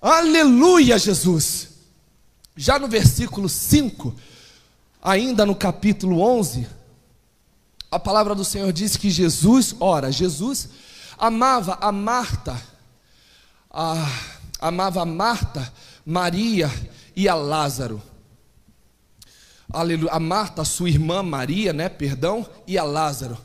Aleluia, 0.03 0.99
Jesus. 0.99 1.69
Já 2.57 2.79
no 2.79 2.89
versículo 2.89 3.49
5, 3.49 4.15
ainda 5.03 5.47
no 5.47 5.55
capítulo 5.55 6.21
11, 6.21 6.67
a 7.91 7.99
palavra 7.99 8.35
do 8.35 8.45
Senhor 8.45 8.73
diz 8.73 8.97
que 8.97 9.11
Jesus, 9.11 9.75
ora, 9.81 10.13
Jesus 10.13 10.69
amava 11.19 11.77
a 11.81 11.91
Marta, 11.91 12.61
a, 13.71 13.95
amava 14.61 15.03
a 15.03 15.05
Marta, 15.05 15.73
Maria 16.07 16.71
e 17.17 17.29
a 17.29 17.35
Lázaro. 17.35 18.01
Aleluia. 19.73 20.13
A 20.13 20.21
Marta, 20.21 20.65
sua 20.65 20.89
irmã 20.89 21.23
Maria, 21.23 21.73
né, 21.73 21.89
perdão, 21.89 22.49
e 22.67 22.79
a 22.79 22.85
Lázaro. 22.85 23.37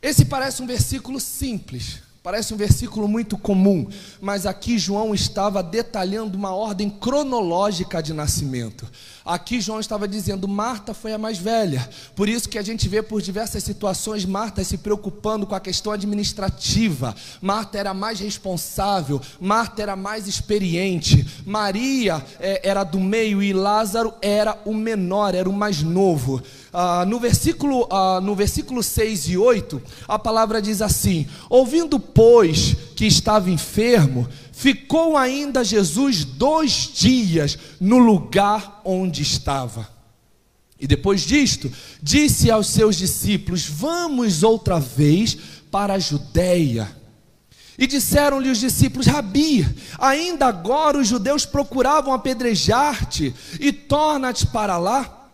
Esse 0.00 0.24
parece 0.24 0.62
um 0.62 0.66
versículo 0.66 1.20
simples, 1.20 2.02
Parece 2.24 2.54
um 2.54 2.56
versículo 2.56 3.06
muito 3.06 3.36
comum, 3.36 3.86
mas 4.18 4.46
aqui 4.46 4.78
João 4.78 5.14
estava 5.14 5.62
detalhando 5.62 6.38
uma 6.38 6.54
ordem 6.54 6.88
cronológica 6.88 8.02
de 8.02 8.14
nascimento. 8.14 8.90
Aqui 9.24 9.58
João 9.58 9.80
estava 9.80 10.06
dizendo: 10.06 10.46
Marta 10.46 10.92
foi 10.92 11.14
a 11.14 11.18
mais 11.18 11.38
velha. 11.38 11.88
Por 12.14 12.28
isso 12.28 12.46
que 12.46 12.58
a 12.58 12.62
gente 12.62 12.86
vê 12.88 13.02
por 13.02 13.22
diversas 13.22 13.64
situações 13.64 14.26
Marta 14.26 14.62
se 14.62 14.76
preocupando 14.76 15.46
com 15.46 15.54
a 15.54 15.60
questão 15.60 15.92
administrativa. 15.92 17.14
Marta 17.40 17.78
era 17.78 17.94
mais 17.94 18.20
responsável, 18.20 19.18
Marta 19.40 19.80
era 19.80 19.96
mais 19.96 20.28
experiente. 20.28 21.26
Maria 21.46 22.22
é, 22.38 22.68
era 22.68 22.84
do 22.84 23.00
meio 23.00 23.42
e 23.42 23.54
Lázaro 23.54 24.12
era 24.20 24.60
o 24.66 24.74
menor, 24.74 25.34
era 25.34 25.48
o 25.48 25.52
mais 25.54 25.82
novo. 25.82 26.42
Ah, 26.70 27.06
no, 27.06 27.18
versículo, 27.18 27.86
ah, 27.90 28.20
no 28.20 28.34
versículo 28.34 28.82
6 28.82 29.28
e 29.28 29.38
8, 29.38 29.80
a 30.06 30.18
palavra 30.18 30.60
diz 30.60 30.82
assim: 30.82 31.26
Ouvindo, 31.48 31.98
pois, 31.98 32.76
que 32.94 33.06
estava 33.06 33.48
enfermo, 33.48 34.28
ficou 34.54 35.16
ainda 35.16 35.64
Jesus 35.64 36.24
dois 36.24 36.90
dias 36.94 37.58
no 37.80 37.98
lugar 37.98 38.80
onde 38.84 39.22
estava. 39.22 39.88
E 40.78 40.86
depois 40.86 41.22
disto, 41.22 41.72
disse 42.02 42.50
aos 42.50 42.68
seus 42.68 42.96
discípulos: 42.96 43.64
Vamos 43.64 44.42
outra 44.42 44.78
vez 44.78 45.36
para 45.70 45.94
a 45.94 45.98
Judéia. 45.98 46.94
E 47.76 47.86
disseram-lhe 47.86 48.50
os 48.50 48.58
discípulos: 48.58 49.06
Rabi, 49.06 49.66
ainda 49.98 50.46
agora 50.46 50.98
os 50.98 51.08
judeus 51.08 51.44
procuravam 51.44 52.12
apedrejar-te, 52.12 53.34
e 53.58 53.72
torna-te 53.72 54.46
para 54.46 54.78
lá. 54.78 55.30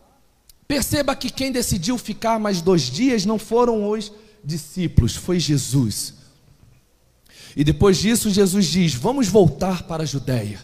Perceba 0.66 1.16
que 1.16 1.30
quem 1.30 1.50
decidiu 1.50 1.98
ficar 1.98 2.38
mais 2.38 2.62
dois 2.62 2.82
dias 2.82 3.26
não 3.26 3.38
foram 3.38 3.90
os 3.90 4.12
discípulos, 4.44 5.16
foi 5.16 5.38
Jesus. 5.40 6.19
E 7.56 7.64
depois 7.64 7.98
disso, 7.98 8.30
Jesus 8.30 8.66
diz: 8.66 8.94
Vamos 8.94 9.28
voltar 9.28 9.84
para 9.84 10.02
a 10.02 10.06
Judéia. 10.06 10.60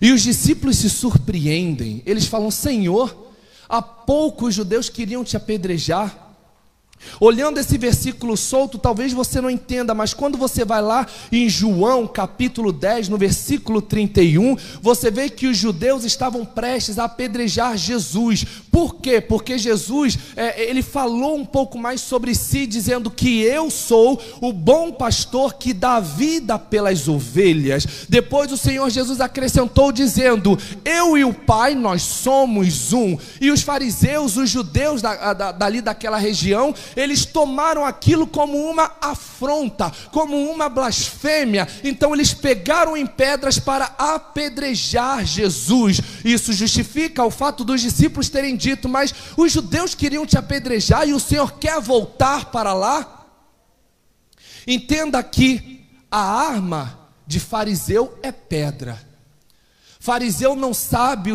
E 0.00 0.12
os 0.12 0.22
discípulos 0.22 0.76
se 0.76 0.88
surpreendem, 0.88 2.02
eles 2.06 2.26
falam: 2.26 2.50
Senhor, 2.50 3.32
há 3.68 3.82
pouco 3.82 4.46
os 4.46 4.54
judeus 4.54 4.88
queriam 4.88 5.22
te 5.22 5.36
apedrejar, 5.36 6.29
Olhando 7.18 7.58
esse 7.58 7.76
versículo 7.76 8.36
solto, 8.36 8.78
talvez 8.78 9.12
você 9.12 9.40
não 9.40 9.50
entenda, 9.50 9.94
mas 9.94 10.14
quando 10.14 10.38
você 10.38 10.64
vai 10.64 10.82
lá 10.82 11.06
em 11.32 11.48
João 11.48 12.06
capítulo 12.06 12.72
10, 12.72 13.08
no 13.08 13.18
versículo 13.18 13.82
31, 13.82 14.56
você 14.80 15.10
vê 15.10 15.28
que 15.28 15.46
os 15.46 15.56
judeus 15.56 16.04
estavam 16.04 16.44
prestes 16.44 16.98
a 16.98 17.04
apedrejar 17.04 17.76
Jesus. 17.76 18.44
Por 18.70 18.96
quê? 18.96 19.20
Porque 19.20 19.58
Jesus, 19.58 20.18
é, 20.36 20.68
ele 20.68 20.82
falou 20.82 21.36
um 21.36 21.44
pouco 21.44 21.78
mais 21.78 22.00
sobre 22.00 22.34
si, 22.34 22.66
dizendo 22.66 23.10
que 23.10 23.40
eu 23.42 23.70
sou 23.70 24.20
o 24.40 24.52
bom 24.52 24.92
pastor 24.92 25.54
que 25.54 25.72
dá 25.72 26.00
vida 26.00 26.58
pelas 26.58 27.08
ovelhas. 27.08 27.86
Depois 28.08 28.52
o 28.52 28.56
Senhor 28.56 28.88
Jesus 28.90 29.20
acrescentou, 29.20 29.90
dizendo: 29.92 30.58
Eu 30.84 31.16
e 31.16 31.24
o 31.24 31.32
Pai, 31.32 31.74
nós 31.74 32.02
somos 32.02 32.92
um. 32.92 33.18
E 33.40 33.50
os 33.50 33.62
fariseus, 33.62 34.36
os 34.36 34.48
judeus 34.48 35.02
da, 35.02 35.32
da, 35.32 35.52
dali 35.52 35.80
daquela 35.80 36.18
região, 36.18 36.74
eles 36.96 37.24
tomaram 37.24 37.84
aquilo 37.84 38.26
como 38.26 38.58
uma 38.58 38.92
afronta, 39.00 39.92
como 40.10 40.50
uma 40.50 40.68
blasfêmia. 40.68 41.68
Então 41.84 42.14
eles 42.14 42.32
pegaram 42.34 42.96
em 42.96 43.06
pedras 43.06 43.58
para 43.58 43.86
apedrejar 43.98 45.24
Jesus. 45.24 46.00
Isso 46.24 46.52
justifica 46.52 47.24
o 47.24 47.30
fato 47.30 47.64
dos 47.64 47.80
discípulos 47.80 48.28
terem 48.28 48.56
dito: 48.56 48.88
Mas 48.88 49.14
os 49.36 49.52
judeus 49.52 49.94
queriam 49.94 50.26
te 50.26 50.38
apedrejar 50.38 51.08
e 51.08 51.12
o 51.12 51.20
Senhor 51.20 51.52
quer 51.58 51.80
voltar 51.80 52.46
para 52.46 52.72
lá? 52.72 53.26
Entenda 54.66 55.22
que 55.22 55.86
a 56.10 56.20
arma 56.20 56.98
de 57.26 57.38
fariseu 57.38 58.18
é 58.22 58.32
pedra. 58.32 59.00
Fariseu 60.00 60.56
não 60.56 60.72
sabe 60.72 61.30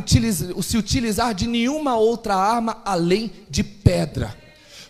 se 0.63 0.77
utilizar 0.77 1.33
de 1.35 1.47
nenhuma 1.47 1.95
outra 1.95 2.35
arma 2.35 2.81
além 2.83 3.31
de 3.49 3.63
pedra. 3.63 4.35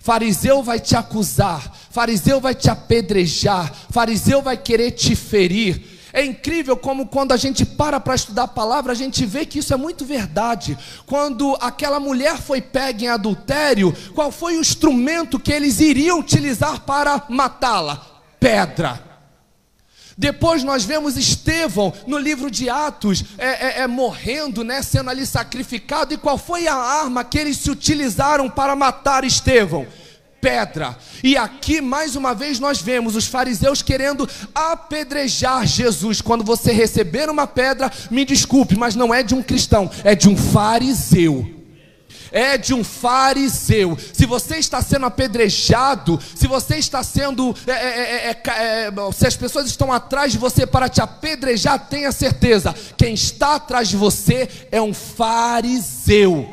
Fariseu 0.06 0.62
vai 0.62 0.80
te 0.80 0.96
acusar, 0.96 1.76
fariseu 1.90 2.40
vai 2.40 2.54
te 2.54 2.70
apedrejar, 2.70 3.74
fariseu 3.90 4.40
vai 4.40 4.56
querer 4.56 4.92
te 4.92 5.16
ferir. 5.16 5.82
É 6.14 6.24
incrível 6.24 6.78
como 6.78 7.08
quando 7.08 7.32
a 7.32 7.38
gente 7.38 7.66
para 7.66 8.00
para 8.00 8.14
estudar 8.14 8.44
a 8.44 8.48
palavra, 8.48 8.92
a 8.92 8.96
gente 8.96 9.26
vê 9.26 9.48
que 9.48 9.58
isso 9.58 9.74
é 9.74 9.78
muito 9.78 10.06
verdade. 10.06 10.78
Quando 11.08 11.58
aquela 11.60 12.00
mulher 12.00 12.38
foi 12.38 12.62
pega 12.62 13.06
em 13.06 13.08
adultério, 13.08 13.92
qual 14.14 14.32
foi 14.32 14.58
o 14.58 14.62
instrumento 14.62 15.40
que 15.40 15.52
eles 15.52 15.80
iriam 15.80 16.20
utilizar 16.20 16.82
para 16.82 17.24
matá-la? 17.28 18.06
Pedra. 18.40 19.15
Depois 20.18 20.64
nós 20.64 20.86
vemos 20.86 21.18
Estevão 21.18 21.94
no 22.08 22.18
livro 22.18 22.50
de 22.50 22.70
Atos 22.70 23.24
é, 23.38 23.48
é, 23.48 23.82
é, 23.82 23.88
morrendo, 23.88 24.64
né, 24.64 24.82
sendo 24.82 25.10
ali 25.10 25.26
sacrificado. 25.26 26.14
E 26.14 26.18
qual 26.18 26.38
foi 26.38 26.68
a 26.68 26.76
arma 26.76 27.24
que 27.24 27.38
eles 27.38 27.58
se 27.58 27.70
utilizaram 27.70 28.50
para 28.50 28.76
matar 28.76 29.26
Estevão? 29.26 29.86
Pedra. 30.40 30.98
E 31.24 31.36
aqui 31.36 31.82
mais 31.82 32.16
uma 32.16 32.34
vez 32.34 32.60
nós 32.60 32.80
vemos 32.80 33.16
os 33.16 33.26
fariseus 33.26 33.82
querendo 33.82 34.30
apedrejar 34.54 35.66
Jesus. 35.66 36.22
Quando 36.22 36.44
você 36.44 36.72
receber 36.72 37.30
uma 37.30 37.48
pedra, 37.48 37.92
me 38.12 38.24
desculpe, 38.24 38.78
mas 38.78 38.96
não 38.96 39.14
é 39.14 39.24
de 39.24 39.34
um 39.34 39.42
cristão, 39.42 39.90
é 40.04 40.16
de 40.16 40.30
um 40.30 40.38
fariseu 40.38 41.56
é 42.32 42.58
de 42.58 42.74
um 42.74 42.84
fariseu. 42.84 43.98
Se 44.14 44.26
você 44.26 44.58
está 44.58 44.82
sendo 44.82 45.06
apedrejado, 45.06 46.20
se 46.36 46.48
você 46.48 46.78
está 46.78 47.04
sendo, 47.04 47.56
é 47.68 47.72
é, 47.72 47.78
é, 47.78 48.30
é, 48.30 48.88
é, 48.88 49.12
se 49.14 49.28
as 49.28 49.36
pessoas 49.36 49.68
estão 49.68 49.92
atrás 49.92 50.32
de 50.32 50.38
você 50.38 50.66
para 50.66 50.90
te 50.90 51.02
apedrejar, 51.02 51.88
tenha 51.88 52.12
certeza, 52.12 52.76
quem 52.98 53.14
está 53.14 53.56
atrás 53.56 53.90
de 53.90 53.98
você 53.98 54.50
é 54.72 54.82
um 54.82 54.94
fariseu. 54.94 56.48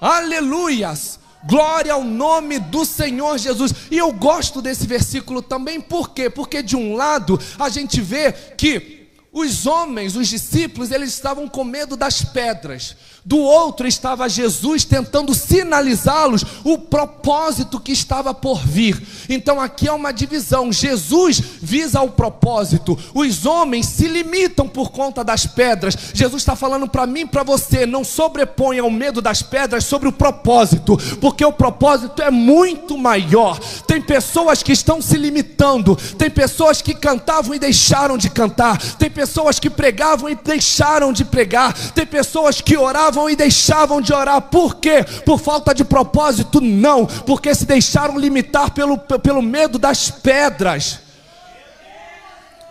Aleluias! 0.00 1.20
Glória 1.44 1.92
ao 1.92 2.04
nome 2.04 2.58
do 2.58 2.84
Senhor 2.84 3.36
Jesus. 3.36 3.74
E 3.90 3.98
eu 3.98 4.12
gosto 4.12 4.62
desse 4.62 4.86
versículo 4.86 5.42
também, 5.42 5.80
por 5.80 6.10
quê? 6.10 6.30
Porque 6.30 6.62
de 6.62 6.76
um 6.76 6.94
lado 6.94 7.38
a 7.58 7.68
gente 7.68 8.00
vê 8.00 8.32
que 8.32 9.08
os 9.32 9.66
homens, 9.66 10.14
os 10.14 10.28
discípulos, 10.28 10.90
eles 10.90 11.08
estavam 11.08 11.48
com 11.48 11.64
medo 11.64 11.96
das 11.96 12.22
pedras. 12.22 12.96
Do 13.24 13.38
outro 13.38 13.86
estava 13.86 14.28
Jesus 14.28 14.84
tentando 14.84 15.32
sinalizá-los 15.32 16.44
o 16.64 16.76
propósito 16.76 17.78
que 17.78 17.92
estava 17.92 18.34
por 18.34 18.66
vir. 18.66 19.00
Então 19.28 19.60
aqui 19.60 19.86
é 19.86 19.92
uma 19.92 20.12
divisão. 20.12 20.72
Jesus 20.72 21.40
visa 21.62 22.00
o 22.00 22.10
propósito. 22.10 22.98
Os 23.14 23.46
homens 23.46 23.86
se 23.86 24.08
limitam 24.08 24.66
por 24.66 24.90
conta 24.90 25.22
das 25.22 25.46
pedras. 25.46 25.96
Jesus 26.12 26.42
está 26.42 26.56
falando 26.56 26.88
para 26.88 27.06
mim 27.06 27.24
para 27.24 27.44
você: 27.44 27.86
não 27.86 28.02
sobreponha 28.02 28.84
o 28.84 28.90
medo 28.90 29.22
das 29.22 29.40
pedras 29.40 29.84
sobre 29.84 30.08
o 30.08 30.12
propósito, 30.12 30.96
porque 31.20 31.44
o 31.44 31.52
propósito 31.52 32.20
é 32.22 32.30
muito 32.30 32.98
maior. 32.98 33.56
Tem 33.86 34.02
pessoas 34.02 34.64
que 34.64 34.72
estão 34.72 35.00
se 35.00 35.16
limitando, 35.16 35.94
tem 36.18 36.28
pessoas 36.28 36.82
que 36.82 36.92
cantavam 36.92 37.54
e 37.54 37.58
deixaram 37.60 38.18
de 38.18 38.28
cantar, 38.28 38.78
tem 38.96 39.08
pessoas 39.08 39.60
que 39.60 39.70
pregavam 39.70 40.28
e 40.28 40.34
deixaram 40.34 41.12
de 41.12 41.24
pregar, 41.24 41.72
tem 41.92 42.04
pessoas 42.04 42.60
que 42.60 42.76
oravam 42.76 43.11
oravam 43.12 43.30
e 43.30 43.36
deixavam 43.36 44.00
de 44.00 44.12
orar. 44.12 44.40
Por 44.42 44.76
quê? 44.76 45.04
Por 45.24 45.38
falta 45.38 45.74
de 45.74 45.84
propósito? 45.84 46.60
Não, 46.60 47.06
porque 47.06 47.54
se 47.54 47.66
deixaram 47.66 48.18
limitar 48.18 48.72
pelo, 48.72 48.98
pelo 48.98 49.42
medo 49.42 49.78
das 49.78 50.10
pedras. 50.10 51.00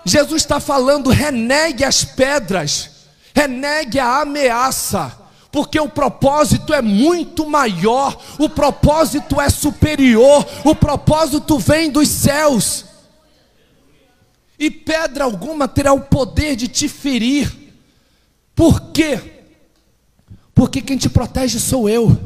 Jesus 0.03 0.41
está 0.41 0.59
falando: 0.59 1.09
renegue 1.09 1.85
as 1.85 2.03
pedras, 2.03 2.89
renegue 3.33 3.99
a 3.99 4.21
ameaça 4.21 5.19
porque 5.51 5.77
o 5.77 5.89
propósito 5.89 6.73
é 6.73 6.81
muito 6.81 7.45
maior, 7.45 8.17
o 8.39 8.47
propósito 8.47 9.41
é 9.41 9.49
superior, 9.49 10.47
o 10.63 10.73
propósito 10.73 11.59
vem 11.59 11.91
dos 11.91 12.07
céus, 12.07 12.85
e 14.57 14.71
pedra 14.71 15.25
alguma 15.25 15.67
terá 15.67 15.91
o 15.91 15.99
poder 15.99 16.55
de 16.55 16.69
te 16.69 16.87
ferir, 16.87 17.51
por 18.55 18.79
quê? 18.93 19.30
Porque 20.53 20.81
quem 20.81 20.97
te 20.97 21.09
protege 21.09 21.59
sou 21.59 21.89
eu, 21.89 22.17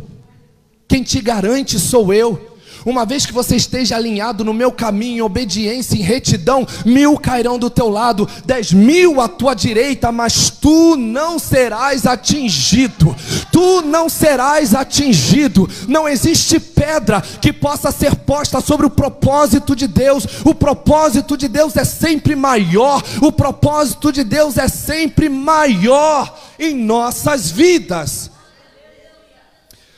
quem 0.87 1.03
te 1.03 1.21
garante 1.21 1.79
sou 1.79 2.13
eu. 2.13 2.54
Uma 2.85 3.03
vez 3.03 3.25
que 3.25 3.33
você 3.33 3.55
esteja 3.55 3.95
alinhado 3.95 4.45
no 4.45 4.53
meu 4.53 4.71
caminho, 4.71 5.17
em 5.17 5.21
obediência, 5.21 5.95
em 5.95 6.03
retidão, 6.03 6.67
mil 6.85 7.17
cairão 7.17 7.57
do 7.57 7.67
teu 7.67 7.89
lado, 7.89 8.29
dez 8.45 8.71
mil 8.71 9.19
à 9.19 9.27
tua 9.27 9.55
direita, 9.55 10.11
mas 10.11 10.51
tu 10.51 10.95
não 10.95 11.39
serás 11.39 12.05
atingido. 12.05 13.15
Tu 13.51 13.81
não 13.81 14.07
serás 14.07 14.75
atingido. 14.75 15.67
Não 15.87 16.07
existe 16.07 16.59
pedra 16.59 17.21
que 17.21 17.51
possa 17.51 17.91
ser 17.91 18.15
posta 18.17 18.61
sobre 18.61 18.85
o 18.85 18.91
propósito 18.91 19.75
de 19.75 19.87
Deus. 19.87 20.27
O 20.45 20.53
propósito 20.53 21.35
de 21.35 21.47
Deus 21.47 21.75
é 21.75 21.83
sempre 21.83 22.35
maior. 22.35 23.01
O 23.19 23.31
propósito 23.31 24.11
de 24.11 24.23
Deus 24.23 24.57
é 24.57 24.67
sempre 24.67 25.27
maior 25.27 26.37
em 26.59 26.75
nossas 26.75 27.49
vidas. 27.49 28.29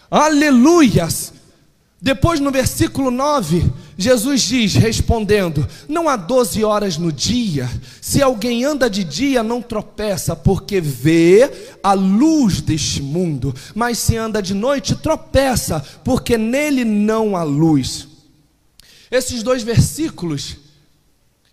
Aleluias! 0.09 1.36
Depois 1.99 2.39
no 2.39 2.51
versículo 2.51 3.09
9, 3.09 3.71
Jesus 3.97 4.41
diz, 4.41 4.75
respondendo: 4.75 5.67
Não 5.89 6.07
há 6.07 6.15
doze 6.15 6.63
horas 6.63 6.95
no 6.97 7.11
dia, 7.11 7.67
se 7.99 8.21
alguém 8.21 8.63
anda 8.63 8.87
de 8.87 9.03
dia, 9.03 9.41
não 9.41 9.63
tropeça, 9.63 10.35
porque 10.35 10.79
vê 10.79 11.51
a 11.81 11.93
luz 11.93 12.61
deste 12.61 13.01
mundo, 13.01 13.53
mas 13.73 13.97
se 13.97 14.15
anda 14.15 14.41
de 14.41 14.53
noite, 14.53 14.95
tropeça, 14.95 15.83
porque 16.03 16.37
nele 16.37 16.85
não 16.85 17.35
há 17.35 17.41
luz. 17.41 18.07
Esses 19.09 19.41
dois 19.41 19.63
versículos, 19.63 20.57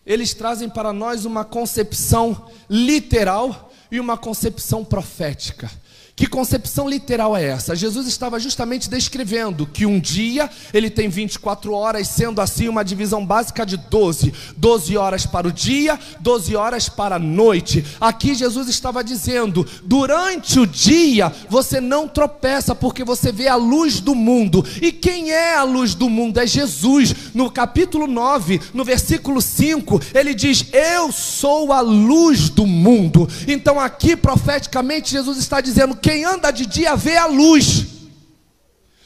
eles 0.04 0.34
trazem 0.34 0.68
para 0.68 0.92
nós 0.92 1.24
uma 1.24 1.44
concepção 1.44 2.50
literal 2.68 3.72
e 3.90 3.98
uma 3.98 4.18
concepção 4.18 4.84
profética. 4.84 5.70
Que 6.16 6.28
concepção 6.28 6.88
literal 6.88 7.36
é 7.36 7.42
essa? 7.44 7.74
Jesus 7.74 8.06
estava 8.06 8.38
justamente 8.38 8.88
descrevendo 8.88 9.66
que 9.66 9.84
um 9.84 9.98
dia 9.98 10.48
ele 10.72 10.88
tem 10.88 11.08
24 11.08 11.72
horas, 11.72 12.06
sendo 12.06 12.40
assim 12.40 12.68
uma 12.68 12.84
divisão 12.84 13.26
básica 13.26 13.66
de 13.66 13.76
12. 13.76 14.32
12 14.56 14.96
horas 14.96 15.26
para 15.26 15.48
o 15.48 15.52
dia, 15.52 15.98
12 16.20 16.54
horas 16.54 16.88
para 16.88 17.16
a 17.16 17.18
noite. 17.18 17.84
Aqui 18.00 18.32
Jesus 18.32 18.68
estava 18.68 19.02
dizendo: 19.02 19.66
durante 19.82 20.60
o 20.60 20.66
dia 20.68 21.32
você 21.48 21.80
não 21.80 22.06
tropeça, 22.06 22.76
porque 22.76 23.02
você 23.02 23.32
vê 23.32 23.48
a 23.48 23.56
luz 23.56 23.98
do 23.98 24.14
mundo. 24.14 24.64
E 24.80 24.92
quem 24.92 25.32
é 25.32 25.56
a 25.56 25.64
luz 25.64 25.96
do 25.96 26.08
mundo? 26.08 26.38
É 26.38 26.46
Jesus. 26.46 27.12
No 27.34 27.50
capítulo 27.50 28.06
9, 28.06 28.60
no 28.72 28.84
versículo 28.84 29.42
5, 29.42 30.00
ele 30.14 30.32
diz: 30.32 30.66
Eu 30.72 31.10
sou 31.10 31.72
a 31.72 31.80
luz 31.80 32.48
do 32.48 32.64
mundo. 32.64 33.28
Então 33.48 33.80
aqui 33.80 34.14
profeticamente 34.14 35.10
Jesus 35.10 35.38
está 35.38 35.60
dizendo 35.60 36.03
quem 36.04 36.22
anda 36.22 36.50
de 36.50 36.66
dia 36.66 36.94
vê 36.94 37.16
a 37.16 37.24
luz, 37.24 37.86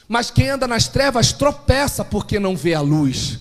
mas 0.05 0.29
quem 0.29 0.49
anda 0.49 0.67
nas 0.67 0.89
trevas 0.89 1.31
tropeça 1.31 2.03
porque 2.03 2.37
não 2.37 2.57
vê 2.57 2.73
a 2.73 2.81
luz. 2.81 3.39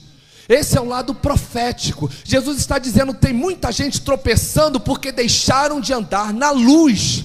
Esse 0.48 0.78
é 0.78 0.80
o 0.80 0.84
lado 0.84 1.12
profético. 1.12 2.08
Jesus 2.22 2.56
está 2.58 2.78
dizendo: 2.78 3.12
tem 3.12 3.32
muita 3.32 3.72
gente 3.72 4.00
tropeçando 4.00 4.78
porque 4.78 5.10
deixaram 5.10 5.80
de 5.80 5.92
andar 5.92 6.32
na 6.32 6.52
luz 6.52 7.24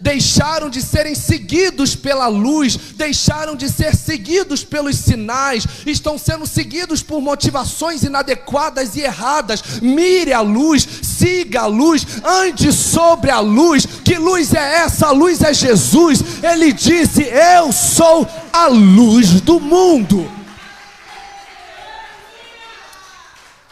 deixaram 0.00 0.70
de 0.70 0.80
serem 0.80 1.14
seguidos 1.14 1.96
pela 1.96 2.28
luz, 2.28 2.76
deixaram 2.94 3.56
de 3.56 3.68
ser 3.68 3.94
seguidos 3.96 4.64
pelos 4.64 4.96
sinais, 4.96 5.66
estão 5.86 6.16
sendo 6.16 6.46
seguidos 6.46 7.02
por 7.02 7.20
motivações 7.20 8.02
inadequadas 8.02 8.96
e 8.96 9.00
erradas. 9.00 9.80
Mire 9.82 10.32
a 10.32 10.40
luz, 10.40 10.86
siga 11.02 11.62
a 11.62 11.66
luz, 11.66 12.06
ande 12.24 12.72
sobre 12.72 13.30
a 13.30 13.40
luz. 13.40 13.86
Que 14.04 14.16
luz 14.16 14.54
é 14.54 14.82
essa? 14.82 15.08
A 15.08 15.10
luz 15.10 15.42
é 15.42 15.52
Jesus. 15.52 16.22
Ele 16.42 16.72
disse: 16.72 17.22
Eu 17.22 17.72
sou 17.72 18.26
a 18.52 18.66
luz 18.66 19.40
do 19.40 19.58
mundo. 19.58 20.30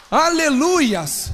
Aleluias! 0.09 1.31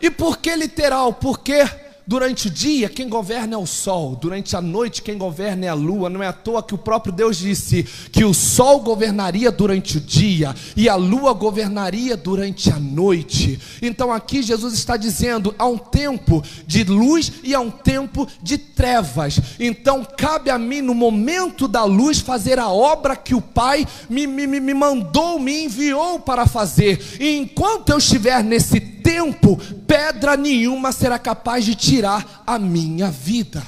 E 0.00 0.10
por 0.10 0.36
que 0.36 0.54
literal? 0.54 1.14
Porque 1.14 1.66
Durante 2.06 2.48
o 2.48 2.50
dia, 2.50 2.90
quem 2.90 3.08
governa 3.08 3.54
é 3.54 3.56
o 3.56 3.64
sol, 3.64 4.14
durante 4.14 4.54
a 4.54 4.60
noite, 4.60 5.00
quem 5.00 5.16
governa 5.16 5.64
é 5.64 5.68
a 5.70 5.74
lua. 5.74 6.10
Não 6.10 6.22
é 6.22 6.26
à 6.26 6.34
toa 6.34 6.62
que 6.62 6.74
o 6.74 6.78
próprio 6.78 7.10
Deus 7.10 7.38
disse 7.38 7.82
que 8.12 8.24
o 8.24 8.34
sol 8.34 8.80
governaria 8.80 9.50
durante 9.50 9.96
o 9.96 10.00
dia 10.00 10.54
e 10.76 10.86
a 10.86 10.96
lua 10.96 11.32
governaria 11.32 12.14
durante 12.14 12.70
a 12.70 12.78
noite. 12.78 13.58
Então 13.80 14.12
aqui 14.12 14.42
Jesus 14.42 14.74
está 14.74 14.98
dizendo: 14.98 15.54
há 15.58 15.66
um 15.66 15.78
tempo 15.78 16.44
de 16.66 16.84
luz 16.84 17.32
e 17.42 17.54
há 17.54 17.60
um 17.60 17.70
tempo 17.70 18.28
de 18.42 18.58
trevas. 18.58 19.40
Então 19.58 20.04
cabe 20.04 20.50
a 20.50 20.58
mim, 20.58 20.82
no 20.82 20.94
momento 20.94 21.66
da 21.66 21.84
luz, 21.84 22.20
fazer 22.20 22.58
a 22.58 22.68
obra 22.68 23.16
que 23.16 23.34
o 23.34 23.40
Pai 23.40 23.86
me, 24.10 24.26
me, 24.26 24.46
me 24.46 24.74
mandou, 24.74 25.38
me 25.38 25.64
enviou 25.64 26.20
para 26.20 26.46
fazer. 26.46 27.00
E 27.18 27.38
enquanto 27.38 27.88
eu 27.88 27.96
estiver 27.96 28.44
nesse 28.44 28.93
tempo, 29.04 29.58
pedra 29.86 30.34
nenhuma 30.34 30.90
será 30.90 31.18
capaz 31.18 31.64
de 31.66 31.74
tirar 31.74 32.42
a 32.46 32.58
minha 32.58 33.10
vida. 33.10 33.62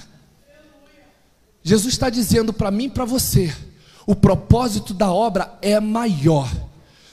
Jesus 1.63 1.93
está 1.93 2.09
dizendo 2.09 2.53
para 2.53 2.71
mim 2.71 2.87
e 2.87 2.91
para 2.91 3.05
você: 3.05 3.55
o 4.07 4.15
propósito 4.15 4.95
da 4.95 5.13
obra 5.13 5.57
é 5.61 5.79
maior. 5.79 6.51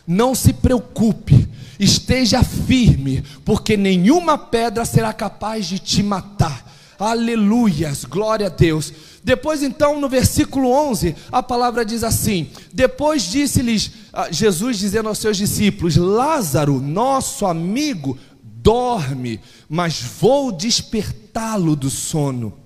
Não 0.07 0.33
se 0.33 0.53
preocupe, 0.53 1.47
esteja 1.79 2.43
firme, 2.43 3.23
porque 3.45 3.77
nenhuma 3.77 4.37
pedra 4.37 4.85
será 4.85 5.13
capaz 5.13 5.65
de 5.65 5.79
te 5.79 6.01
matar. 6.01 6.72
Aleluias, 7.03 8.05
glória 8.05 8.47
a 8.47 8.49
Deus. 8.49 8.93
Depois, 9.21 9.61
então, 9.61 9.99
no 9.99 10.07
versículo 10.07 10.69
11, 10.69 11.13
a 11.29 11.43
palavra 11.43 11.83
diz 11.83 12.01
assim: 12.01 12.49
Depois 12.71 13.23
disse-lhes 13.23 13.91
ah, 14.13 14.31
Jesus, 14.31 14.79
dizendo 14.79 15.09
aos 15.09 15.17
seus 15.17 15.35
discípulos: 15.35 15.97
Lázaro, 15.97 16.79
nosso 16.79 17.45
amigo, 17.45 18.17
dorme, 18.41 19.41
mas 19.67 20.01
vou 20.01 20.49
despertá-lo 20.49 21.75
do 21.75 21.89
sono. 21.89 22.62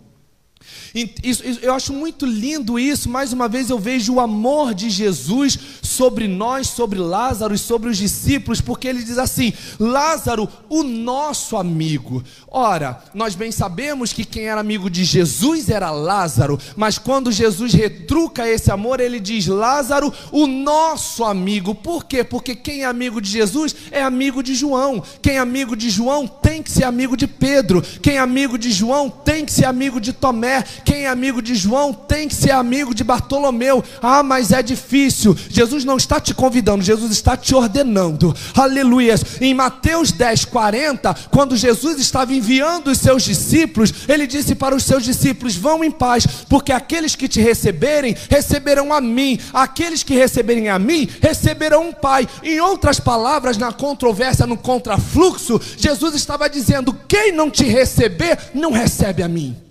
Isso, 0.94 1.46
isso, 1.46 1.60
eu 1.62 1.74
acho 1.74 1.94
muito 1.94 2.26
lindo 2.26 2.80
isso. 2.80 3.10
Mais 3.10 3.34
uma 3.34 3.48
vez 3.48 3.70
eu 3.70 3.80
vejo 3.80 4.14
o 4.14 4.20
amor 4.20 4.74
de 4.74 4.90
Jesus 4.90 5.58
sobre 5.82 6.28
nós, 6.28 6.68
sobre 6.68 7.00
Lázaro 7.00 7.54
e 7.54 7.58
sobre 7.58 7.90
os 7.90 7.98
discípulos, 7.98 8.62
porque 8.62 8.88
ele 8.88 9.04
diz 9.04 9.18
assim: 9.18 9.54
Lázaro, 9.80 10.48
o 10.70 10.84
nosso 10.84 11.58
amigo. 11.58 12.24
Ora, 12.48 13.02
nós 13.14 13.36
bem 13.36 13.52
sabemos 13.52 14.14
que 14.14 14.24
quem 14.24 14.46
era 14.46 14.62
amigo 14.62 14.90
de 14.90 15.04
Jesus 15.04 15.70
era 15.70 15.92
Lázaro, 15.92 16.60
mas 16.76 16.98
quando 16.98 17.32
Jesus 17.32 17.74
retruca 17.74 18.48
esse 18.48 18.72
amor, 18.72 19.00
ele 19.00 19.20
diz: 19.20 19.48
Lázaro, 19.48 20.14
o 20.32 20.48
nosso 20.48 21.24
amigo. 21.24 21.76
Por 21.76 22.06
quê? 22.06 22.24
Porque 22.24 22.56
quem 22.56 22.82
é 22.82 22.86
amigo 22.86 23.22
de 23.22 23.30
Jesus 23.30 23.76
é 23.92 24.02
amigo 24.02 24.42
de 24.42 24.56
João. 24.56 25.04
Quem 25.22 25.36
é 25.36 25.40
amigo 25.40 25.76
de 25.76 25.90
João 25.90 26.28
tem 26.28 26.64
que 26.64 26.72
ser 26.72 26.84
amigo 26.84 27.16
de 27.16 27.28
Pedro. 27.28 27.82
Quem 28.02 28.16
é 28.16 28.20
amigo 28.20 28.58
de 28.58 28.72
João 28.72 29.10
tem 29.10 29.46
que 29.46 29.52
ser 29.52 29.66
amigo 29.66 30.00
de 30.00 30.14
Tomé. 30.14 30.57
Quem 30.84 31.06
é 31.06 31.08
amigo 31.08 31.42
de 31.42 31.56
João 31.56 31.94
tem 31.94 32.28
que 32.28 32.36
ser 32.36 32.52
amigo 32.52 32.94
de 32.94 33.04
Bartolomeu. 33.04 33.84
Ah, 34.02 34.24
mas 34.24 34.52
é 34.52 34.62
difícil. 34.62 35.36
Jesus 35.50 35.84
não 35.84 35.98
está 35.98 36.20
te 36.20 36.34
convidando, 36.34 36.84
Jesus 36.84 37.12
está 37.12 37.36
te 37.36 37.54
ordenando. 37.54 38.36
Aleluia. 38.56 39.16
Em 39.42 39.54
Mateus 39.54 40.12
10, 40.12 40.46
40, 40.46 41.14
quando 41.30 41.56
Jesus 41.56 42.00
estava 42.00 42.34
enviando 42.34 42.88
os 42.88 43.00
seus 43.00 43.24
discípulos, 43.24 43.94
ele 44.08 44.26
disse 44.28 44.56
para 44.56 44.76
os 44.76 44.84
seus 44.84 45.04
discípulos: 45.04 45.56
Vão 45.56 45.84
em 45.84 45.92
paz, 45.92 46.26
porque 46.48 46.72
aqueles 46.72 47.16
que 47.16 47.28
te 47.28 47.42
receberem, 47.42 48.16
receberão 48.30 48.94
a 48.94 49.02
mim. 49.02 49.40
Aqueles 49.54 50.04
que 50.04 50.14
receberem 50.14 50.70
a 50.70 50.80
mim, 50.80 51.08
receberão 51.22 51.90
um 51.90 51.94
Pai. 51.94 52.28
Em 52.44 52.60
outras 52.60 53.00
palavras, 53.00 53.58
na 53.58 53.72
controvérsia, 53.72 54.48
no 54.48 54.58
contrafluxo, 54.58 55.60
Jesus 55.78 56.16
estava 56.16 56.50
dizendo: 56.50 56.98
Quem 57.08 57.32
não 57.32 57.50
te 57.50 57.64
receber, 57.64 58.38
não 58.54 58.72
recebe 58.72 59.24
a 59.24 59.28
mim. 59.28 59.67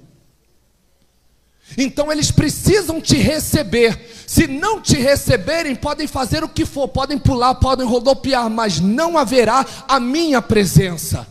Então 1.77 2.11
eles 2.11 2.31
precisam 2.31 3.01
te 3.01 3.17
receber. 3.17 4.13
Se 4.27 4.47
não 4.47 4.81
te 4.81 4.97
receberem, 4.97 5.75
podem 5.75 6.07
fazer 6.07 6.43
o 6.43 6.49
que 6.49 6.65
for, 6.65 6.89
podem 6.89 7.19
pular, 7.19 7.55
podem 7.57 7.87
rodopiar, 7.87 8.51
mas 8.51 8.81
não 8.81 9.17
haverá 9.17 9.65
a 9.87 10.01
minha 10.01 10.43
presença. 10.43 11.27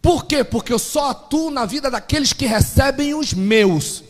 Por 0.00 0.26
quê? 0.26 0.44
Porque 0.44 0.72
eu 0.72 0.78
só 0.78 1.10
atuo 1.10 1.50
na 1.50 1.64
vida 1.64 1.90
daqueles 1.90 2.32
que 2.32 2.46
recebem 2.46 3.14
os 3.14 3.34
meus. 3.34 4.04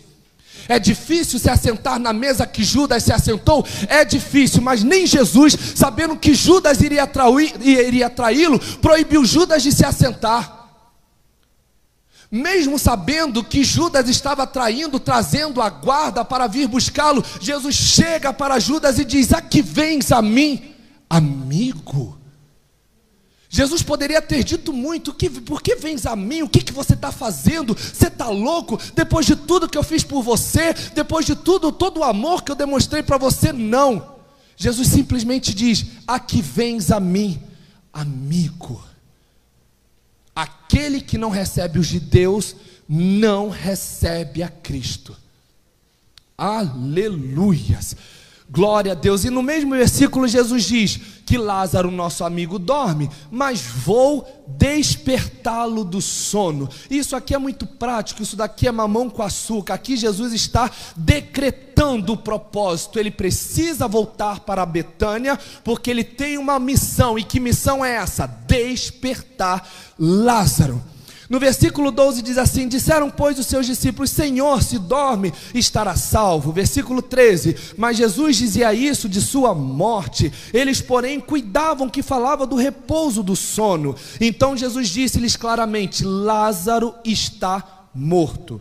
É 0.68 0.78
difícil 0.78 1.38
se 1.38 1.48
assentar 1.48 1.98
na 1.98 2.12
mesa 2.12 2.46
que 2.46 2.64
Judas 2.64 3.04
se 3.04 3.12
assentou? 3.12 3.64
É 3.88 4.04
difícil, 4.04 4.60
mas 4.60 4.82
nem 4.82 5.06
Jesus, 5.06 5.56
sabendo 5.74 6.16
que 6.16 6.34
Judas 6.34 6.80
iria 6.80 7.06
traí-lo, 8.10 8.58
proibiu 8.80 9.24
Judas 9.24 9.62
de 9.62 9.70
se 9.70 9.84
assentar 9.84 10.65
mesmo 12.30 12.78
sabendo 12.78 13.44
que 13.44 13.62
Judas 13.62 14.08
estava 14.08 14.46
traindo, 14.46 14.98
trazendo 14.98 15.62
a 15.62 15.70
guarda 15.70 16.24
para 16.24 16.46
vir 16.46 16.66
buscá-lo, 16.66 17.24
Jesus 17.40 17.74
chega 17.74 18.32
para 18.32 18.58
Judas 18.58 18.98
e 18.98 19.04
diz: 19.04 19.32
Aqui 19.32 19.62
vens 19.62 20.10
a 20.10 20.20
mim, 20.20 20.74
amigo. 21.08 22.18
Jesus 23.48 23.82
poderia 23.82 24.20
ter 24.20 24.42
dito 24.42 24.72
muito: 24.72 25.14
que, 25.14 25.30
Por 25.30 25.62
que 25.62 25.76
vens 25.76 26.04
a 26.04 26.16
mim? 26.16 26.42
O 26.42 26.48
que, 26.48 26.60
que 26.60 26.72
você 26.72 26.94
está 26.94 27.12
fazendo? 27.12 27.74
Você 27.74 28.08
está 28.08 28.28
louco? 28.28 28.78
Depois 28.94 29.24
de 29.24 29.36
tudo 29.36 29.68
que 29.68 29.78
eu 29.78 29.84
fiz 29.84 30.02
por 30.02 30.22
você, 30.22 30.74
depois 30.94 31.24
de 31.24 31.36
tudo, 31.36 31.70
todo 31.70 32.00
o 32.00 32.04
amor 32.04 32.42
que 32.42 32.50
eu 32.50 32.56
demonstrei 32.56 33.02
para 33.02 33.18
você, 33.18 33.52
não. 33.52 34.16
Jesus 34.56 34.88
simplesmente 34.88 35.54
diz: 35.54 35.86
Aqui 36.06 36.42
vens 36.42 36.90
a 36.90 36.98
mim, 36.98 37.40
amigo. 37.92 38.82
Aquele 40.76 41.00
que 41.00 41.16
não 41.16 41.30
recebe 41.30 41.78
os 41.78 41.86
de 41.86 41.98
Deus 41.98 42.54
não 42.86 43.48
recebe 43.48 44.42
a 44.42 44.48
Cristo. 44.50 45.16
Aleluias. 46.36 47.96
Glória 48.48 48.92
a 48.92 48.94
Deus. 48.94 49.24
E 49.24 49.30
no 49.30 49.42
mesmo 49.42 49.74
versículo, 49.74 50.28
Jesus 50.28 50.64
diz 50.64 51.00
que 51.26 51.36
Lázaro, 51.36 51.90
nosso 51.90 52.22
amigo, 52.22 52.58
dorme, 52.58 53.10
mas 53.28 53.60
vou 53.60 54.24
despertá-lo 54.46 55.84
do 55.84 56.00
sono. 56.00 56.68
Isso 56.88 57.16
aqui 57.16 57.34
é 57.34 57.38
muito 57.38 57.66
prático, 57.66 58.22
isso 58.22 58.36
daqui 58.36 58.68
é 58.68 58.72
mamão 58.72 59.10
com 59.10 59.22
açúcar. 59.22 59.74
Aqui 59.74 59.96
Jesus 59.96 60.32
está 60.32 60.70
decretando 60.96 62.12
o 62.12 62.16
propósito. 62.16 63.00
Ele 63.00 63.10
precisa 63.10 63.88
voltar 63.88 64.40
para 64.40 64.64
Betânia, 64.64 65.36
porque 65.64 65.90
ele 65.90 66.04
tem 66.04 66.38
uma 66.38 66.60
missão. 66.60 67.18
E 67.18 67.24
que 67.24 67.40
missão 67.40 67.84
é 67.84 67.96
essa? 67.96 68.26
Despertar 68.26 69.68
Lázaro. 69.98 70.80
No 71.28 71.40
versículo 71.40 71.90
12 71.90 72.22
diz 72.22 72.38
assim: 72.38 72.68
Disseram, 72.68 73.10
pois, 73.10 73.38
os 73.38 73.46
seus 73.46 73.66
discípulos: 73.66 74.10
Senhor, 74.10 74.62
se 74.62 74.78
dorme, 74.78 75.32
estará 75.52 75.96
salvo. 75.96 76.52
Versículo 76.52 77.02
13: 77.02 77.56
Mas 77.76 77.96
Jesus 77.96 78.36
dizia 78.36 78.72
isso 78.72 79.08
de 79.08 79.20
sua 79.20 79.54
morte. 79.54 80.32
Eles, 80.52 80.80
porém, 80.80 81.18
cuidavam 81.18 81.88
que 81.88 82.02
falava 82.02 82.46
do 82.46 82.56
repouso 82.56 83.22
do 83.22 83.34
sono. 83.34 83.96
Então 84.20 84.56
Jesus 84.56 84.88
disse-lhes 84.88 85.36
claramente: 85.36 86.04
Lázaro 86.04 86.94
está 87.04 87.88
morto. 87.92 88.60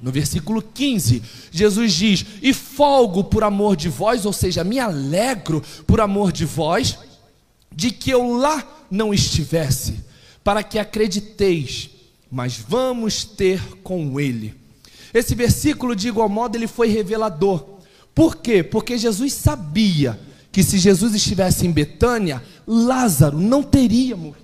No 0.00 0.10
versículo 0.10 0.62
15, 0.62 1.22
Jesus 1.50 1.92
diz: 1.92 2.24
E 2.40 2.54
folgo 2.54 3.22
por 3.22 3.44
amor 3.44 3.76
de 3.76 3.90
vós, 3.90 4.24
ou 4.24 4.32
seja, 4.32 4.64
me 4.64 4.78
alegro 4.78 5.62
por 5.86 6.00
amor 6.00 6.32
de 6.32 6.46
vós, 6.46 6.98
de 7.70 7.90
que 7.90 8.10
eu 8.10 8.34
lá 8.34 8.66
não 8.90 9.12
estivesse 9.12 10.11
para 10.44 10.62
que 10.62 10.78
acrediteis, 10.78 11.90
mas 12.30 12.56
vamos 12.56 13.24
ter 13.24 13.60
com 13.82 14.18
ele. 14.18 14.54
Esse 15.12 15.34
versículo, 15.34 15.94
de 15.94 16.08
igual 16.08 16.28
modo, 16.28 16.56
ele 16.56 16.66
foi 16.66 16.88
revelador. 16.88 17.64
Por 18.14 18.36
quê? 18.36 18.62
Porque 18.62 18.96
Jesus 18.96 19.32
sabia 19.34 20.18
que 20.50 20.62
se 20.62 20.78
Jesus 20.78 21.14
estivesse 21.14 21.66
em 21.66 21.72
Betânia, 21.72 22.42
Lázaro 22.66 23.38
não 23.38 23.62
teria 23.62 24.16
morrido. 24.16 24.41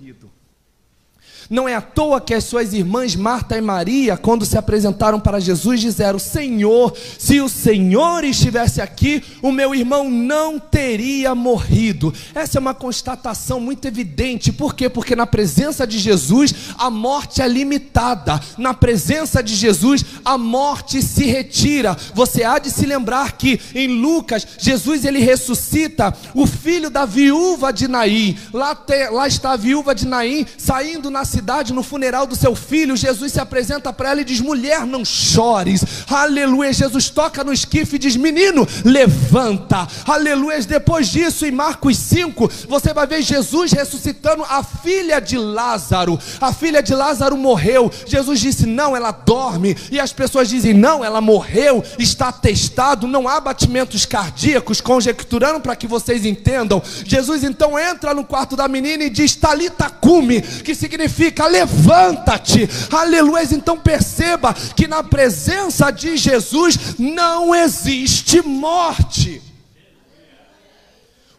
Não 1.49 1.67
é 1.67 1.73
à 1.73 1.81
toa 1.81 2.21
que 2.21 2.35
as 2.35 2.43
suas 2.43 2.73
irmãs 2.75 3.15
Marta 3.15 3.57
e 3.57 3.61
Maria, 3.61 4.15
quando 4.15 4.45
se 4.45 4.55
apresentaram 4.55 5.19
para 5.19 5.39
Jesus, 5.39 5.81
disseram: 5.81 6.19
Senhor, 6.19 6.95
se 7.17 7.41
o 7.41 7.49
Senhor 7.49 8.23
estivesse 8.23 8.79
aqui, 8.79 9.23
o 9.41 9.51
meu 9.51 9.73
irmão 9.73 10.11
não 10.11 10.59
teria 10.59 11.33
morrido. 11.33 12.13
Essa 12.35 12.59
é 12.59 12.61
uma 12.61 12.75
constatação 12.75 13.59
muito 13.59 13.87
evidente. 13.87 14.51
Por 14.51 14.75
quê? 14.75 14.87
Porque 14.87 15.15
na 15.15 15.25
presença 15.25 15.87
de 15.87 15.97
Jesus 15.97 16.53
a 16.77 16.91
morte 16.91 17.41
é 17.41 17.47
limitada. 17.47 18.39
Na 18.55 18.75
presença 18.75 19.41
de 19.41 19.55
Jesus 19.55 20.05
a 20.23 20.37
morte 20.37 21.01
se 21.01 21.25
retira. 21.25 21.97
Você 22.13 22.43
há 22.43 22.59
de 22.59 22.69
se 22.69 22.85
lembrar 22.85 23.31
que 23.31 23.59
em 23.73 23.87
Lucas 23.87 24.45
Jesus 24.59 25.03
ele 25.03 25.17
ressuscita 25.17 26.15
o 26.35 26.45
filho 26.45 26.91
da 26.91 27.05
viúva 27.05 27.73
de 27.73 27.87
Naim. 27.87 28.37
Lá, 28.53 28.75
te, 28.75 29.09
lá 29.09 29.27
está 29.27 29.53
a 29.53 29.57
viúva 29.57 29.95
de 29.95 30.07
Naim 30.07 30.45
saindo 30.55 31.09
na 31.09 31.25
cidade 31.25 31.38
cidade, 31.39 31.73
no 31.73 31.81
funeral 31.81 32.27
do 32.27 32.35
seu 32.35 32.53
filho, 32.53 32.97
Jesus 32.97 33.31
se 33.31 33.39
apresenta 33.39 33.93
para 33.93 34.11
ela 34.11 34.21
e 34.21 34.25
diz: 34.25 34.41
Mulher, 34.41 34.85
não 34.85 35.05
chores. 35.05 35.85
Aleluia. 36.09 36.73
Jesus 36.73 37.09
toca 37.09 37.45
no 37.45 37.53
esquife 37.53 37.95
e 37.95 37.99
diz: 37.99 38.17
Menino, 38.17 38.67
levanta. 38.83 39.87
Aleluia. 40.05 40.59
Depois 40.61 41.07
disso, 41.07 41.45
em 41.45 41.51
Marcos 41.51 41.97
5, 41.97 42.51
você 42.67 42.93
vai 42.93 43.07
ver 43.07 43.21
Jesus 43.21 43.71
ressuscitando 43.71 44.43
a 44.43 44.61
filha 44.61 45.21
de 45.21 45.37
Lázaro. 45.37 46.19
A 46.41 46.51
filha 46.51 46.83
de 46.83 46.93
Lázaro 46.93 47.37
morreu. 47.37 47.89
Jesus 48.05 48.41
disse: 48.41 48.65
Não, 48.65 48.95
ela 48.95 49.11
dorme. 49.11 49.77
E 49.89 49.97
as 49.97 50.11
pessoas 50.11 50.49
dizem: 50.49 50.73
Não, 50.73 51.05
ela 51.05 51.21
morreu. 51.21 51.81
Está 51.97 52.33
testado. 52.33 53.07
Não 53.07 53.29
há 53.29 53.39
batimentos 53.39 54.05
cardíacos, 54.05 54.81
conjecturando 54.81 55.61
para 55.61 55.75
que 55.75 55.87
vocês 55.87 56.25
entendam. 56.25 56.83
Jesus 57.05 57.45
então 57.45 57.79
entra 57.79 58.13
no 58.13 58.25
quarto 58.25 58.57
da 58.57 58.67
menina 58.67 59.05
e 59.05 59.09
diz: 59.09 59.35
Talita 59.35 59.89
cume, 59.89 60.41
que 60.41 60.75
significa 60.75 61.28
significa 61.29 61.47
levanta-te. 61.47 62.67
Aleluia. 62.91 63.47
Então 63.51 63.77
perceba 63.77 64.53
que 64.53 64.87
na 64.87 65.03
presença 65.03 65.91
de 65.91 66.17
Jesus 66.17 66.97
não 66.97 67.53
existe 67.53 68.41
morte. 68.41 69.41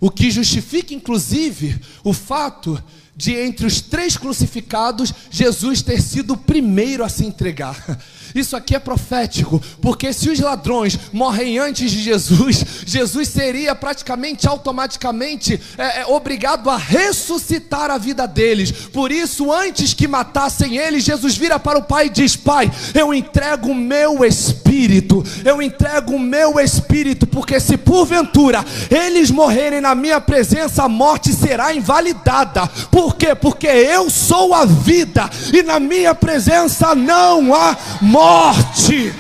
O 0.00 0.10
que 0.10 0.30
justifica, 0.30 0.94
inclusive, 0.94 1.78
o 2.02 2.12
fato 2.12 2.82
de 3.14 3.34
entre 3.34 3.66
os 3.66 3.82
três 3.82 4.16
crucificados, 4.16 5.12
Jesus 5.30 5.82
ter 5.82 6.00
sido 6.00 6.32
o 6.32 6.38
primeiro 6.38 7.04
a 7.04 7.08
se 7.08 7.26
entregar. 7.26 8.00
Isso 8.34 8.56
aqui 8.56 8.74
é 8.74 8.78
profético, 8.78 9.60
porque 9.80 10.12
se 10.12 10.28
os 10.28 10.38
ladrões 10.38 10.98
morrem 11.12 11.58
antes 11.58 11.90
de 11.90 12.02
Jesus, 12.02 12.64
Jesus 12.86 13.28
seria 13.28 13.74
praticamente 13.74 14.46
automaticamente 14.46 15.60
é, 15.76 16.00
é, 16.00 16.06
obrigado 16.06 16.70
a 16.70 16.76
ressuscitar 16.76 17.90
a 17.90 17.98
vida 17.98 18.26
deles. 18.26 18.70
Por 18.70 19.10
isso, 19.10 19.52
antes 19.52 19.94
que 19.94 20.06
matassem 20.06 20.76
eles, 20.76 21.04
Jesus 21.04 21.36
vira 21.36 21.58
para 21.58 21.78
o 21.78 21.82
Pai 21.82 22.06
e 22.06 22.10
diz: 22.10 22.36
Pai, 22.36 22.70
eu 22.94 23.12
entrego 23.12 23.70
o 23.70 23.74
meu 23.74 24.24
espírito, 24.24 25.24
eu 25.44 25.60
entrego 25.60 26.14
o 26.14 26.18
meu 26.18 26.60
espírito, 26.60 27.26
porque 27.26 27.58
se 27.58 27.76
porventura 27.76 28.64
eles 28.90 29.30
morrerem 29.30 29.80
na 29.80 29.94
minha 29.94 30.20
presença, 30.20 30.84
a 30.84 30.88
morte 30.88 31.32
será 31.32 31.74
invalidada. 31.74 32.66
Por 32.90 33.16
quê? 33.16 33.34
Porque 33.34 33.66
eu 33.66 34.08
sou 34.08 34.54
a 34.54 34.64
vida 34.64 35.28
e 35.52 35.62
na 35.62 35.80
minha 35.80 36.14
presença 36.14 36.94
não 36.94 37.54
há 37.54 37.76
morte 38.00 38.19
morte. 38.20 39.14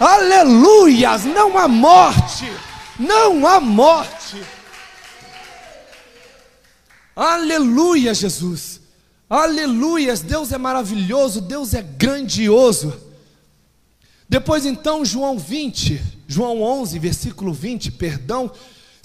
Aleluias, 0.00 1.24
não 1.26 1.58
há 1.58 1.68
morte. 1.68 2.50
Não 2.98 3.46
há 3.46 3.60
morte. 3.60 4.42
Aleluia, 7.14 8.14
Jesus. 8.14 8.80
Aleluias, 9.28 10.20
Deus 10.20 10.50
é 10.52 10.56
maravilhoso, 10.56 11.42
Deus 11.42 11.74
é 11.74 11.82
grandioso. 11.82 12.96
Depois 14.26 14.64
então, 14.64 15.04
João 15.04 15.38
20, 15.38 16.00
João 16.26 16.62
11, 16.62 16.98
versículo 16.98 17.52
20, 17.52 17.92
perdão, 17.92 18.50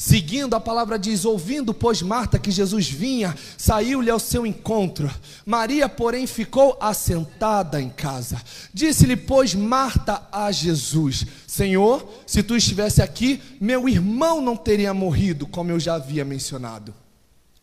Seguindo, 0.05 0.53
a 0.53 0.59
palavra 0.59 0.99
diz: 0.99 1.23
Ouvindo, 1.23 1.73
pois, 1.73 2.01
Marta 2.01 2.37
que 2.37 2.51
Jesus 2.51 2.89
vinha, 2.89 3.33
saiu-lhe 3.57 4.09
ao 4.09 4.19
seu 4.19 4.45
encontro. 4.45 5.09
Maria, 5.45 5.87
porém, 5.87 6.27
ficou 6.27 6.77
assentada 6.77 7.81
em 7.81 7.89
casa. 7.89 8.41
Disse-lhe, 8.73 9.15
pois, 9.15 9.55
Marta 9.55 10.27
a 10.29 10.51
Jesus: 10.51 11.25
Senhor, 11.47 12.05
se 12.27 12.43
tu 12.43 12.53
estivesse 12.53 13.01
aqui, 13.01 13.41
meu 13.61 13.87
irmão 13.87 14.41
não 14.41 14.57
teria 14.57 14.93
morrido, 14.93 15.47
como 15.47 15.71
eu 15.71 15.79
já 15.79 15.95
havia 15.95 16.25
mencionado. 16.25 16.93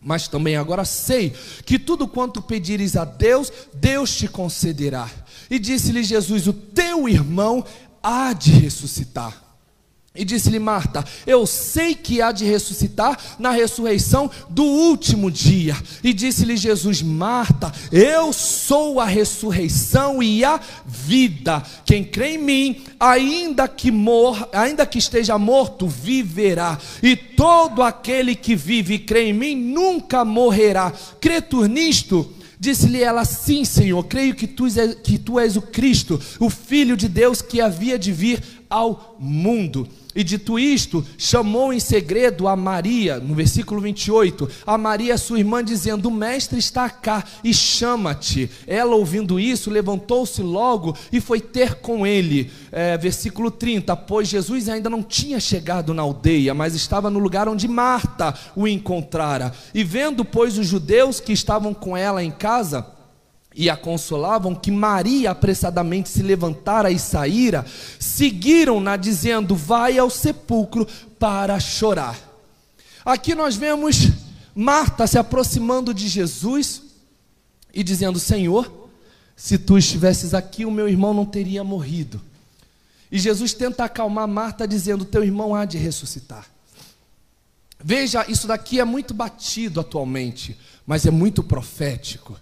Mas 0.01 0.27
também 0.27 0.57
agora 0.57 0.87
sei 0.87 1.35
que 1.67 1.79
tudo 1.79 2.09
quanto 2.09 2.41
pedires 2.41 2.97
a 2.97 3.05
Deus, 3.05 3.53
Deus 3.75 4.17
te 4.17 4.27
concederá. 4.27 5.11
E 5.51 5.59
disse-lhe 5.59 6.03
Jesus: 6.03 6.47
O 6.47 6.55
teu 6.55 7.07
irmão 7.07 7.63
há 8.03 8.33
de 8.33 8.51
ressuscitar. 8.51 9.50
E 10.21 10.25
disse-lhe 10.25 10.59
Marta: 10.59 11.03
Eu 11.27 11.47
sei 11.47 11.95
que 11.95 12.21
há 12.21 12.31
de 12.31 12.45
ressuscitar 12.45 13.19
na 13.39 13.53
ressurreição 13.53 14.31
do 14.51 14.63
último 14.63 15.31
dia. 15.31 15.75
E 16.05 16.13
disse-lhe 16.13 16.59
Jesus: 16.59 17.01
Marta, 17.01 17.73
eu 17.91 18.31
sou 18.31 19.01
a 19.01 19.07
ressurreição 19.07 20.23
e 20.23 20.45
a 20.45 20.61
vida. 20.85 21.63
Quem 21.87 22.05
crê 22.05 22.35
em 22.35 22.39
mim, 22.39 22.83
ainda 23.01 23.67
que 23.67 23.91
morra, 23.91 24.47
ainda 24.53 24.85
que 24.85 24.99
esteja 24.99 25.39
morto, 25.39 25.89
viverá. 25.89 26.79
E 27.03 27.17
todo 27.17 27.83
aquele 27.83 28.35
que 28.35 28.55
vive 28.55 28.97
e 28.97 28.99
crê 28.99 29.31
em 29.31 29.33
mim 29.33 29.57
nunca 29.57 30.23
morrerá. 30.23 30.93
Crê 31.19 31.41
tu 31.41 31.65
nisto? 31.65 32.31
Disse-lhe 32.59 33.03
ela: 33.03 33.25
Sim, 33.25 33.65
Senhor, 33.65 34.05
creio 34.05 34.35
que 34.35 34.47
tu, 34.47 34.67
que 35.03 35.19
tu 35.19 35.41
és 35.41 35.57
o 35.57 35.63
Cristo, 35.63 36.21
o 36.39 36.51
Filho 36.51 36.95
de 36.95 37.09
Deus 37.09 37.41
que 37.41 37.59
havia 37.59 37.99
de 37.99 38.13
vir 38.13 38.43
ao 38.69 39.17
mundo. 39.19 39.89
E 40.15 40.25
dito 40.25 40.59
isto, 40.59 41.07
chamou 41.17 41.73
em 41.73 41.79
segredo 41.79 42.49
a 42.49 42.57
Maria, 42.57 43.21
no 43.21 43.33
versículo 43.35 43.81
28, 43.81 44.49
a 44.67 44.77
Maria, 44.77 45.17
sua 45.17 45.39
irmã, 45.39 45.63
dizendo: 45.63 46.09
O 46.09 46.13
mestre 46.13 46.59
está 46.59 46.91
cá 46.91 47.25
e 47.45 47.55
chama-te. 47.55 48.51
Ela, 48.67 48.97
ouvindo 48.97 49.39
isso, 49.39 49.71
levantou-se 49.71 50.43
logo 50.43 50.97
e 51.13 51.21
foi 51.21 51.41
ter 51.41 51.77
com 51.77 52.05
ele. 52.05 52.51
É, 52.73 52.99
versículo 52.99 53.51
30, 53.51 53.95
pois 53.97 54.29
Jesus 54.29 54.69
ainda 54.69 54.91
não 54.91 55.03
tinha 55.03 55.39
chegado 55.39 55.95
na 55.95 56.03
aldeia, 56.03 56.55
mas 56.55 56.75
estava 56.75 57.09
no 57.09 57.21
lugar 57.21 57.49
onde 57.49 57.69
Marta 57.69 58.35
o 58.57 58.67
encontrara. 58.67 59.53
E 59.73 59.85
vendo, 59.85 60.25
pois, 60.25 60.59
os 60.59 60.67
judeus 60.67 61.21
que 61.21 61.33
estavam 61.33 61.73
com 61.73 61.97
ela 61.97 62.23
em 62.23 62.31
casa, 62.33 62.85
e 63.55 63.69
a 63.69 63.77
consolavam 63.77 64.55
que 64.55 64.71
Maria 64.71 65.33
apressadamente 65.33 66.09
se 66.09 66.23
levantara 66.23 66.91
e 66.91 66.99
saíra, 66.99 67.65
seguiram-na 67.99 68.97
dizendo: 68.97 69.57
Vai 69.57 69.99
ao 69.99 70.09
sepulcro 70.09 70.87
para 71.19 71.59
chorar. 71.59 72.19
Aqui 73.05 73.35
nós 73.35 73.57
vemos 73.57 74.09
Marta 74.55 75.07
se 75.07 75.19
aproximando 75.19 75.93
de 75.93 76.09
Jesus 76.09 76.83
e 77.75 77.83
dizendo: 77.83 78.21
Senhor, 78.21 78.89
se 79.35 79.59
tu 79.59 79.77
estivesses 79.77 80.33
aqui, 80.33 80.65
o 80.65 80.71
meu 80.71 80.89
irmão 80.89 81.13
não 81.13 81.25
teria 81.25 81.65
morrido. 81.65 82.21
E 83.11 83.19
Jesus 83.19 83.53
tenta 83.53 83.85
acalmar 83.85 84.29
Marta, 84.29 84.69
dizendo: 84.69 85.05
Teu 85.05 85.25
irmão 85.25 85.55
há 85.55 85.65
de 85.65 85.77
ressuscitar. 85.77 86.47
Veja, 87.83 88.25
isso 88.29 88.47
daqui 88.47 88.79
é 88.79 88.85
muito 88.85 89.13
batido 89.15 89.81
atualmente, 89.81 90.57
mas 90.87 91.07
é 91.07 91.11
muito 91.11 91.43
profético. 91.43 92.39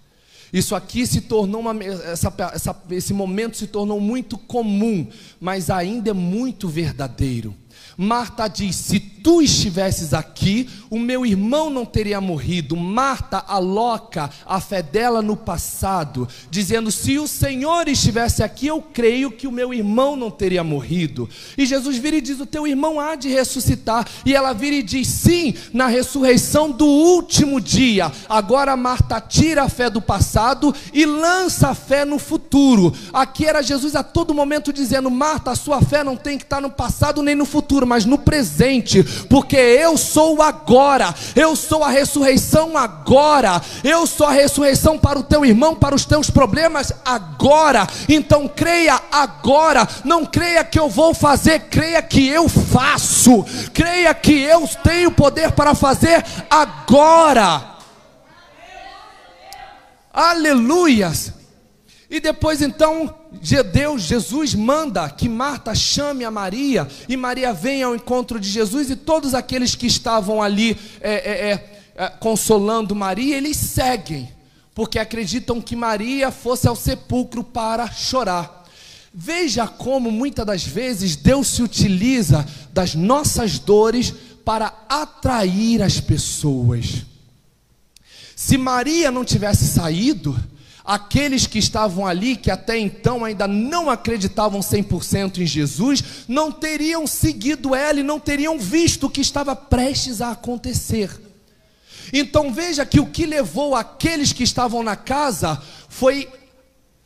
Isso 0.52 0.74
aqui 0.74 1.06
se 1.06 1.20
tornou 1.20 1.60
uma, 1.60 1.76
essa, 1.84 2.32
essa, 2.52 2.82
esse 2.90 3.12
momento 3.12 3.56
se 3.56 3.66
tornou 3.66 4.00
muito 4.00 4.38
comum, 4.38 5.06
mas 5.40 5.68
ainda 5.68 6.10
é 6.10 6.14
muito 6.14 6.68
verdadeiro. 6.68 7.54
Marta 8.00 8.46
diz: 8.46 8.76
Se 8.76 9.00
tu 9.00 9.42
estivesses 9.42 10.14
aqui, 10.14 10.70
o 10.88 11.00
meu 11.00 11.26
irmão 11.26 11.68
não 11.68 11.84
teria 11.84 12.20
morrido. 12.20 12.76
Marta 12.76 13.44
aloca 13.48 14.30
a 14.46 14.60
fé 14.60 14.80
dela 14.80 15.20
no 15.20 15.36
passado, 15.36 16.28
dizendo: 16.48 16.92
Se 16.92 17.18
o 17.18 17.26
Senhor 17.26 17.88
estivesse 17.88 18.40
aqui, 18.40 18.68
eu 18.68 18.80
creio 18.80 19.32
que 19.32 19.48
o 19.48 19.52
meu 19.52 19.74
irmão 19.74 20.14
não 20.14 20.30
teria 20.30 20.62
morrido. 20.62 21.28
E 21.58 21.66
Jesus 21.66 21.96
vira 21.96 22.16
e 22.16 22.20
diz: 22.20 22.38
O 22.38 22.46
teu 22.46 22.68
irmão 22.68 23.00
há 23.00 23.16
de 23.16 23.28
ressuscitar. 23.28 24.06
E 24.24 24.32
ela 24.32 24.52
vira 24.52 24.76
e 24.76 24.82
diz: 24.82 25.08
Sim, 25.08 25.52
na 25.72 25.88
ressurreição 25.88 26.70
do 26.70 26.86
último 26.86 27.60
dia. 27.60 28.12
Agora 28.28 28.76
Marta 28.76 29.20
tira 29.20 29.64
a 29.64 29.68
fé 29.68 29.90
do 29.90 30.00
passado 30.00 30.72
e 30.92 31.04
lança 31.04 31.70
a 31.70 31.74
fé 31.74 32.04
no 32.04 32.20
futuro. 32.20 32.94
Aqui 33.12 33.44
era 33.44 33.60
Jesus 33.60 33.96
a 33.96 34.04
todo 34.04 34.32
momento 34.32 34.72
dizendo: 34.72 35.10
Marta, 35.10 35.50
a 35.50 35.56
sua 35.56 35.82
fé 35.82 36.04
não 36.04 36.16
tem 36.16 36.38
que 36.38 36.44
estar 36.44 36.60
no 36.60 36.70
passado 36.70 37.24
nem 37.24 37.34
no 37.34 37.44
futuro 37.44 37.67
mas 37.86 38.04
no 38.04 38.18
presente, 38.18 39.02
porque 39.28 39.56
eu 39.56 39.96
sou 39.96 40.42
agora, 40.42 41.14
eu 41.36 41.54
sou 41.54 41.84
a 41.84 41.90
ressurreição 41.90 42.76
agora, 42.76 43.60
eu 43.84 44.06
sou 44.06 44.26
a 44.26 44.32
ressurreição 44.32 44.98
para 44.98 45.18
o 45.18 45.22
teu 45.22 45.44
irmão, 45.44 45.74
para 45.74 45.94
os 45.94 46.04
teus 46.04 46.30
problemas 46.30 46.92
agora. 47.04 47.86
Então 48.08 48.48
creia 48.48 49.00
agora, 49.12 49.86
não 50.04 50.24
creia 50.24 50.64
que 50.64 50.78
eu 50.78 50.88
vou 50.88 51.12
fazer, 51.12 51.60
creia 51.70 52.02
que 52.02 52.26
eu 52.26 52.48
faço, 52.48 53.44
creia 53.72 54.14
que 54.14 54.32
eu 54.32 54.68
tenho 54.82 55.10
poder 55.10 55.52
para 55.52 55.74
fazer 55.74 56.24
agora. 56.50 57.76
Aleluias. 60.12 61.37
E 62.10 62.20
depois 62.20 62.62
então, 62.62 63.14
Deus, 63.70 64.02
Jesus 64.02 64.54
manda 64.54 65.08
que 65.10 65.28
Marta 65.28 65.74
chame 65.74 66.24
a 66.24 66.30
Maria, 66.30 66.88
e 67.06 67.16
Maria 67.16 67.52
vem 67.52 67.82
ao 67.82 67.94
encontro 67.94 68.40
de 68.40 68.48
Jesus, 68.48 68.88
e 68.88 68.96
todos 68.96 69.34
aqueles 69.34 69.74
que 69.74 69.86
estavam 69.86 70.42
ali 70.42 70.78
é, 71.00 71.12
é, 71.12 71.50
é, 71.50 71.80
é, 71.96 72.08
consolando 72.08 72.94
Maria, 72.94 73.36
eles 73.36 73.58
seguem, 73.58 74.32
porque 74.74 74.98
acreditam 74.98 75.60
que 75.60 75.76
Maria 75.76 76.30
fosse 76.30 76.66
ao 76.66 76.74
sepulcro 76.74 77.44
para 77.44 77.90
chorar. 77.90 78.64
Veja 79.12 79.66
como 79.66 80.10
muitas 80.10 80.46
das 80.46 80.62
vezes 80.64 81.14
Deus 81.14 81.48
se 81.48 81.62
utiliza 81.62 82.46
das 82.72 82.94
nossas 82.94 83.58
dores 83.58 84.14
para 84.44 84.72
atrair 84.88 85.82
as 85.82 86.00
pessoas. 86.00 87.04
Se 88.34 88.56
Maria 88.56 89.10
não 89.10 89.24
tivesse 89.24 89.66
saído, 89.66 90.38
aqueles 90.88 91.46
que 91.46 91.58
estavam 91.58 92.06
ali, 92.06 92.34
que 92.34 92.50
até 92.50 92.78
então 92.78 93.22
ainda 93.22 93.46
não 93.46 93.90
acreditavam 93.90 94.60
100% 94.60 95.36
em 95.36 95.46
Jesus, 95.46 96.02
não 96.26 96.50
teriam 96.50 97.06
seguido 97.06 97.74
ela 97.74 98.00
e 98.00 98.02
não 98.02 98.18
teriam 98.18 98.58
visto 98.58 99.04
o 99.04 99.10
que 99.10 99.20
estava 99.20 99.54
prestes 99.54 100.22
a 100.22 100.30
acontecer. 100.30 101.10
Então 102.10 102.50
veja 102.50 102.86
que 102.86 102.98
o 102.98 103.04
que 103.04 103.26
levou 103.26 103.76
aqueles 103.76 104.32
que 104.32 104.42
estavam 104.42 104.82
na 104.82 104.96
casa 104.96 105.60
foi 105.90 106.26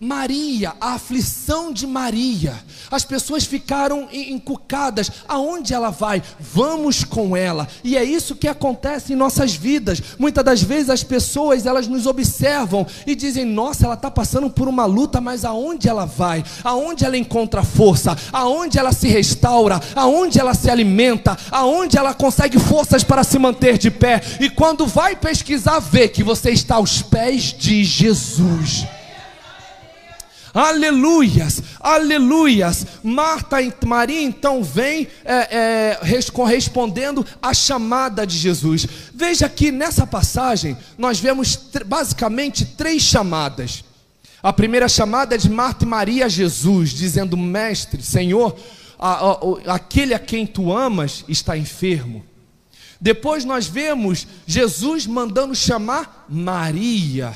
Maria, 0.04 0.74
a 0.80 0.94
aflição 0.94 1.72
de 1.72 1.86
Maria. 1.86 2.54
As 2.90 3.04
pessoas 3.04 3.44
ficaram 3.44 4.08
encucadas. 4.12 5.08
Aonde 5.28 5.72
ela 5.72 5.90
vai? 5.90 6.20
Vamos 6.40 7.04
com 7.04 7.36
ela. 7.36 7.68
E 7.84 7.96
é 7.96 8.02
isso 8.02 8.34
que 8.34 8.48
acontece 8.48 9.12
em 9.12 9.16
nossas 9.16 9.54
vidas. 9.54 10.02
Muitas 10.18 10.44
das 10.44 10.60
vezes 10.60 10.90
as 10.90 11.04
pessoas 11.04 11.66
elas 11.66 11.86
nos 11.86 12.04
observam 12.04 12.84
e 13.06 13.14
dizem: 13.14 13.44
Nossa, 13.44 13.84
ela 13.84 13.94
está 13.94 14.10
passando 14.10 14.50
por 14.50 14.66
uma 14.66 14.86
luta, 14.86 15.20
mas 15.20 15.44
aonde 15.44 15.88
ela 15.88 16.04
vai? 16.04 16.42
Aonde 16.64 17.04
ela 17.04 17.16
encontra 17.16 17.62
força? 17.62 18.18
Aonde 18.32 18.80
ela 18.80 18.92
se 18.92 19.06
restaura? 19.06 19.80
Aonde 19.94 20.40
ela 20.40 20.52
se 20.52 20.68
alimenta? 20.68 21.38
Aonde 21.48 21.96
ela 21.96 22.12
consegue 22.12 22.58
forças 22.58 23.04
para 23.04 23.22
se 23.22 23.38
manter 23.38 23.78
de 23.78 23.88
pé? 23.88 24.20
E 24.40 24.50
quando 24.50 24.84
vai 24.84 25.14
pesquisar, 25.14 25.78
vê 25.78 26.08
que 26.08 26.24
você 26.24 26.50
está 26.50 26.74
aos 26.74 27.02
pés 27.02 27.54
de 27.56 27.84
Jesus. 27.84 28.84
Aleluias, 30.54 31.62
aleluias. 31.80 32.86
Marta 33.02 33.62
e 33.62 33.72
Maria 33.86 34.20
então 34.20 34.62
vem 34.62 35.08
é, 35.24 35.96
é, 35.96 36.22
correspondendo 36.30 37.24
à 37.40 37.54
chamada 37.54 38.26
de 38.26 38.36
Jesus. 38.36 38.86
Veja 39.14 39.48
que 39.48 39.72
nessa 39.72 40.06
passagem 40.06 40.76
nós 40.98 41.18
vemos 41.18 41.56
basicamente 41.86 42.66
três 42.66 43.02
chamadas. 43.02 43.82
A 44.42 44.52
primeira 44.52 44.88
chamada 44.88 45.34
é 45.34 45.38
de 45.38 45.48
Marta 45.48 45.84
e 45.84 45.88
Maria 45.88 46.26
a 46.26 46.28
Jesus, 46.28 46.90
dizendo: 46.90 47.36
Mestre, 47.36 48.02
Senhor, 48.02 48.54
a, 48.98 49.30
a, 49.30 49.74
aquele 49.74 50.12
a 50.12 50.18
quem 50.18 50.46
tu 50.46 50.70
amas 50.70 51.24
está 51.28 51.56
enfermo. 51.56 52.26
Depois 53.00 53.44
nós 53.44 53.66
vemos 53.66 54.26
Jesus 54.46 55.06
mandando 55.06 55.54
chamar 55.54 56.26
Maria. 56.28 57.34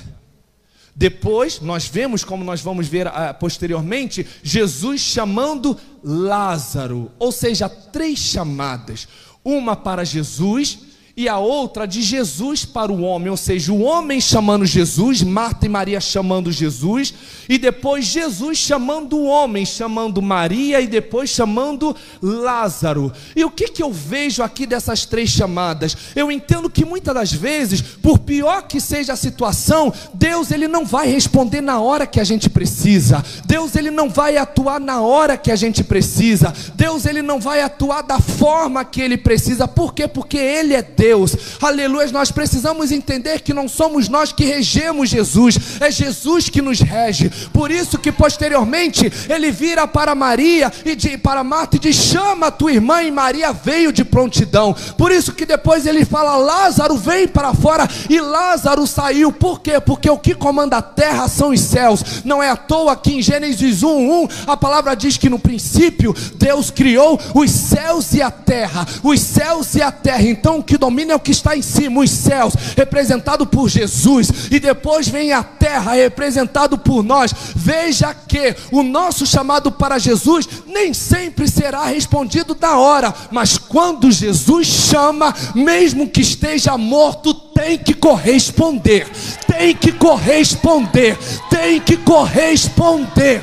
Depois, 0.99 1.61
nós 1.61 1.87
vemos, 1.87 2.25
como 2.25 2.43
nós 2.43 2.63
vamos 2.63 2.89
ver 2.89 3.07
uh, 3.07 3.13
posteriormente, 3.39 4.27
Jesus 4.43 5.03
chamando 5.03 5.77
Lázaro, 6.03 7.13
ou 7.19 7.31
seja, 7.31 7.69
três 7.69 8.19
chamadas: 8.19 9.07
uma 9.45 9.77
para 9.77 10.05
Jesus, 10.05 10.79
e 11.19 11.31
a 11.31 11.39
outra 11.39 11.87
de 11.87 12.03
Jesus 12.03 12.67
para 12.67 12.93
o 12.93 13.01
homem, 13.01 13.31
ou 13.31 13.39
seja, 13.39 13.73
o 13.73 13.81
homem 13.81 14.21
chamando 14.21 14.67
Jesus, 14.67 15.23
Marta 15.23 15.65
e 15.65 15.69
Maria 15.69 15.99
chamando 15.99 16.53
Jesus, 16.53 17.15
e 17.49 17.57
depois 17.57 18.05
Jesus 18.05 18.59
chamando 18.59 19.17
o 19.17 19.25
homem, 19.25 19.65
chamando 19.65 20.21
Maria 20.21 20.79
e 20.79 20.87
depois 20.87 21.31
chamando 21.31 21.97
Lázaro. 22.21 23.11
E 23.35 23.43
o 23.47 23.51
que, 23.51 23.69
que 23.69 23.83
eu 23.83 23.91
vejo 23.91 24.43
aqui 24.43 24.67
dessas 24.67 25.07
três 25.07 25.31
chamadas? 25.31 25.97
Eu 26.15 26.31
entendo 26.31 26.69
que 26.69 26.85
muitas 26.85 27.15
das 27.15 27.33
vezes, 27.33 27.81
por 27.81 28.19
pior 28.19 28.65
que 28.65 28.79
seja 28.79 29.15
a 29.15 29.17
situação, 29.17 29.91
Deus 30.13 30.51
ele 30.51 30.69
não 30.69 30.85
vai 30.85 31.09
responder 31.09 31.63
na 31.63 31.81
hora 31.81 32.07
que 32.07 32.21
a 32.21 32.25
gente 32.25 32.51
precisa. 32.51 33.25
Deus 33.47 33.75
ele 33.75 33.91
não 33.91 34.11
vai 34.11 34.37
atuar 34.37 34.79
na 34.79 35.01
hora 35.01 35.39
que 35.39 35.51
a 35.51 35.57
gente 35.57 35.83
precisa. 35.83 36.53
Deus 36.75 37.07
ele 37.07 37.23
não 37.23 37.41
vai 37.41 37.63
atuar 37.63 38.03
da 38.03 38.21
forma 38.21 38.85
que 38.85 39.01
ele 39.01 39.17
precisa. 39.17 39.67
Por 39.67 39.95
quê? 39.95 40.07
Porque 40.07 40.37
ele 40.37 40.75
é 40.75 40.83
Deus. 40.83 41.06
Deus. 41.07 41.37
Aleluia. 41.63 42.09
Nós 42.11 42.33
precisamos 42.33 42.91
entender 42.91 43.41
que 43.41 43.55
não 43.55 43.69
somos 43.69 44.09
nós 44.09 44.33
que 44.33 44.45
regemos 44.45 45.09
Jesus, 45.09 45.57
é 45.81 45.89
Jesus 45.89 46.49
que 46.49 46.61
nos 46.61 46.81
rege. 46.81 47.31
Por 47.53 47.71
isso 47.71 47.97
que 47.97 48.11
posteriormente 48.11 49.13
ele 49.29 49.53
vira 49.53 49.87
para 49.87 50.17
Maria 50.17 50.73
e 50.85 50.97
de, 50.97 51.17
para 51.17 51.45
Marta 51.45 51.77
e 51.77 51.79
diz: 51.79 51.95
"Chama 51.95 52.49
a 52.49 52.51
tua 52.51 52.73
irmã", 52.73 53.03
e 53.05 53.11
Maria 53.13 53.53
veio 53.53 53.93
de 53.93 54.05
prontidão. 54.05 54.75
Por 54.99 55.13
isso 55.13 55.33
que 55.33 55.47
depois 55.47 55.87
ele 55.87 56.05
fala: 56.05 56.37
"Lázaro, 56.37 56.97
vem 56.97 57.29
para 57.29 57.55
fora", 57.55 57.89
e 58.11 58.21
Lázaro 58.21 58.85
saiu. 58.85 59.31
Por 59.31 59.61
quê? 59.61 59.79
Porque 59.79 60.11
o 60.11 60.19
que 60.19 60.35
comanda 60.35 60.79
a 60.79 60.83
terra 60.83 61.29
são 61.29 61.51
os 61.51 61.61
céus. 61.61 62.03
Não 62.25 62.43
é 62.43 62.51
à 62.51 62.57
toa 62.57 62.97
que 62.97 63.15
em 63.15 63.23
Gênesis 63.23 63.85
1:1 63.85 64.29
a 64.49 64.57
palavra 64.57 64.97
diz 64.97 65.17
que 65.17 65.31
no 65.31 65.39
princípio 65.39 66.13
Deus 66.35 66.69
criou 66.69 67.17
os 67.33 67.51
céus 67.53 68.13
e 68.13 68.21
a 68.21 68.31
terra. 68.31 68.85
Os 69.05 69.21
céus 69.21 69.77
e 69.77 69.83
a 69.83 69.93
terra. 69.93 70.23
Então 70.23 70.59
o 70.59 70.65
que 70.65 70.77
domina 70.77 70.96
domínio 70.97 71.13
é 71.13 71.17
o 71.17 71.21
que 71.21 71.31
está 71.31 71.55
em 71.55 71.61
cima, 71.61 72.01
os 72.01 72.11
céus, 72.11 72.55
representado 72.75 73.47
por 73.47 73.69
Jesus, 73.69 74.49
e 74.51 74.59
depois 74.59 75.07
vem 75.07 75.31
a 75.31 75.43
terra, 75.43 75.93
representado 75.93 76.79
por 76.79 77.03
nós. 77.03 77.35
Veja 77.55 78.15
que 78.15 78.57
o 78.73 78.83
nosso 78.83 79.27
chamado 79.27 79.71
para 79.71 79.99
Jesus 79.99 80.49
nem 80.67 80.95
sempre 80.95 81.47
será 81.47 81.85
respondido 81.85 82.55
da 82.55 82.79
hora, 82.79 83.15
mas 83.31 83.59
quando 83.59 84.11
Jesus 84.11 84.67
chama, 84.67 85.35
mesmo 85.55 86.09
que 86.09 86.23
esteja 86.23 86.79
morto, 86.79 87.35
tem 87.35 87.77
que 87.77 87.93
corresponder, 87.93 89.07
tem 89.47 89.77
que 89.77 89.93
corresponder, 89.93 91.19
tem 91.51 91.79
que 91.79 91.99
corresponder. 91.99 93.43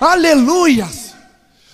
Aleluias. 0.00 1.05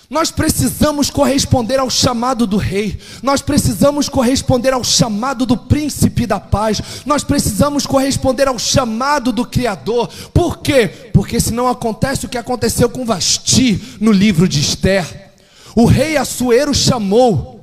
Nós 0.09 0.29
precisamos 0.29 1.09
corresponder 1.09 1.79
ao 1.79 1.89
chamado 1.89 2.45
do 2.45 2.57
rei, 2.57 2.99
nós 3.21 3.41
precisamos 3.41 4.09
corresponder 4.09 4.73
ao 4.73 4.83
chamado 4.83 5.45
do 5.45 5.57
príncipe 5.57 6.27
da 6.27 6.39
paz, 6.39 6.81
nós 7.05 7.23
precisamos 7.23 7.85
corresponder 7.85 8.47
ao 8.47 8.59
chamado 8.59 9.31
do 9.31 9.45
Criador. 9.45 10.09
Por 10.33 10.59
quê? 10.59 10.87
Porque 11.13 11.39
senão 11.39 11.67
acontece 11.67 12.25
o 12.25 12.29
que 12.29 12.37
aconteceu 12.37 12.89
com 12.89 13.05
Vasti 13.05 13.97
no 13.99 14.11
livro 14.11 14.47
de 14.47 14.59
Esther. 14.59 15.31
O 15.75 15.85
rei 15.85 16.17
Assuero 16.17 16.73
chamou, 16.73 17.53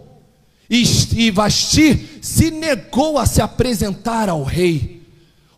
e 0.68 1.30
Vasti 1.30 2.20
se 2.22 2.50
negou 2.50 3.18
a 3.18 3.26
se 3.26 3.42
apresentar 3.42 4.28
ao 4.28 4.42
rei, 4.42 5.06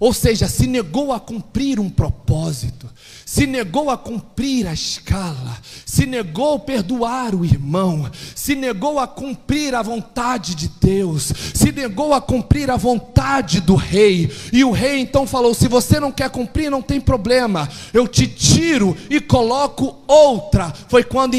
ou 0.01 0.12
seja, 0.12 0.49
se 0.49 0.66
negou 0.66 1.12
a 1.12 1.20
cumprir 1.20 1.78
um 1.78 1.89
propósito 1.89 2.91
se 3.33 3.47
negou 3.47 3.89
a 3.89 3.97
cumprir 3.97 4.66
a 4.66 4.74
escala, 4.74 5.57
se 5.87 6.05
negou 6.05 6.57
a 6.57 6.59
perdoar 6.59 7.35
o 7.35 7.47
irmão, 7.47 8.11
se 8.35 8.55
negou 8.55 9.01
a 9.01 9.07
cumprir 9.09 9.74
a 9.74 9.80
vontade 9.80 10.55
de 10.55 10.68
Deus, 10.68 11.33
se 11.55 11.72
negou 11.72 12.12
a 12.12 12.20
cumprir 12.20 12.70
a 12.70 12.76
vontade 12.76 13.62
do 13.62 13.74
rei. 13.74 14.30
E 14.53 14.62
o 14.62 14.70
rei 14.70 14.99
então 14.99 15.26
falou: 15.26 15.55
Se 15.55 15.66
você 15.66 15.99
não 15.99 16.12
quer 16.12 16.28
cumprir, 16.28 16.70
não 16.70 16.83
tem 16.83 17.01
problema, 17.01 17.70
eu 17.95 18.07
te 18.07 18.26
tiro 18.26 18.95
e 19.09 19.18
coloco 19.18 19.97
outra. 20.07 20.70
Foi 20.87 21.03
quando, 21.03 21.35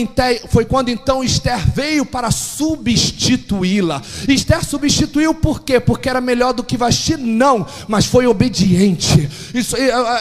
foi 0.49 0.65
quando 0.65 0.89
então 0.89 1.23
Esther 1.23 1.59
veio 1.75 2.07
para 2.07 2.31
substituí-la. 2.31 4.01
Esther 4.27 4.65
substituiu 4.65 5.35
por 5.35 5.61
quê? 5.61 5.79
Porque 5.79 6.09
era 6.09 6.19
melhor 6.19 6.53
do 6.53 6.63
que 6.63 6.75
Vasti? 6.75 7.17
Não, 7.17 7.67
mas 7.87 8.07
foi 8.07 8.25
obediente. 8.25 9.29
Isso, 9.53 9.75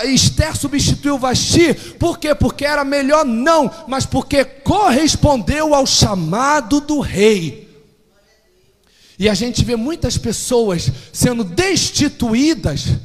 Esther 0.05 0.55
substituiu 0.55 1.19
Vasti 1.19 1.62
por 1.99 2.19
quê? 2.19 2.35
Porque 2.35 2.65
era 2.65 2.85
melhor 2.85 3.25
não, 3.25 3.71
mas 3.87 4.07
porque 4.07 4.45
correspondeu 4.45 5.75
ao 5.75 5.87
chamado 5.87 6.81
do 6.81 7.01
rei. 7.01 7.69
E 9.19 9.29
a 9.29 9.35
gente 9.35 9.65
vê 9.65 9.77
muitas 9.77 10.19
pessoas 10.19 10.91
sendo 11.13 11.45
destituídas 11.45 12.97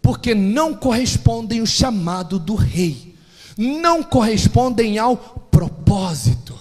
porque 0.00 0.34
não 0.34 0.74
correspondem 0.74 1.60
ao 1.60 1.66
chamado 1.66 2.38
do 2.38 2.54
rei, 2.54 3.14
não 3.56 4.02
correspondem 4.02 4.98
ao 4.98 5.16
propósito. 5.16 6.58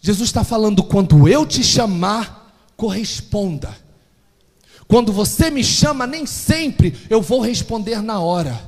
Jesus 0.00 0.28
está 0.28 0.44
falando: 0.44 0.82
quando 0.82 1.28
eu 1.28 1.46
te 1.46 1.64
chamar, 1.64 2.54
corresponda. 2.76 3.74
Quando 4.86 5.12
você 5.12 5.50
me 5.50 5.62
chama, 5.62 6.06
nem 6.06 6.24
sempre 6.24 6.96
eu 7.10 7.20
vou 7.20 7.40
responder 7.40 8.02
na 8.02 8.20
hora. 8.20 8.58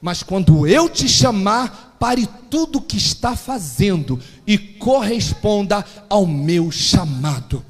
Mas 0.00 0.22
quando 0.22 0.66
eu 0.66 0.88
te 0.88 1.08
chamar, 1.08 1.96
pare 1.98 2.28
tudo 2.48 2.78
o 2.78 2.82
que 2.82 2.96
está 2.96 3.36
fazendo 3.36 4.18
e 4.46 4.56
corresponda 4.56 5.84
ao 6.08 6.26
meu 6.26 6.70
chamado. 6.70 7.64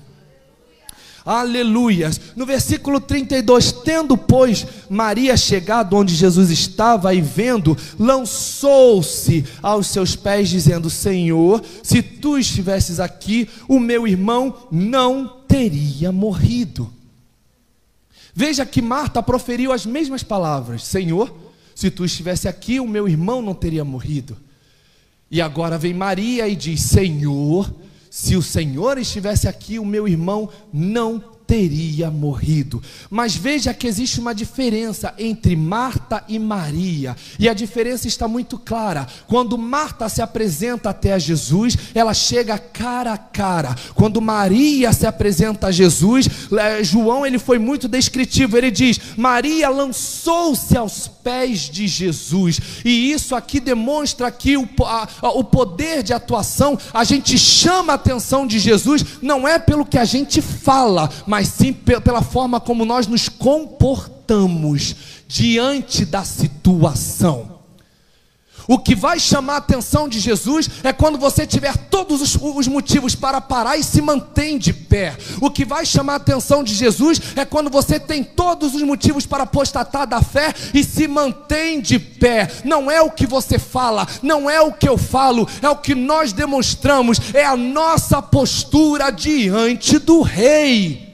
Aleluias. 1.24 2.20
No 2.34 2.46
versículo 2.46 3.00
32, 3.00 3.72
tendo, 3.72 4.16
pois, 4.16 4.66
Maria 4.88 5.36
chegado 5.36 5.96
onde 5.96 6.14
Jesus 6.14 6.50
estava 6.50 7.12
e 7.14 7.20
vendo, 7.20 7.76
lançou-se 7.98 9.44
aos 9.62 9.88
seus 9.88 10.16
pés, 10.16 10.48
dizendo: 10.48 10.88
Senhor, 10.88 11.62
se 11.82 12.02
tu 12.02 12.38
estivesses 12.38 12.98
aqui, 12.98 13.48
o 13.68 13.78
meu 13.78 14.08
irmão 14.08 14.66
não 14.70 15.42
teria 15.46 16.10
morrido. 16.10 16.90
Veja 18.34 18.64
que 18.64 18.80
Marta 18.80 19.22
proferiu 19.22 19.72
as 19.72 19.84
mesmas 19.84 20.22
palavras: 20.22 20.84
Senhor, 20.84 21.32
se 21.80 21.90
tu 21.90 22.04
estivesse 22.04 22.46
aqui, 22.46 22.78
o 22.78 22.86
meu 22.86 23.08
irmão 23.08 23.40
não 23.40 23.54
teria 23.54 23.82
morrido. 23.82 24.36
E 25.30 25.40
agora 25.40 25.78
vem 25.78 25.94
Maria 25.94 26.46
e 26.46 26.54
diz: 26.54 26.82
Senhor, 26.82 27.74
se 28.10 28.36
o 28.36 28.42
Senhor 28.42 28.98
estivesse 28.98 29.48
aqui, 29.48 29.78
o 29.78 29.84
meu 29.86 30.06
irmão 30.06 30.50
não 30.70 31.18
teria 31.50 32.12
morrido. 32.12 32.80
Mas 33.10 33.34
veja 33.34 33.74
que 33.74 33.88
existe 33.88 34.20
uma 34.20 34.32
diferença 34.32 35.12
entre 35.18 35.56
Marta 35.56 36.22
e 36.28 36.38
Maria, 36.38 37.16
e 37.40 37.48
a 37.48 37.52
diferença 37.52 38.06
está 38.06 38.28
muito 38.28 38.56
clara. 38.56 39.04
Quando 39.26 39.58
Marta 39.58 40.08
se 40.08 40.22
apresenta 40.22 40.90
até 40.90 41.12
a 41.12 41.18
Jesus, 41.18 41.76
ela 41.92 42.14
chega 42.14 42.56
cara 42.56 43.14
a 43.14 43.18
cara. 43.18 43.74
Quando 43.96 44.20
Maria 44.20 44.92
se 44.92 45.08
apresenta 45.08 45.66
a 45.66 45.72
Jesus, 45.72 46.28
eh, 46.52 46.84
João 46.84 47.26
ele 47.26 47.38
foi 47.38 47.58
muito 47.58 47.88
descritivo. 47.88 48.56
Ele 48.56 48.70
diz: 48.70 49.00
Maria 49.16 49.68
lançou-se 49.70 50.76
aos 50.76 51.08
pés 51.08 51.62
de 51.62 51.88
Jesus, 51.88 52.60
e 52.84 53.10
isso 53.10 53.34
aqui 53.34 53.58
demonstra 53.58 54.30
que 54.30 54.56
o, 54.56 54.68
a, 54.84 55.08
o 55.30 55.42
poder 55.42 56.04
de 56.04 56.12
atuação, 56.12 56.78
a 56.94 57.02
gente 57.02 57.36
chama 57.36 57.92
a 57.92 57.96
atenção 57.96 58.46
de 58.46 58.60
Jesus, 58.60 59.04
não 59.20 59.48
é 59.48 59.58
pelo 59.58 59.84
que 59.84 59.98
a 59.98 60.04
gente 60.04 60.40
fala, 60.40 61.10
mas 61.26 61.39
sim 61.48 61.72
pela 61.72 62.22
forma 62.22 62.60
como 62.60 62.84
nós 62.84 63.06
nos 63.06 63.28
comportamos 63.28 64.94
diante 65.28 66.04
da 66.04 66.24
situação. 66.24 67.60
O 68.70 68.78
que 68.78 68.94
vai 68.94 69.18
chamar 69.18 69.54
a 69.54 69.56
atenção 69.56 70.08
de 70.08 70.20
Jesus 70.20 70.70
é 70.84 70.92
quando 70.92 71.18
você 71.18 71.44
tiver 71.44 71.76
todos 71.76 72.22
os, 72.22 72.36
os, 72.40 72.68
motivos 72.68 73.16
para 73.16 73.40
parar 73.40 73.76
e 73.76 73.82
se 73.82 74.00
mantém 74.00 74.58
de 74.58 74.72
pé. 74.72 75.16
O 75.40 75.50
que 75.50 75.64
vai 75.64 75.84
chamar 75.84 76.12
a 76.12 76.16
atenção 76.16 76.62
de 76.62 76.72
Jesus 76.72 77.20
é 77.34 77.44
quando 77.44 77.68
você 77.68 77.98
tem 77.98 78.22
todos 78.22 78.72
os 78.72 78.82
motivos 78.82 79.26
para 79.26 79.42
apostatar 79.42 80.06
da 80.06 80.22
fé 80.22 80.54
e 80.72 80.84
se 80.84 81.08
mantém 81.08 81.80
de 81.80 81.98
pé. 81.98 82.48
Não 82.64 82.88
é 82.88 83.02
o 83.02 83.10
que 83.10 83.26
você 83.26 83.58
fala, 83.58 84.06
não 84.22 84.48
é 84.48 84.60
o 84.60 84.72
que 84.72 84.88
eu 84.88 84.96
falo, 84.96 85.48
é 85.60 85.68
o 85.68 85.74
que 85.74 85.96
nós 85.96 86.32
demonstramos, 86.32 87.18
é 87.34 87.44
a 87.44 87.56
nossa 87.56 88.22
postura 88.22 89.10
diante 89.10 89.98
do 89.98 90.22
Rei. 90.22 91.09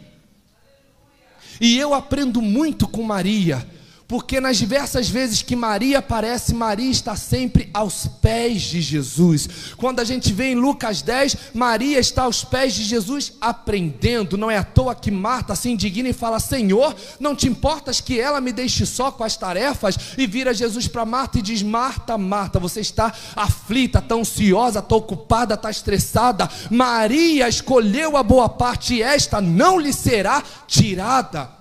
E 1.60 1.78
eu 1.78 1.94
aprendo 1.94 2.42
muito 2.42 2.86
com 2.86 3.02
Maria 3.02 3.66
porque 4.08 4.40
nas 4.40 4.56
diversas 4.56 5.08
vezes 5.08 5.42
que 5.42 5.56
Maria 5.56 5.98
aparece, 5.98 6.54
Maria 6.54 6.90
está 6.90 7.16
sempre 7.16 7.68
aos 7.74 8.06
pés 8.06 8.62
de 8.62 8.80
Jesus. 8.80 9.48
Quando 9.76 9.98
a 9.98 10.04
gente 10.04 10.32
vê 10.32 10.52
em 10.52 10.54
Lucas 10.54 11.02
10, 11.02 11.36
Maria 11.52 11.98
está 11.98 12.22
aos 12.22 12.44
pés 12.44 12.74
de 12.74 12.84
Jesus 12.84 13.32
aprendendo. 13.40 14.36
Não 14.36 14.48
é 14.50 14.58
à 14.58 14.64
toa 14.64 14.94
que 14.94 15.10
Marta 15.10 15.56
se 15.56 15.70
indigna 15.70 16.08
e 16.08 16.12
fala: 16.12 16.38
Senhor, 16.38 16.94
não 17.18 17.34
te 17.34 17.48
importas 17.48 18.00
que 18.00 18.20
ela 18.20 18.40
me 18.40 18.52
deixe 18.52 18.86
só 18.86 19.10
com 19.10 19.24
as 19.24 19.36
tarefas? 19.36 19.98
E 20.16 20.26
vira 20.26 20.54
Jesus 20.54 20.86
para 20.86 21.04
Marta 21.04 21.38
e 21.38 21.42
diz: 21.42 21.62
Marta, 21.62 22.16
Marta, 22.16 22.60
você 22.60 22.80
está 22.80 23.12
aflita, 23.34 23.98
está 23.98 24.14
ansiosa, 24.14 24.78
está 24.78 24.94
ocupada, 24.94 25.54
está 25.54 25.68
estressada. 25.68 26.48
Maria 26.70 27.48
escolheu 27.48 28.16
a 28.16 28.22
boa 28.22 28.48
parte 28.48 28.94
e 28.94 29.02
esta 29.02 29.40
não 29.40 29.80
lhe 29.80 29.92
será 29.92 30.42
tirada. 30.68 31.55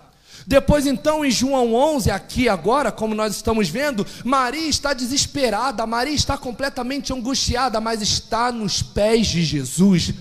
Depois, 0.48 0.86
então, 0.86 1.26
em 1.26 1.32
João 1.32 1.74
11, 1.74 2.12
aqui 2.12 2.48
agora, 2.48 2.92
como 2.92 3.16
nós 3.16 3.36
estamos 3.36 3.68
vendo, 3.68 4.06
Maria 4.24 4.68
está 4.68 4.94
desesperada, 4.94 5.86
Maria 5.88 6.14
está 6.14 6.38
completamente 6.38 7.12
angustiada, 7.12 7.82
mas 7.82 8.02
está 8.02 8.52
nos 8.52 8.84
pés 8.84 9.28
de 9.28 9.44
Jesus. 9.44 10.14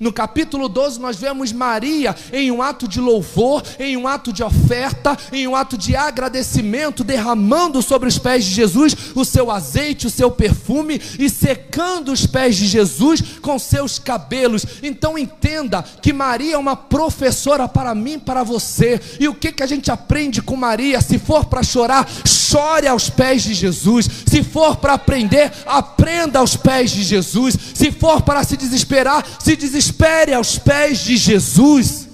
No 0.00 0.12
capítulo 0.12 0.68
12, 0.68 1.00
nós 1.00 1.16
vemos 1.16 1.52
Maria 1.52 2.16
em 2.32 2.50
um 2.50 2.60
ato 2.60 2.88
de 2.88 3.00
louvor, 3.00 3.62
em 3.78 3.96
um 3.96 4.08
ato 4.08 4.32
de 4.32 4.42
oferta, 4.42 5.16
em 5.32 5.46
um 5.46 5.54
ato 5.54 5.78
de 5.78 5.94
agradecimento, 5.94 7.04
derramando 7.04 7.80
sobre 7.80 8.08
os 8.08 8.18
pés 8.18 8.44
de 8.44 8.52
Jesus 8.52 8.96
o 9.14 9.24
seu 9.24 9.50
azeite, 9.50 10.06
o 10.06 10.10
seu 10.10 10.30
perfume 10.30 11.00
e 11.18 11.30
secando 11.30 12.10
os 12.10 12.26
pés 12.26 12.56
de 12.56 12.66
Jesus 12.66 13.22
com 13.40 13.56
seus 13.58 13.98
cabelos. 13.98 14.66
Então 14.82 15.16
entenda 15.16 15.84
que 16.02 16.12
Maria 16.12 16.56
é 16.56 16.58
uma 16.58 16.76
professora 16.76 17.68
para 17.68 17.94
mim, 17.94 18.18
para 18.18 18.42
você. 18.42 19.00
E 19.20 19.28
o 19.28 19.34
que, 19.34 19.52
que 19.52 19.62
a 19.62 19.66
gente 19.66 19.92
aprende 19.92 20.42
com 20.42 20.56
Maria? 20.56 21.00
Se 21.00 21.18
for 21.18 21.44
para 21.44 21.62
chorar, 21.62 22.08
chore 22.26 22.88
aos 22.88 23.08
pés 23.08 23.44
de 23.44 23.54
Jesus. 23.54 24.08
Se 24.26 24.42
for 24.42 24.76
para 24.76 24.94
aprender, 24.94 25.52
aprenda 25.66 26.40
aos 26.40 26.56
pés 26.56 26.90
de 26.90 27.04
Jesus. 27.04 27.56
Se 27.74 27.92
for 27.92 28.22
para 28.22 28.42
se 28.42 28.56
desesperar, 28.56 29.24
se 29.38 29.54
desespere 29.54 29.83
espere 29.84 30.32
aos 30.32 30.58
pés 30.58 31.00
de 31.00 31.16
Jesus, 31.16 32.08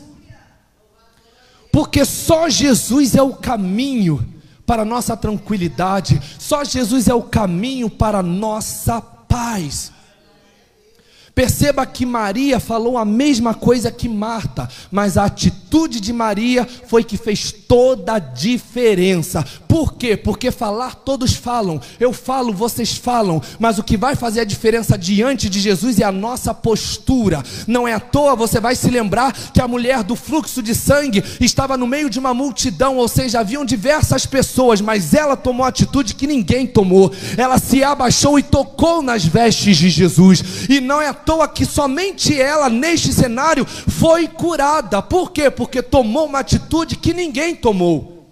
porque 1.73 2.05
só 2.05 2.49
Jesus 2.49 3.15
é 3.15 3.23
o 3.23 3.35
caminho 3.35 4.27
para 4.67 4.83
a 4.83 4.85
nossa 4.85 5.17
tranquilidade, 5.17 6.21
só 6.39 6.65
Jesus 6.65 7.09
é 7.09 7.15
o 7.15 7.23
caminho 7.23 7.89
para 7.89 8.19
a 8.19 8.23
nossa 8.23 9.01
paz. 9.01 9.93
Perceba 11.41 11.87
que 11.87 12.05
Maria 12.05 12.61
falou 12.61 12.99
a 12.99 13.05
mesma 13.07 13.55
coisa 13.55 13.91
que 13.91 14.07
Marta, 14.07 14.69
mas 14.91 15.17
a 15.17 15.25
atitude 15.25 15.99
de 15.99 16.13
Maria 16.13 16.69
foi 16.87 17.03
que 17.03 17.17
fez 17.17 17.51
toda 17.51 18.17
a 18.17 18.19
diferença. 18.19 19.43
Por 19.67 19.95
quê? 19.95 20.19
Porque 20.19 20.51
falar 20.51 20.97
todos 20.97 21.33
falam, 21.33 21.81
eu 21.99 22.13
falo, 22.13 22.53
vocês 22.53 22.95
falam, 22.95 23.41
mas 23.59 23.79
o 23.79 23.83
que 23.83 23.97
vai 23.97 24.15
fazer 24.15 24.41
a 24.41 24.45
diferença 24.45 24.99
diante 24.99 25.49
de 25.49 25.61
Jesus 25.61 25.99
é 25.99 26.05
a 26.05 26.13
nossa 26.13 26.53
postura. 26.53 27.43
Não 27.67 27.89
é 27.89 27.95
à 27.95 28.01
toa 28.01 28.37
você 28.37 28.61
vai 28.61 28.77
se 28.77 28.91
lembrar 28.91 29.33
que 29.33 29.63
a 29.63 29.69
mulher 29.69 30.03
do 30.03 30.17
fluxo 30.17 30.63
de 30.63 30.75
sangue 30.75 31.25
estava 31.41 31.75
no 31.75 31.87
meio 31.87 32.11
de 32.11 32.19
uma 32.19 32.35
multidão, 32.35 32.99
ou 32.99 33.09
seja, 33.09 33.41
haviam 33.41 33.65
diversas 33.65 34.27
pessoas, 34.27 34.83
mas 34.83 35.15
ela 35.15 35.39
tomou 35.39 35.65
a 35.65 35.71
atitude 35.71 36.15
que 36.15 36.27
ninguém 36.27 36.67
tomou. 36.67 37.11
Ela 37.39 37.59
se 37.59 37.83
abaixou 37.83 38.39
e 38.39 38.43
tocou 38.43 39.01
nas 39.01 39.25
vestes 39.25 39.79
de 39.79 39.89
Jesus. 39.89 40.69
E 40.69 40.81
não 40.81 41.01
é 41.01 41.09
à 41.09 41.15
toa 41.15 41.30
toa 41.31 41.47
que 41.47 41.65
somente 41.65 42.41
ela, 42.41 42.69
neste 42.69 43.13
cenário, 43.13 43.65
foi 43.65 44.27
curada. 44.27 45.01
Por 45.01 45.31
quê? 45.31 45.49
Porque 45.49 45.81
tomou 45.81 46.27
uma 46.27 46.41
atitude 46.41 46.97
que 46.97 47.15
ninguém 47.15 47.55
tomou. 47.55 48.27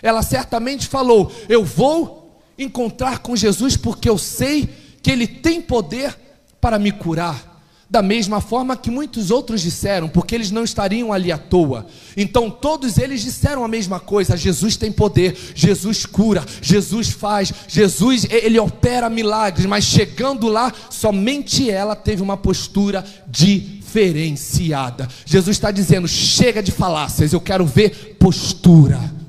Ela 0.00 0.22
certamente 0.22 0.86
falou: 0.86 1.32
Eu 1.48 1.64
vou 1.64 2.40
encontrar 2.56 3.18
com 3.18 3.34
Jesus 3.34 3.76
porque 3.76 4.08
eu 4.08 4.16
sei 4.16 4.68
que 5.02 5.10
Ele 5.10 5.26
tem 5.26 5.60
poder 5.60 6.16
para 6.60 6.78
me 6.78 6.92
curar. 6.92 7.55
Da 7.88 8.02
mesma 8.02 8.40
forma 8.40 8.76
que 8.76 8.90
muitos 8.90 9.30
outros 9.30 9.62
disseram, 9.62 10.08
porque 10.08 10.34
eles 10.34 10.50
não 10.50 10.64
estariam 10.64 11.12
ali 11.12 11.30
à 11.30 11.38
toa. 11.38 11.86
Então 12.16 12.50
todos 12.50 12.98
eles 12.98 13.22
disseram 13.22 13.64
a 13.64 13.68
mesma 13.68 14.00
coisa: 14.00 14.36
Jesus 14.36 14.76
tem 14.76 14.90
poder, 14.90 15.36
Jesus 15.54 16.04
cura, 16.04 16.44
Jesus 16.60 17.10
faz, 17.10 17.52
Jesus 17.68 18.26
ele 18.28 18.58
opera 18.58 19.08
milagres, 19.08 19.66
mas 19.66 19.84
chegando 19.84 20.48
lá, 20.48 20.72
somente 20.90 21.70
ela 21.70 21.94
teve 21.94 22.22
uma 22.22 22.36
postura 22.36 23.04
diferenciada. 23.28 25.08
Jesus 25.24 25.56
está 25.56 25.70
dizendo: 25.70 26.08
chega 26.08 26.60
de 26.60 26.72
falácias, 26.72 27.32
eu 27.32 27.40
quero 27.40 27.64
ver 27.64 28.16
postura. 28.18 29.25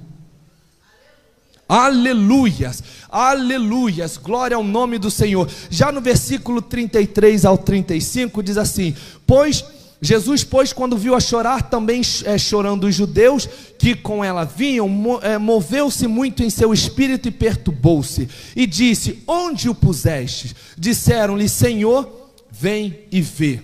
Aleluias, 1.67 2.81
aleluias, 3.09 4.15
glória 4.15 4.55
ao 4.55 4.63
nome 4.63 4.97
do 4.97 5.11
Senhor. 5.11 5.49
Já 5.69 5.91
no 5.91 5.99
versículo 5.99 6.61
33 6.61 7.43
ao 7.43 7.57
35 7.57 8.41
diz 8.41 8.57
assim: 8.57 8.95
Pois 9.25 9.65
Jesus, 9.99 10.43
pois, 10.43 10.71
quando 10.71 10.95
viu 10.95 11.15
a 11.15 11.19
chorar, 11.19 11.69
também 11.69 12.01
é, 12.23 12.37
chorando 12.37 12.85
os 12.85 12.93
judeus 12.93 13.49
que 13.79 13.95
com 13.95 14.23
ela 14.23 14.43
vinham, 14.43 14.87
é, 15.23 15.39
moveu-se 15.39 16.05
muito 16.05 16.43
em 16.43 16.51
seu 16.51 16.71
espírito 16.71 17.27
e 17.27 17.31
perturbou-se, 17.31 18.29
e 18.55 18.67
disse: 18.67 19.23
Onde 19.27 19.69
o 19.69 19.75
puseste? 19.75 20.55
Disseram-lhe: 20.77 21.49
Senhor, 21.49 22.31
vem 22.51 22.99
e 23.11 23.21
vê. 23.21 23.59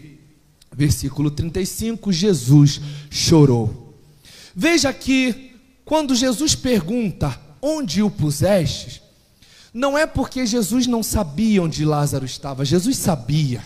Versículo 0.76 1.30
35: 1.30 2.12
Jesus 2.12 2.82
chorou. 3.12 3.94
Veja 4.56 4.92
que, 4.92 5.52
quando 5.86 6.16
Jesus 6.16 6.56
pergunta 6.56 7.40
onde 7.66 8.04
o 8.04 8.12
puseste, 8.12 9.02
não 9.74 9.98
é 9.98 10.06
porque 10.06 10.46
Jesus 10.46 10.86
não 10.86 11.02
sabia 11.02 11.64
onde 11.64 11.86
Lázaro 11.86 12.26
estava, 12.26 12.66
Jesus 12.66 12.98
sabia. 12.98 13.64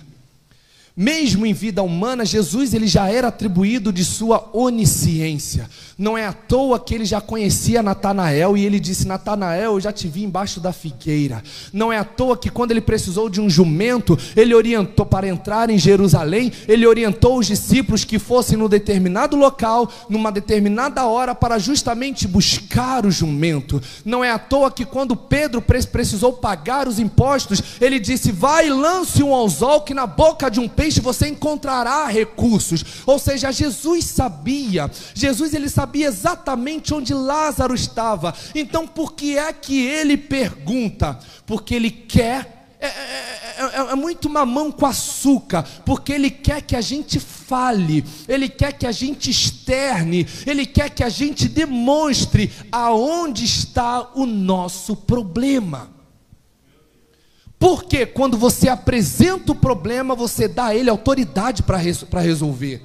Mesmo 0.99 1.45
em 1.45 1.53
vida 1.53 1.83
humana, 1.83 2.25
Jesus 2.25 2.73
ele 2.73 2.87
já 2.87 3.07
era 3.07 3.27
atribuído 3.27 3.93
de 3.93 4.03
sua 4.03 4.49
onisciência. 4.51 5.69
Não 5.95 6.17
é 6.17 6.25
à 6.25 6.33
toa 6.33 6.79
que 6.79 6.95
ele 6.95 7.05
já 7.05 7.21
conhecia 7.21 7.83
Natanael 7.83 8.57
e 8.57 8.65
ele 8.65 8.79
disse: 8.79 9.07
Natanael, 9.07 9.73
eu 9.73 9.79
já 9.79 9.91
te 9.91 10.07
vi 10.07 10.23
embaixo 10.23 10.59
da 10.59 10.73
figueira. 10.73 11.43
Não 11.71 11.93
é 11.93 11.99
à 11.99 12.03
toa 12.03 12.35
que 12.35 12.49
quando 12.49 12.71
ele 12.71 12.81
precisou 12.81 13.29
de 13.29 13.39
um 13.39 13.47
jumento, 13.47 14.17
ele 14.35 14.55
orientou 14.55 15.05
para 15.05 15.27
entrar 15.27 15.69
em 15.69 15.77
Jerusalém, 15.77 16.51
ele 16.67 16.87
orientou 16.87 17.37
os 17.37 17.45
discípulos 17.45 18.03
que 18.03 18.17
fossem 18.17 18.57
no 18.57 18.67
determinado 18.67 19.35
local, 19.35 19.91
numa 20.09 20.31
determinada 20.31 21.05
hora, 21.05 21.35
para 21.35 21.59
justamente 21.59 22.27
buscar 22.27 23.05
o 23.05 23.11
jumento. 23.11 23.79
Não 24.03 24.23
é 24.23 24.31
à 24.31 24.39
toa 24.39 24.71
que 24.71 24.83
quando 24.83 25.15
Pedro 25.15 25.61
precisou 25.61 26.33
pagar 26.33 26.87
os 26.87 26.97
impostos, 26.97 27.61
ele 27.79 27.99
disse: 27.99 28.31
Vai 28.31 28.65
e 28.65 28.71
lance 28.71 29.21
um 29.21 29.35
anzol 29.35 29.81
que 29.81 29.93
na 29.93 30.07
boca 30.07 30.49
de 30.49 30.59
um 30.59 30.67
peixe 30.67 30.86
você 30.95 31.27
encontrará 31.27 32.07
recursos. 32.07 32.83
Ou 33.05 33.19
seja, 33.19 33.51
Jesus 33.51 34.05
sabia, 34.05 34.89
Jesus 35.13 35.53
ele 35.53 35.69
sabia 35.69 36.07
exatamente 36.07 36.93
onde 36.93 37.13
Lázaro 37.13 37.75
estava. 37.75 38.33
Então, 38.55 38.87
por 38.87 39.13
que 39.13 39.37
é 39.37 39.51
que 39.51 39.85
ele 39.85 40.17
pergunta? 40.17 41.19
Porque 41.45 41.75
ele 41.75 41.91
quer 41.91 42.57
é, 42.79 42.85
é, 42.85 43.57
é, 43.57 43.91
é, 43.91 43.95
muito 43.95 44.29
mamão 44.29 44.71
com 44.71 44.85
açúcar, 44.85 45.63
porque 45.83 46.13
Ele 46.13 46.29
quer 46.29 46.61
que 46.61 46.75
a 46.75 46.81
gente 46.81 47.19
fale, 47.19 48.05
Ele 48.27 48.47
quer 48.47 48.71
que 48.71 48.85
a 48.85 48.91
gente 48.91 49.31
externe, 49.31 50.27
Ele 50.45 50.63
quer 50.63 50.91
que 50.91 51.03
a 51.03 51.09
gente 51.09 51.47
demonstre 51.47 52.51
aonde 52.71 53.45
está 53.45 54.11
o 54.13 54.27
nosso 54.27 54.95
problema. 54.95 55.96
Porque 57.59 58.05
quando 58.05 58.37
você 58.37 58.69
apresenta 58.69 59.51
o 59.51 59.55
problema, 59.55 60.15
você 60.15 60.47
dá 60.47 60.67
a 60.67 60.75
ele 60.75 60.89
autoridade 60.89 61.63
para 61.63 62.21
resolver. 62.21 62.83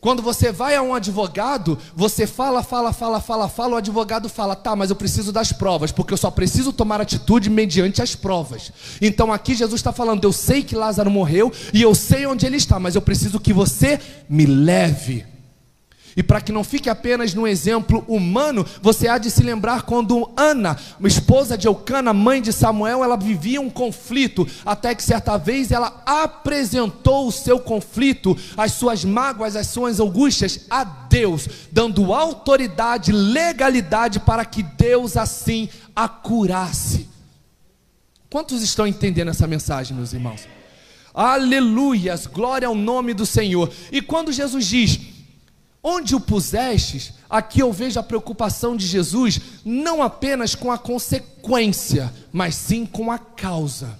Quando 0.00 0.22
você 0.22 0.50
vai 0.50 0.74
a 0.76 0.82
um 0.82 0.94
advogado, 0.94 1.76
você 1.94 2.26
fala, 2.26 2.62
fala, 2.62 2.90
fala, 2.90 3.20
fala, 3.20 3.48
fala, 3.50 3.74
o 3.74 3.76
advogado 3.76 4.30
fala, 4.30 4.56
tá, 4.56 4.74
mas 4.74 4.88
eu 4.88 4.96
preciso 4.96 5.30
das 5.30 5.52
provas, 5.52 5.92
porque 5.92 6.14
eu 6.14 6.16
só 6.16 6.30
preciso 6.30 6.72
tomar 6.72 7.02
atitude 7.02 7.50
mediante 7.50 8.00
as 8.00 8.14
provas. 8.14 8.72
Então 9.02 9.30
aqui 9.30 9.54
Jesus 9.54 9.78
está 9.78 9.92
falando, 9.92 10.24
eu 10.24 10.32
sei 10.32 10.62
que 10.62 10.74
Lázaro 10.74 11.10
morreu 11.10 11.52
e 11.74 11.82
eu 11.82 11.94
sei 11.94 12.24
onde 12.24 12.46
ele 12.46 12.56
está, 12.56 12.80
mas 12.80 12.94
eu 12.94 13.02
preciso 13.02 13.38
que 13.38 13.52
você 13.52 14.00
me 14.26 14.46
leve. 14.46 15.26
E 16.20 16.22
para 16.22 16.42
que 16.42 16.52
não 16.52 16.62
fique 16.62 16.90
apenas 16.90 17.32
no 17.32 17.48
exemplo 17.48 18.04
humano, 18.06 18.66
você 18.82 19.08
há 19.08 19.16
de 19.16 19.30
se 19.30 19.42
lembrar 19.42 19.84
quando 19.84 20.30
Ana, 20.36 20.76
esposa 21.02 21.56
de 21.56 21.66
Eucana, 21.66 22.12
mãe 22.12 22.42
de 22.42 22.52
Samuel, 22.52 23.02
ela 23.02 23.16
vivia 23.16 23.58
um 23.58 23.70
conflito, 23.70 24.46
até 24.66 24.94
que 24.94 25.02
certa 25.02 25.38
vez 25.38 25.72
ela 25.72 26.02
apresentou 26.04 27.26
o 27.26 27.32
seu 27.32 27.58
conflito, 27.58 28.36
as 28.54 28.72
suas 28.72 29.02
mágoas, 29.02 29.56
as 29.56 29.68
suas 29.68 29.98
angústias 29.98 30.66
a 30.68 30.84
Deus, 30.84 31.48
dando 31.72 32.12
autoridade, 32.12 33.12
legalidade 33.12 34.20
para 34.20 34.44
que 34.44 34.62
Deus 34.62 35.16
assim 35.16 35.70
a 35.96 36.06
curasse. 36.06 37.08
Quantos 38.28 38.60
estão 38.60 38.86
entendendo 38.86 39.30
essa 39.30 39.46
mensagem, 39.46 39.96
meus 39.96 40.12
irmãos? 40.12 40.46
Aleluias, 41.14 42.26
glória 42.26 42.68
ao 42.68 42.74
nome 42.74 43.14
do 43.14 43.24
Senhor. 43.24 43.72
E 43.90 44.02
quando 44.02 44.30
Jesus 44.30 44.66
diz: 44.66 45.09
Onde 45.82 46.14
o 46.14 46.20
pusestes, 46.20 47.14
aqui 47.28 47.60
eu 47.60 47.72
vejo 47.72 47.98
a 47.98 48.02
preocupação 48.02 48.76
de 48.76 48.86
Jesus 48.86 49.40
não 49.64 50.02
apenas 50.02 50.54
com 50.54 50.70
a 50.70 50.76
consequência, 50.76 52.12
mas 52.32 52.54
sim 52.54 52.84
com 52.84 53.10
a 53.10 53.18
causa 53.18 53.98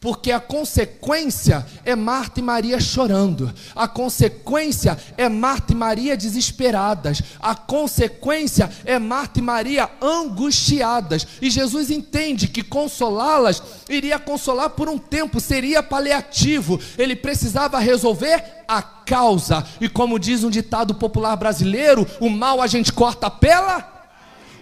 porque 0.00 0.32
a 0.32 0.40
consequência 0.40 1.66
é 1.84 1.94
Marta 1.94 2.40
e 2.40 2.42
Maria 2.42 2.80
chorando, 2.80 3.52
a 3.76 3.86
consequência 3.86 4.98
é 5.16 5.28
Marta 5.28 5.72
e 5.72 5.76
Maria 5.76 6.16
desesperadas, 6.16 7.22
a 7.38 7.54
consequência 7.54 8.70
é 8.86 8.98
Marta 8.98 9.40
e 9.40 9.42
Maria 9.42 9.90
angustiadas, 10.00 11.26
e 11.42 11.50
Jesus 11.50 11.90
entende 11.90 12.48
que 12.48 12.62
consolá-las 12.62 13.62
iria 13.88 14.18
consolar 14.18 14.70
por 14.70 14.88
um 14.88 14.96
tempo, 14.96 15.38
seria 15.38 15.82
paliativo, 15.82 16.80
ele 16.96 17.14
precisava 17.14 17.78
resolver 17.78 18.42
a 18.66 18.80
causa, 18.80 19.66
e 19.80 19.88
como 19.88 20.18
diz 20.18 20.44
um 20.44 20.50
ditado 20.50 20.94
popular 20.94 21.36
brasileiro: 21.36 22.06
o 22.20 22.30
mal 22.30 22.62
a 22.62 22.66
gente 22.66 22.92
corta 22.92 23.28
pela, 23.28 24.08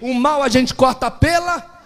o 0.00 0.14
mal 0.14 0.42
a 0.42 0.48
gente 0.48 0.74
corta 0.74 1.10
pela 1.10 1.77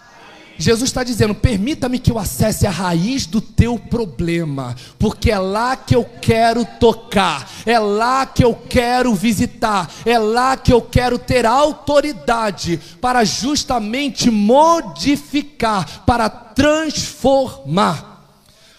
Jesus 0.57 0.89
está 0.89 1.03
dizendo: 1.03 1.33
permita-me 1.33 1.99
que 1.99 2.11
eu 2.11 2.19
acesse 2.19 2.67
a 2.67 2.71
raiz 2.71 3.25
do 3.25 3.41
teu 3.41 3.77
problema, 3.77 4.75
porque 4.99 5.31
é 5.31 5.39
lá 5.39 5.75
que 5.75 5.95
eu 5.95 6.05
quero 6.05 6.65
tocar, 6.79 7.49
é 7.65 7.79
lá 7.79 8.25
que 8.25 8.43
eu 8.43 8.53
quero 8.53 9.13
visitar, 9.15 9.91
é 10.05 10.17
lá 10.17 10.55
que 10.55 10.71
eu 10.71 10.81
quero 10.81 11.17
ter 11.17 11.45
autoridade 11.45 12.79
para 13.01 13.23
justamente 13.23 14.29
modificar, 14.29 16.03
para 16.05 16.29
transformar. 16.29 18.11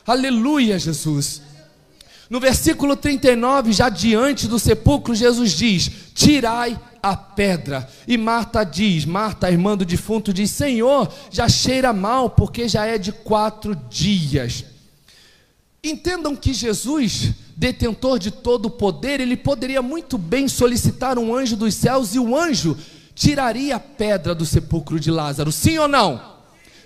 Aleluia, 0.07 0.79
Jesus. 0.79 1.43
No 2.31 2.41
versículo 2.41 2.97
39, 2.97 3.73
já 3.73 3.89
diante 3.89 4.49
do 4.49 4.59
sepulcro, 4.59 5.15
Jesus 5.15 5.53
diz: 5.53 5.91
Tirai 6.15 6.79
a 7.05 7.15
pedra. 7.15 7.87
E 8.09 8.17
Marta 8.17 8.65
diz: 8.65 9.05
Marta, 9.05 9.51
irmã 9.51 9.77
do 9.77 9.85
defunto, 9.85 10.33
diz: 10.33 10.51
Senhor, 10.51 11.13
já 11.31 11.47
cheira 11.49 11.93
mal, 11.93 12.31
porque 12.31 12.67
já 12.67 12.87
é 12.87 12.97
de 12.97 13.13
quatro 13.13 13.77
dias. 13.77 14.65
Entendam 15.83 16.35
que 16.35 16.55
Jesus, 16.55 17.33
detentor 17.55 18.19
de 18.19 18.31
todo 18.31 18.67
o 18.67 18.71
poder, 18.71 19.21
ele 19.21 19.37
poderia 19.37 19.83
muito 19.83 20.17
bem 20.17 20.49
solicitar 20.49 21.19
um 21.19 21.37
anjo 21.37 21.57
dos 21.57 21.75
céus 21.75 22.15
e 22.15 22.19
o 22.19 22.35
anjo 22.35 22.75
tiraria 23.15 23.77
a 23.77 23.81
pedra 23.81 24.35
do 24.35 24.47
sepulcro 24.47 24.99
de 24.99 25.11
Lázaro. 25.11 25.53
Sim 25.53 25.77
ou 25.77 25.87
não? 25.87 26.37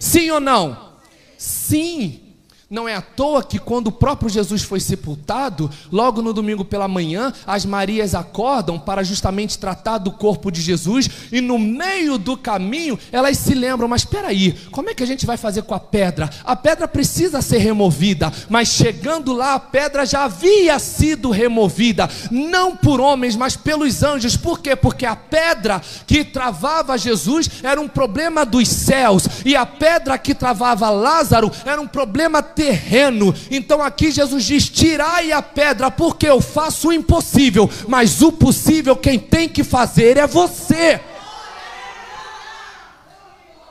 Sim 0.01 0.31
ou 0.33 0.41
não? 0.41 0.95
Sim. 1.39 2.28
Não 2.71 2.87
é 2.87 2.95
à 2.95 3.01
toa 3.01 3.43
que 3.43 3.59
quando 3.59 3.87
o 3.87 3.93
próprio 3.93 4.29
Jesus 4.29 4.61
foi 4.61 4.79
sepultado, 4.79 5.71
logo 5.91 6.21
no 6.21 6.35
domingo 6.35 6.67
pela 6.67 6.87
manhã, 6.87 7.33
as 7.47 7.65
Marias 7.65 8.15
acordam 8.15 8.79
para 8.79 9.03
justamente 9.03 9.59
tratar 9.59 9.97
do 9.97 10.13
corpo 10.13 10.51
de 10.51 10.61
Jesus, 10.61 11.09
e 11.33 11.41
no 11.41 11.59
meio 11.59 12.19
do 12.19 12.37
caminho 12.37 12.99
elas 13.11 13.39
se 13.39 13.55
lembram: 13.55 13.89
mas 13.89 14.03
espera 14.03 14.29
aí, 14.29 14.53
como 14.71 14.91
é 14.91 14.95
que 14.95 15.03
a 15.03 15.07
gente 15.07 15.25
vai 15.25 15.39
fazer 15.39 15.63
com 15.63 15.75
a 15.75 15.81
pedra? 15.81 16.29
A 16.45 16.55
pedra 16.55 16.87
precisa 16.87 17.41
ser 17.41 17.57
removida, 17.57 18.31
mas 18.51 18.69
chegando 18.69 19.33
lá 19.33 19.55
a 19.55 19.61
pedra 19.61 20.05
já 20.05 20.25
havia 20.25 20.79
sido 20.79 21.31
removida, 21.31 22.07
não 22.31 22.77
por 22.77 23.01
homens, 23.01 23.35
mas 23.35 23.57
pelos 23.57 24.03
anjos. 24.03 24.37
Por 24.37 24.61
quê? 24.61 24.77
Porque 24.77 25.07
a 25.07 25.17
pedra 25.17 25.81
que 26.07 26.23
travava 26.23 26.99
Jesus 26.99 27.49
era 27.63 27.81
um 27.81 27.89
problema 27.89 28.45
dos 28.45 28.69
céus, 28.69 29.27
e 29.43 29.57
a 29.57 29.65
pedra 29.65 30.19
que 30.19 30.35
travava 30.35 30.91
Lázaro 30.91 31.51
era 31.65 31.81
um 31.81 31.87
problema 31.87 32.43
terreno. 32.59 33.33
Então 33.53 33.81
aqui 33.81 34.11
Jesus 34.11 34.43
diz: 34.45 34.69
tirai 34.69 35.31
a 35.31 35.41
pedra, 35.41 35.93
porque 35.93 36.27
eu 36.27 36.41
faço 36.41 36.89
o 36.89 36.93
impossível, 36.93 37.71
mas 37.87 38.21
o 38.21 38.33
possível 38.33 38.97
quem 38.97 39.17
tem 39.17 39.49
que 39.49 39.63
fazer 39.63 40.17
é 40.17 40.27
você. 40.27 41.01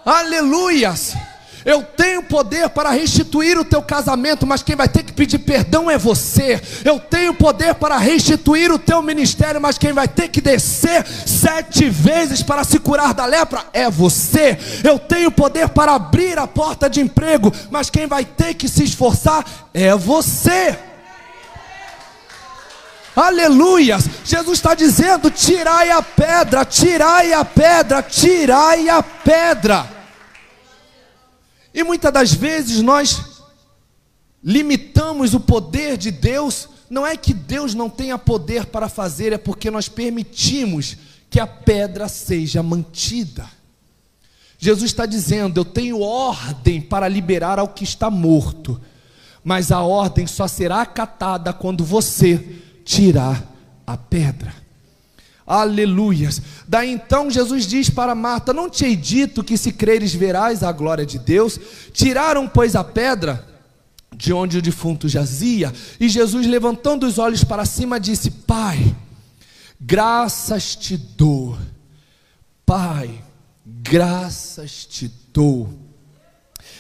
Aleluias! 0.06 1.18
Eu 1.68 1.84
tenho 1.84 2.24
poder 2.24 2.70
para 2.70 2.92
restituir 2.92 3.60
o 3.60 3.66
teu 3.66 3.82
casamento, 3.82 4.48
mas 4.48 4.64
quem 4.64 4.74
vai 4.74 4.88
ter 4.88 5.04
que 5.04 5.12
pedir 5.12 5.40
perdão 5.40 5.92
é 5.92 5.98
você. 5.98 6.62
Eu 6.86 6.98
tenho 6.98 7.34
poder 7.34 7.76
para 7.76 7.98
restituir 7.98 8.72
o 8.72 8.80
teu 8.80 9.02
ministério, 9.02 9.60
mas 9.60 9.78
quem 9.78 9.92
vai 9.92 10.08
ter 10.08 10.30
que 10.30 10.40
descer 10.40 11.06
sete 11.06 11.90
vezes 11.90 12.42
para 12.42 12.64
se 12.64 12.80
curar 12.80 13.14
da 13.14 13.26
lepra 13.26 13.66
é 13.74 13.90
você. 13.90 14.58
Eu 14.82 14.98
tenho 14.98 15.30
poder 15.30 15.68
para 15.68 15.94
abrir 15.94 16.40
a 16.40 16.48
porta 16.48 16.90
de 16.90 17.02
emprego, 17.02 17.52
mas 17.70 17.90
quem 17.90 18.08
vai 18.08 18.24
ter 18.24 18.54
que 18.54 18.70
se 18.70 18.86
esforçar 18.86 19.44
é 19.74 19.94
você. 19.94 20.74
Aleluias! 23.14 24.06
Jesus 24.24 24.58
está 24.58 24.74
dizendo: 24.74 25.30
tirai 25.30 25.92
a 25.92 26.02
pedra, 26.02 26.64
tirai 26.64 27.34
a 27.34 27.44
pedra, 27.44 28.02
tirai 28.02 28.88
a 28.88 29.04
pedra. 29.04 29.97
E 31.78 31.84
muitas 31.84 32.12
das 32.12 32.34
vezes 32.34 32.82
nós 32.82 33.44
limitamos 34.44 35.36
o 35.36 35.40
poder 35.40 35.96
de 35.96 36.10
Deus, 36.10 36.68
não 36.90 37.06
é 37.06 37.16
que 37.16 37.36
Deus 37.36 37.76
não 37.76 37.88
tenha 37.88 38.18
poder 38.18 38.66
para 38.66 38.90
fazer, 38.90 39.32
é 39.32 39.38
porque 39.38 39.70
nós 39.70 39.88
permitimos 39.88 40.98
que 41.30 41.40
a 41.40 41.46
pedra 41.46 42.08
seja 42.10 42.64
mantida. 42.64 43.48
Jesus 44.58 44.90
está 44.90 45.06
dizendo: 45.06 45.60
Eu 45.60 45.66
tenho 45.66 46.02
ordem 46.02 46.82
para 46.82 47.08
liberar 47.08 47.60
ao 47.60 47.68
que 47.68 47.84
está 47.84 48.10
morto, 48.10 48.82
mas 49.44 49.72
a 49.72 49.80
ordem 49.82 50.26
só 50.26 50.48
será 50.48 50.82
acatada 50.82 51.54
quando 51.54 51.86
você 51.86 52.60
tirar 52.84 53.54
a 53.86 53.96
pedra. 53.96 54.52
Aleluias. 55.48 56.42
Daí 56.68 56.92
então 56.92 57.32
Jesus 57.32 57.66
diz 57.66 57.90
para 57.90 58.14
Marta: 58.14 58.52
Não 58.52 58.70
te 58.70 58.84
hei 58.84 58.98
dito 58.98 59.42
que 59.42 59.58
se 59.58 59.72
creres 59.72 60.14
verás 60.14 60.62
a 60.62 60.74
glória 60.74 61.06
de 61.06 61.18
Deus? 61.18 61.58
Tiraram, 61.94 62.50
pois, 62.50 62.76
a 62.76 62.84
pedra 62.84 63.48
de 64.14 64.34
onde 64.34 64.58
o 64.58 64.62
defunto 64.62 65.08
jazia, 65.08 65.72
e 66.00 66.10
Jesus, 66.10 66.48
levantando 66.48 67.06
os 67.06 67.18
olhos 67.18 67.44
para 67.44 67.66
cima, 67.66 68.00
disse: 68.00 68.30
Pai, 68.30 68.94
graças 69.80 70.76
te 70.76 70.98
dou. 70.98 71.58
Pai, 72.66 73.24
graças 73.66 74.86
te 74.86 75.10
dou. 75.32 75.70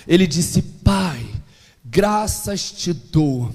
Ele 0.05 0.27
disse: 0.27 0.61
Pai, 0.61 1.25
graças 1.85 2.69
te 2.71 2.91
dou. 2.91 3.49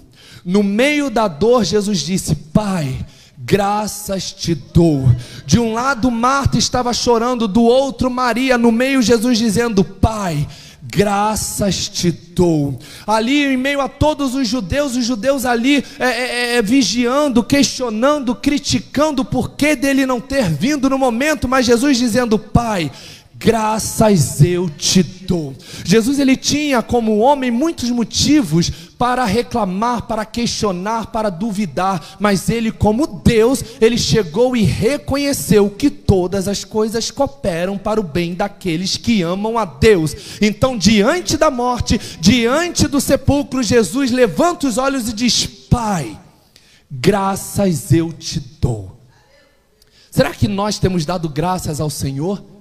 No 0.45 0.63
meio 0.63 1.11
da 1.11 1.29
dor, 1.29 1.65
Jesus 1.65 1.99
disse: 1.99 2.35
Pai, 2.35 3.05
graças 3.05 3.22
te 4.37 4.55
dou. 4.55 5.05
De 5.45 5.59
um 5.59 5.73
lado, 5.73 6.11
Marta 6.11 6.59
estava 6.59 6.93
chorando, 6.93 7.47
do 7.47 7.63
outro, 7.63 8.11
Maria, 8.11 8.57
no 8.57 8.73
meio, 8.73 9.03
Jesus 9.03 9.39
dizendo: 9.39 9.85
Pai, 9.85 10.47
graças 10.83 11.89
te 11.89 12.11
dou. 12.11 12.79
Ali, 13.07 13.45
em 13.45 13.57
meio 13.57 13.81
a 13.81 13.89
todos 13.89 14.35
os 14.35 14.49
judeus, 14.49 14.97
os 14.97 15.05
judeus 15.05 15.45
ali 15.45 15.85
é, 15.99 16.05
é, 16.05 16.09
é, 16.09 16.57
é, 16.57 16.63
vigiando, 16.63 17.43
questionando, 17.43 18.35
criticando 18.35 19.23
o 19.23 19.25
porquê 19.25 19.75
dele 19.77 20.05
não 20.05 20.21
ter 20.21 20.51
vindo 20.51 20.91
no 20.91 20.99
momento, 20.99 21.49
mas 21.49 21.67
Jesus 21.67 21.99
dizendo: 21.99 22.39
Pai, 22.39 22.91
graças 23.45 24.41
eu 24.41 24.71
te 24.71 25.03
dou. 25.03 25.55
Jesus 25.85 26.19
ele 26.19 26.37
tinha 26.37 26.83
como 26.83 27.19
homem 27.19 27.51
muitos 27.51 27.91
motivos 27.91 28.71
para 28.97 29.25
reclamar, 29.25 30.03
para 30.03 30.25
questionar, 30.25 31.07
para 31.07 31.29
duvidar, 31.29 32.17
mas 32.21 32.49
ele 32.49 32.71
como 32.71 33.07
Deus, 33.07 33.65
ele 33.81 33.99
chegou 33.99 34.57
e 34.57 34.63
reconheceu 34.63 35.69
que 35.71 35.91
todas 35.91 36.47
as 36.47 36.65
coisas 36.65 37.11
cooperam 37.11 37.77
para 37.77 38.01
o 38.01 38.05
bem 38.05 38.35
daqueles 38.35 38.97
que 38.97 39.23
amam 39.23 39.59
a 39.59 39.65
Deus. 39.65 40.15
Então, 40.41 40.79
diante 40.79 41.37
da 41.37 41.51
morte, 41.51 42.01
diante 42.21 42.87
do 42.87 43.01
sepulcro, 43.01 43.63
Jesus 43.63 44.11
levanta 44.11 44.69
os 44.69 44.79
olhos 44.79 45.09
e 45.09 45.13
diz: 45.13 45.47
Pai, 45.47 46.17
graças 46.91 47.93
eu 47.93 48.13
te 48.13 48.39
dou. 48.61 48.97
Será 50.13 50.31
que 50.31 50.47
nós 50.47 50.79
temos 50.79 51.05
dado 51.05 51.29
graças 51.29 51.81
ao 51.81 51.89
Senhor? 51.91 52.52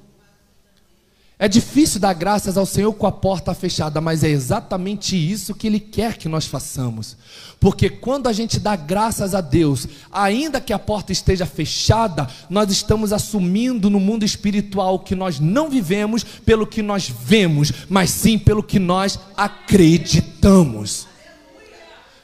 É 1.41 1.47
difícil 1.47 1.99
dar 1.99 2.13
graças 2.13 2.55
ao 2.55 2.67
Senhor 2.67 2.93
com 2.93 3.07
a 3.07 3.11
porta 3.11 3.51
fechada, 3.55 3.99
mas 3.99 4.23
é 4.23 4.29
exatamente 4.29 5.15
isso 5.15 5.55
que 5.55 5.65
Ele 5.65 5.79
quer 5.79 6.15
que 6.15 6.29
nós 6.29 6.45
façamos. 6.45 7.17
Porque 7.59 7.89
quando 7.89 8.27
a 8.27 8.31
gente 8.31 8.59
dá 8.59 8.75
graças 8.75 9.33
a 9.33 9.41
Deus, 9.41 9.87
ainda 10.11 10.61
que 10.61 10.71
a 10.71 10.77
porta 10.77 11.11
esteja 11.11 11.47
fechada, 11.47 12.27
nós 12.47 12.69
estamos 12.69 13.11
assumindo 13.11 13.89
no 13.89 13.99
mundo 13.99 14.23
espiritual 14.23 14.99
que 14.99 15.15
nós 15.15 15.39
não 15.39 15.67
vivemos 15.67 16.23
pelo 16.23 16.67
que 16.67 16.83
nós 16.83 17.09
vemos, 17.09 17.71
mas 17.89 18.11
sim 18.11 18.37
pelo 18.37 18.61
que 18.61 18.77
nós 18.77 19.17
acreditamos. 19.35 21.07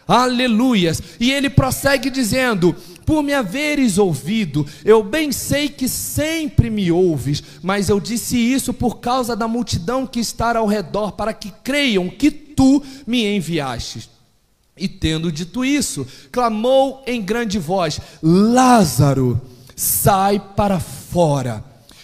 Aleluias. 0.08 1.02
E 1.20 1.32
ele 1.32 1.50
prossegue 1.50 2.12
dizendo: 2.12 2.76
Por 3.08 3.24
me 3.24 3.34
haveres 3.34 3.98
ouvido, 3.98 4.68
eu 4.84 5.02
bem 5.02 5.32
sei 5.32 5.70
que 5.70 5.88
sempre 5.88 6.70
me 6.70 6.92
ouves, 6.92 7.42
mas 7.64 7.88
eu 7.88 8.02
disse 8.02 8.36
isso 8.38 8.74
por 8.74 9.00
causa 9.00 9.34
da 9.34 9.48
multidão 9.48 10.06
que 10.06 10.20
está 10.20 10.58
ao 10.58 10.68
redor, 10.68 11.14
para 11.14 11.32
que 11.32 11.50
creiam 11.64 12.10
que 12.10 12.30
tu 12.30 12.84
me 13.08 13.26
enviastes. 13.26 14.10
E 14.76 14.90
tendo 14.90 15.32
dito 15.32 15.64
isso, 15.64 16.06
clamou 16.34 17.02
em 17.08 17.22
grande 17.22 17.58
voz: 17.58 17.98
Lázaro, 18.22 19.40
sai 19.74 20.38
para 20.38 20.78
fora. 20.78 21.64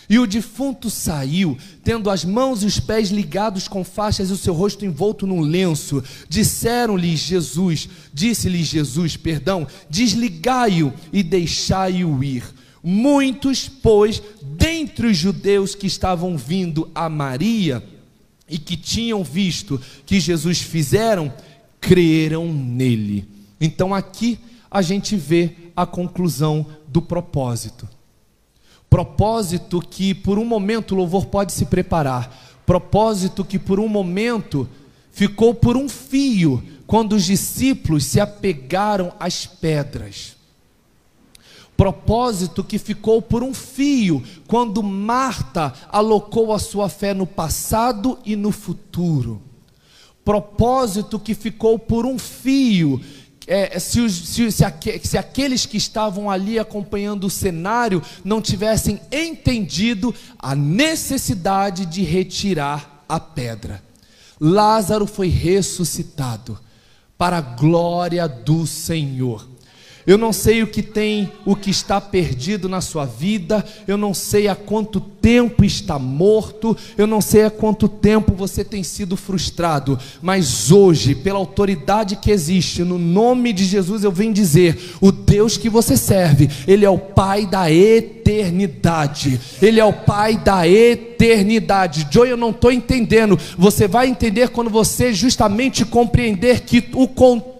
E 0.09 0.19
o 0.19 0.27
defunto 0.27 0.89
saiu, 0.89 1.57
tendo 1.83 2.09
as 2.09 2.25
mãos 2.25 2.61
e 2.61 2.65
os 2.65 2.79
pés 2.79 3.09
ligados 3.09 3.67
com 3.67 3.83
faixas 3.83 4.29
e 4.29 4.33
o 4.33 4.37
seu 4.37 4.53
rosto 4.53 4.85
envolto 4.85 5.25
num 5.25 5.39
lenço. 5.39 6.03
Disseram-lhe 6.27 7.15
Jesus, 7.15 7.87
disse-lhe 8.13 8.63
Jesus, 8.63 9.15
perdão, 9.15 9.65
desligai-o 9.89 10.93
e 11.11 11.23
deixai-o 11.23 12.23
ir. 12.23 12.43
Muitos, 12.83 13.69
pois, 13.69 14.21
dentre 14.41 15.07
os 15.07 15.17
judeus 15.17 15.73
que 15.73 15.87
estavam 15.87 16.37
vindo 16.37 16.91
a 16.93 17.07
Maria 17.07 17.81
e 18.49 18.57
que 18.57 18.75
tinham 18.75 19.23
visto 19.23 19.79
que 20.05 20.19
Jesus 20.19 20.59
fizeram, 20.59 21.33
creram 21.79 22.53
nele. 22.53 23.25
Então 23.59 23.93
aqui 23.93 24.37
a 24.69 24.81
gente 24.81 25.15
vê 25.15 25.55
a 25.75 25.85
conclusão 25.85 26.65
do 26.87 27.01
propósito. 27.01 27.87
Propósito 28.93 29.81
que 29.81 30.13
por 30.13 30.37
um 30.37 30.45
momento 30.45 30.91
o 30.91 30.97
louvor 30.99 31.25
pode 31.25 31.51
se 31.51 31.65
preparar. 31.65 32.61
Propósito 32.63 33.43
que 33.43 33.57
por 33.57 33.79
um 33.79 33.87
momento 33.87 34.69
ficou 35.11 35.51
por 35.51 35.75
um 35.75 35.89
fio 35.89 36.63
quando 36.85 37.13
os 37.13 37.23
discípulos 37.23 38.05
se 38.05 38.19
apegaram 38.19 39.11
às 39.19 39.47
pedras. 39.47 40.37
Propósito 41.75 42.63
que 42.63 42.77
ficou 42.77 43.19
por 43.19 43.41
um 43.41 43.51
fio 43.51 44.21
quando 44.45 44.83
Marta 44.83 45.73
alocou 45.91 46.53
a 46.53 46.59
sua 46.59 46.87
fé 46.87 47.15
no 47.15 47.25
passado 47.25 48.19
e 48.23 48.35
no 48.35 48.51
futuro. 48.51 49.41
Propósito 50.23 51.19
que 51.19 51.33
ficou 51.33 51.79
por 51.79 52.05
um 52.05 52.19
fio 52.19 53.01
é, 53.47 53.77
se, 53.79 53.99
os, 53.99 54.13
se, 54.13 54.51
se, 54.51 54.63
se, 55.03 55.17
aqueles 55.17 55.65
que 55.65 55.77
estavam 55.77 56.29
ali 56.29 56.57
acompanhando 56.57 57.25
o 57.25 57.29
cenário 57.29 58.01
não 58.23 58.41
tivessem 58.41 59.01
entendido 59.11 60.13
a 60.39 60.55
necessidade 60.55 61.85
de 61.85 62.03
retirar 62.03 63.03
a 63.07 63.19
pedra. 63.19 63.83
Lázaro 64.39 65.05
foi 65.05 65.27
ressuscitado 65.27 66.59
para 67.17 67.37
a 67.37 67.41
glória 67.41 68.27
do 68.27 68.65
Senhor. 68.65 69.52
Eu 70.05 70.17
não 70.17 70.33
sei 70.33 70.61
o 70.61 70.67
que 70.67 70.81
tem, 70.81 71.31
o 71.45 71.55
que 71.55 71.69
está 71.69 72.01
perdido 72.01 72.67
na 72.67 72.81
sua 72.81 73.05
vida, 73.05 73.65
eu 73.87 73.97
não 73.97 74.13
sei 74.13 74.47
há 74.47 74.55
quanto 74.55 74.99
tempo 74.99 75.63
está 75.63 75.97
morto, 75.97 76.75
eu 76.97 77.07
não 77.07 77.21
sei 77.21 77.45
há 77.45 77.49
quanto 77.49 77.87
tempo 77.87 78.33
você 78.33 78.63
tem 78.65 78.83
sido 78.83 79.15
frustrado, 79.15 79.97
mas 80.21 80.71
hoje, 80.71 81.15
pela 81.15 81.39
autoridade 81.39 82.17
que 82.17 82.29
existe, 82.29 82.83
no 82.83 82.99
nome 82.99 83.53
de 83.53 83.63
Jesus, 83.63 84.03
eu 84.03 84.11
venho 84.11 84.33
dizer: 84.33 84.77
o 84.99 85.11
Deus 85.11 85.55
que 85.55 85.69
você 85.69 85.95
serve, 85.95 86.49
Ele 86.67 86.83
é 86.83 86.89
o 86.89 86.97
Pai 86.97 87.45
da 87.45 87.71
eternidade, 87.71 89.39
Ele 89.61 89.79
é 89.79 89.85
o 89.85 89.93
Pai 89.93 90.35
da 90.35 90.67
eternidade. 90.67 92.07
Joy, 92.11 92.29
eu 92.29 92.37
não 92.37 92.49
estou 92.49 92.71
entendendo, 92.71 93.39
você 93.57 93.87
vai 93.87 94.07
entender 94.07 94.49
quando 94.49 94.69
você 94.69 95.13
justamente 95.13 95.85
compreender 95.85 96.61
que 96.61 96.83
o 96.93 97.07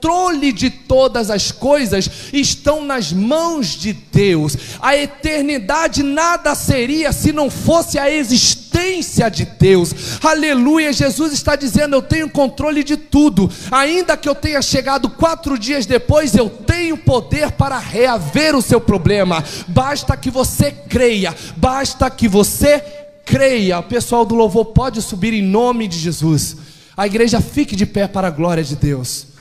controle 0.04 0.52
de 0.52 0.70
todas 0.70 1.30
as 1.30 1.50
coisas 1.50 2.10
estão 2.34 2.84
nas 2.84 3.14
mãos 3.14 3.68
de 3.68 3.94
Deus. 3.94 4.58
A 4.82 4.98
eternidade 4.98 6.04
nada 6.04 6.54
seria 6.56 7.14
se 7.14 7.32
não 7.32 7.50
fosse 7.50 7.98
a 7.98 8.12
existência 8.12 9.30
de 9.30 9.46
Deus. 9.46 9.94
Aleluia, 10.22 10.92
Jesus 10.92 11.32
está 11.32 11.56
dizendo: 11.56 11.96
Eu 11.96 12.02
tenho 12.02 12.30
controle 12.30 12.84
de 12.84 12.98
tudo, 12.98 13.50
ainda 13.72 14.18
que 14.18 14.28
eu 14.28 14.36
tenha 14.36 14.62
chegado 14.62 15.10
quatro 15.10 15.58
dias 15.58 15.86
depois, 15.86 16.36
eu 16.36 16.50
tenho 16.50 16.98
poder 16.98 17.52
para 17.54 17.80
reaver 17.80 18.58
o 18.58 18.62
seu 18.62 18.82
problema. 18.82 19.42
Basta 19.70 20.18
que 20.18 20.30
você 20.30 20.70
creia, 20.72 21.34
basta 21.56 22.10
que 22.10 22.28
você 22.28 22.84
creia. 23.24 23.80
O 23.80 23.84
pessoal 23.84 24.26
do 24.26 24.36
louvor 24.36 24.66
pode 24.66 25.02
subir 25.02 25.34
em 25.34 25.42
nome 25.42 25.88
de 25.88 25.98
Jesus. 25.98 26.58
A 26.98 27.08
igreja 27.08 27.40
fique 27.40 27.74
de 27.74 27.86
pé 27.86 28.06
para 28.06 28.28
a 28.28 28.32
glória 28.32 28.64
de 28.64 28.76
Deus. 28.76 29.33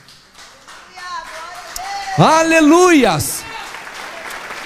Aleluias! 2.18 3.42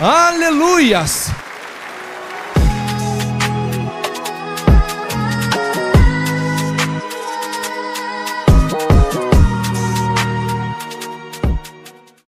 Aleluias! 0.00 1.30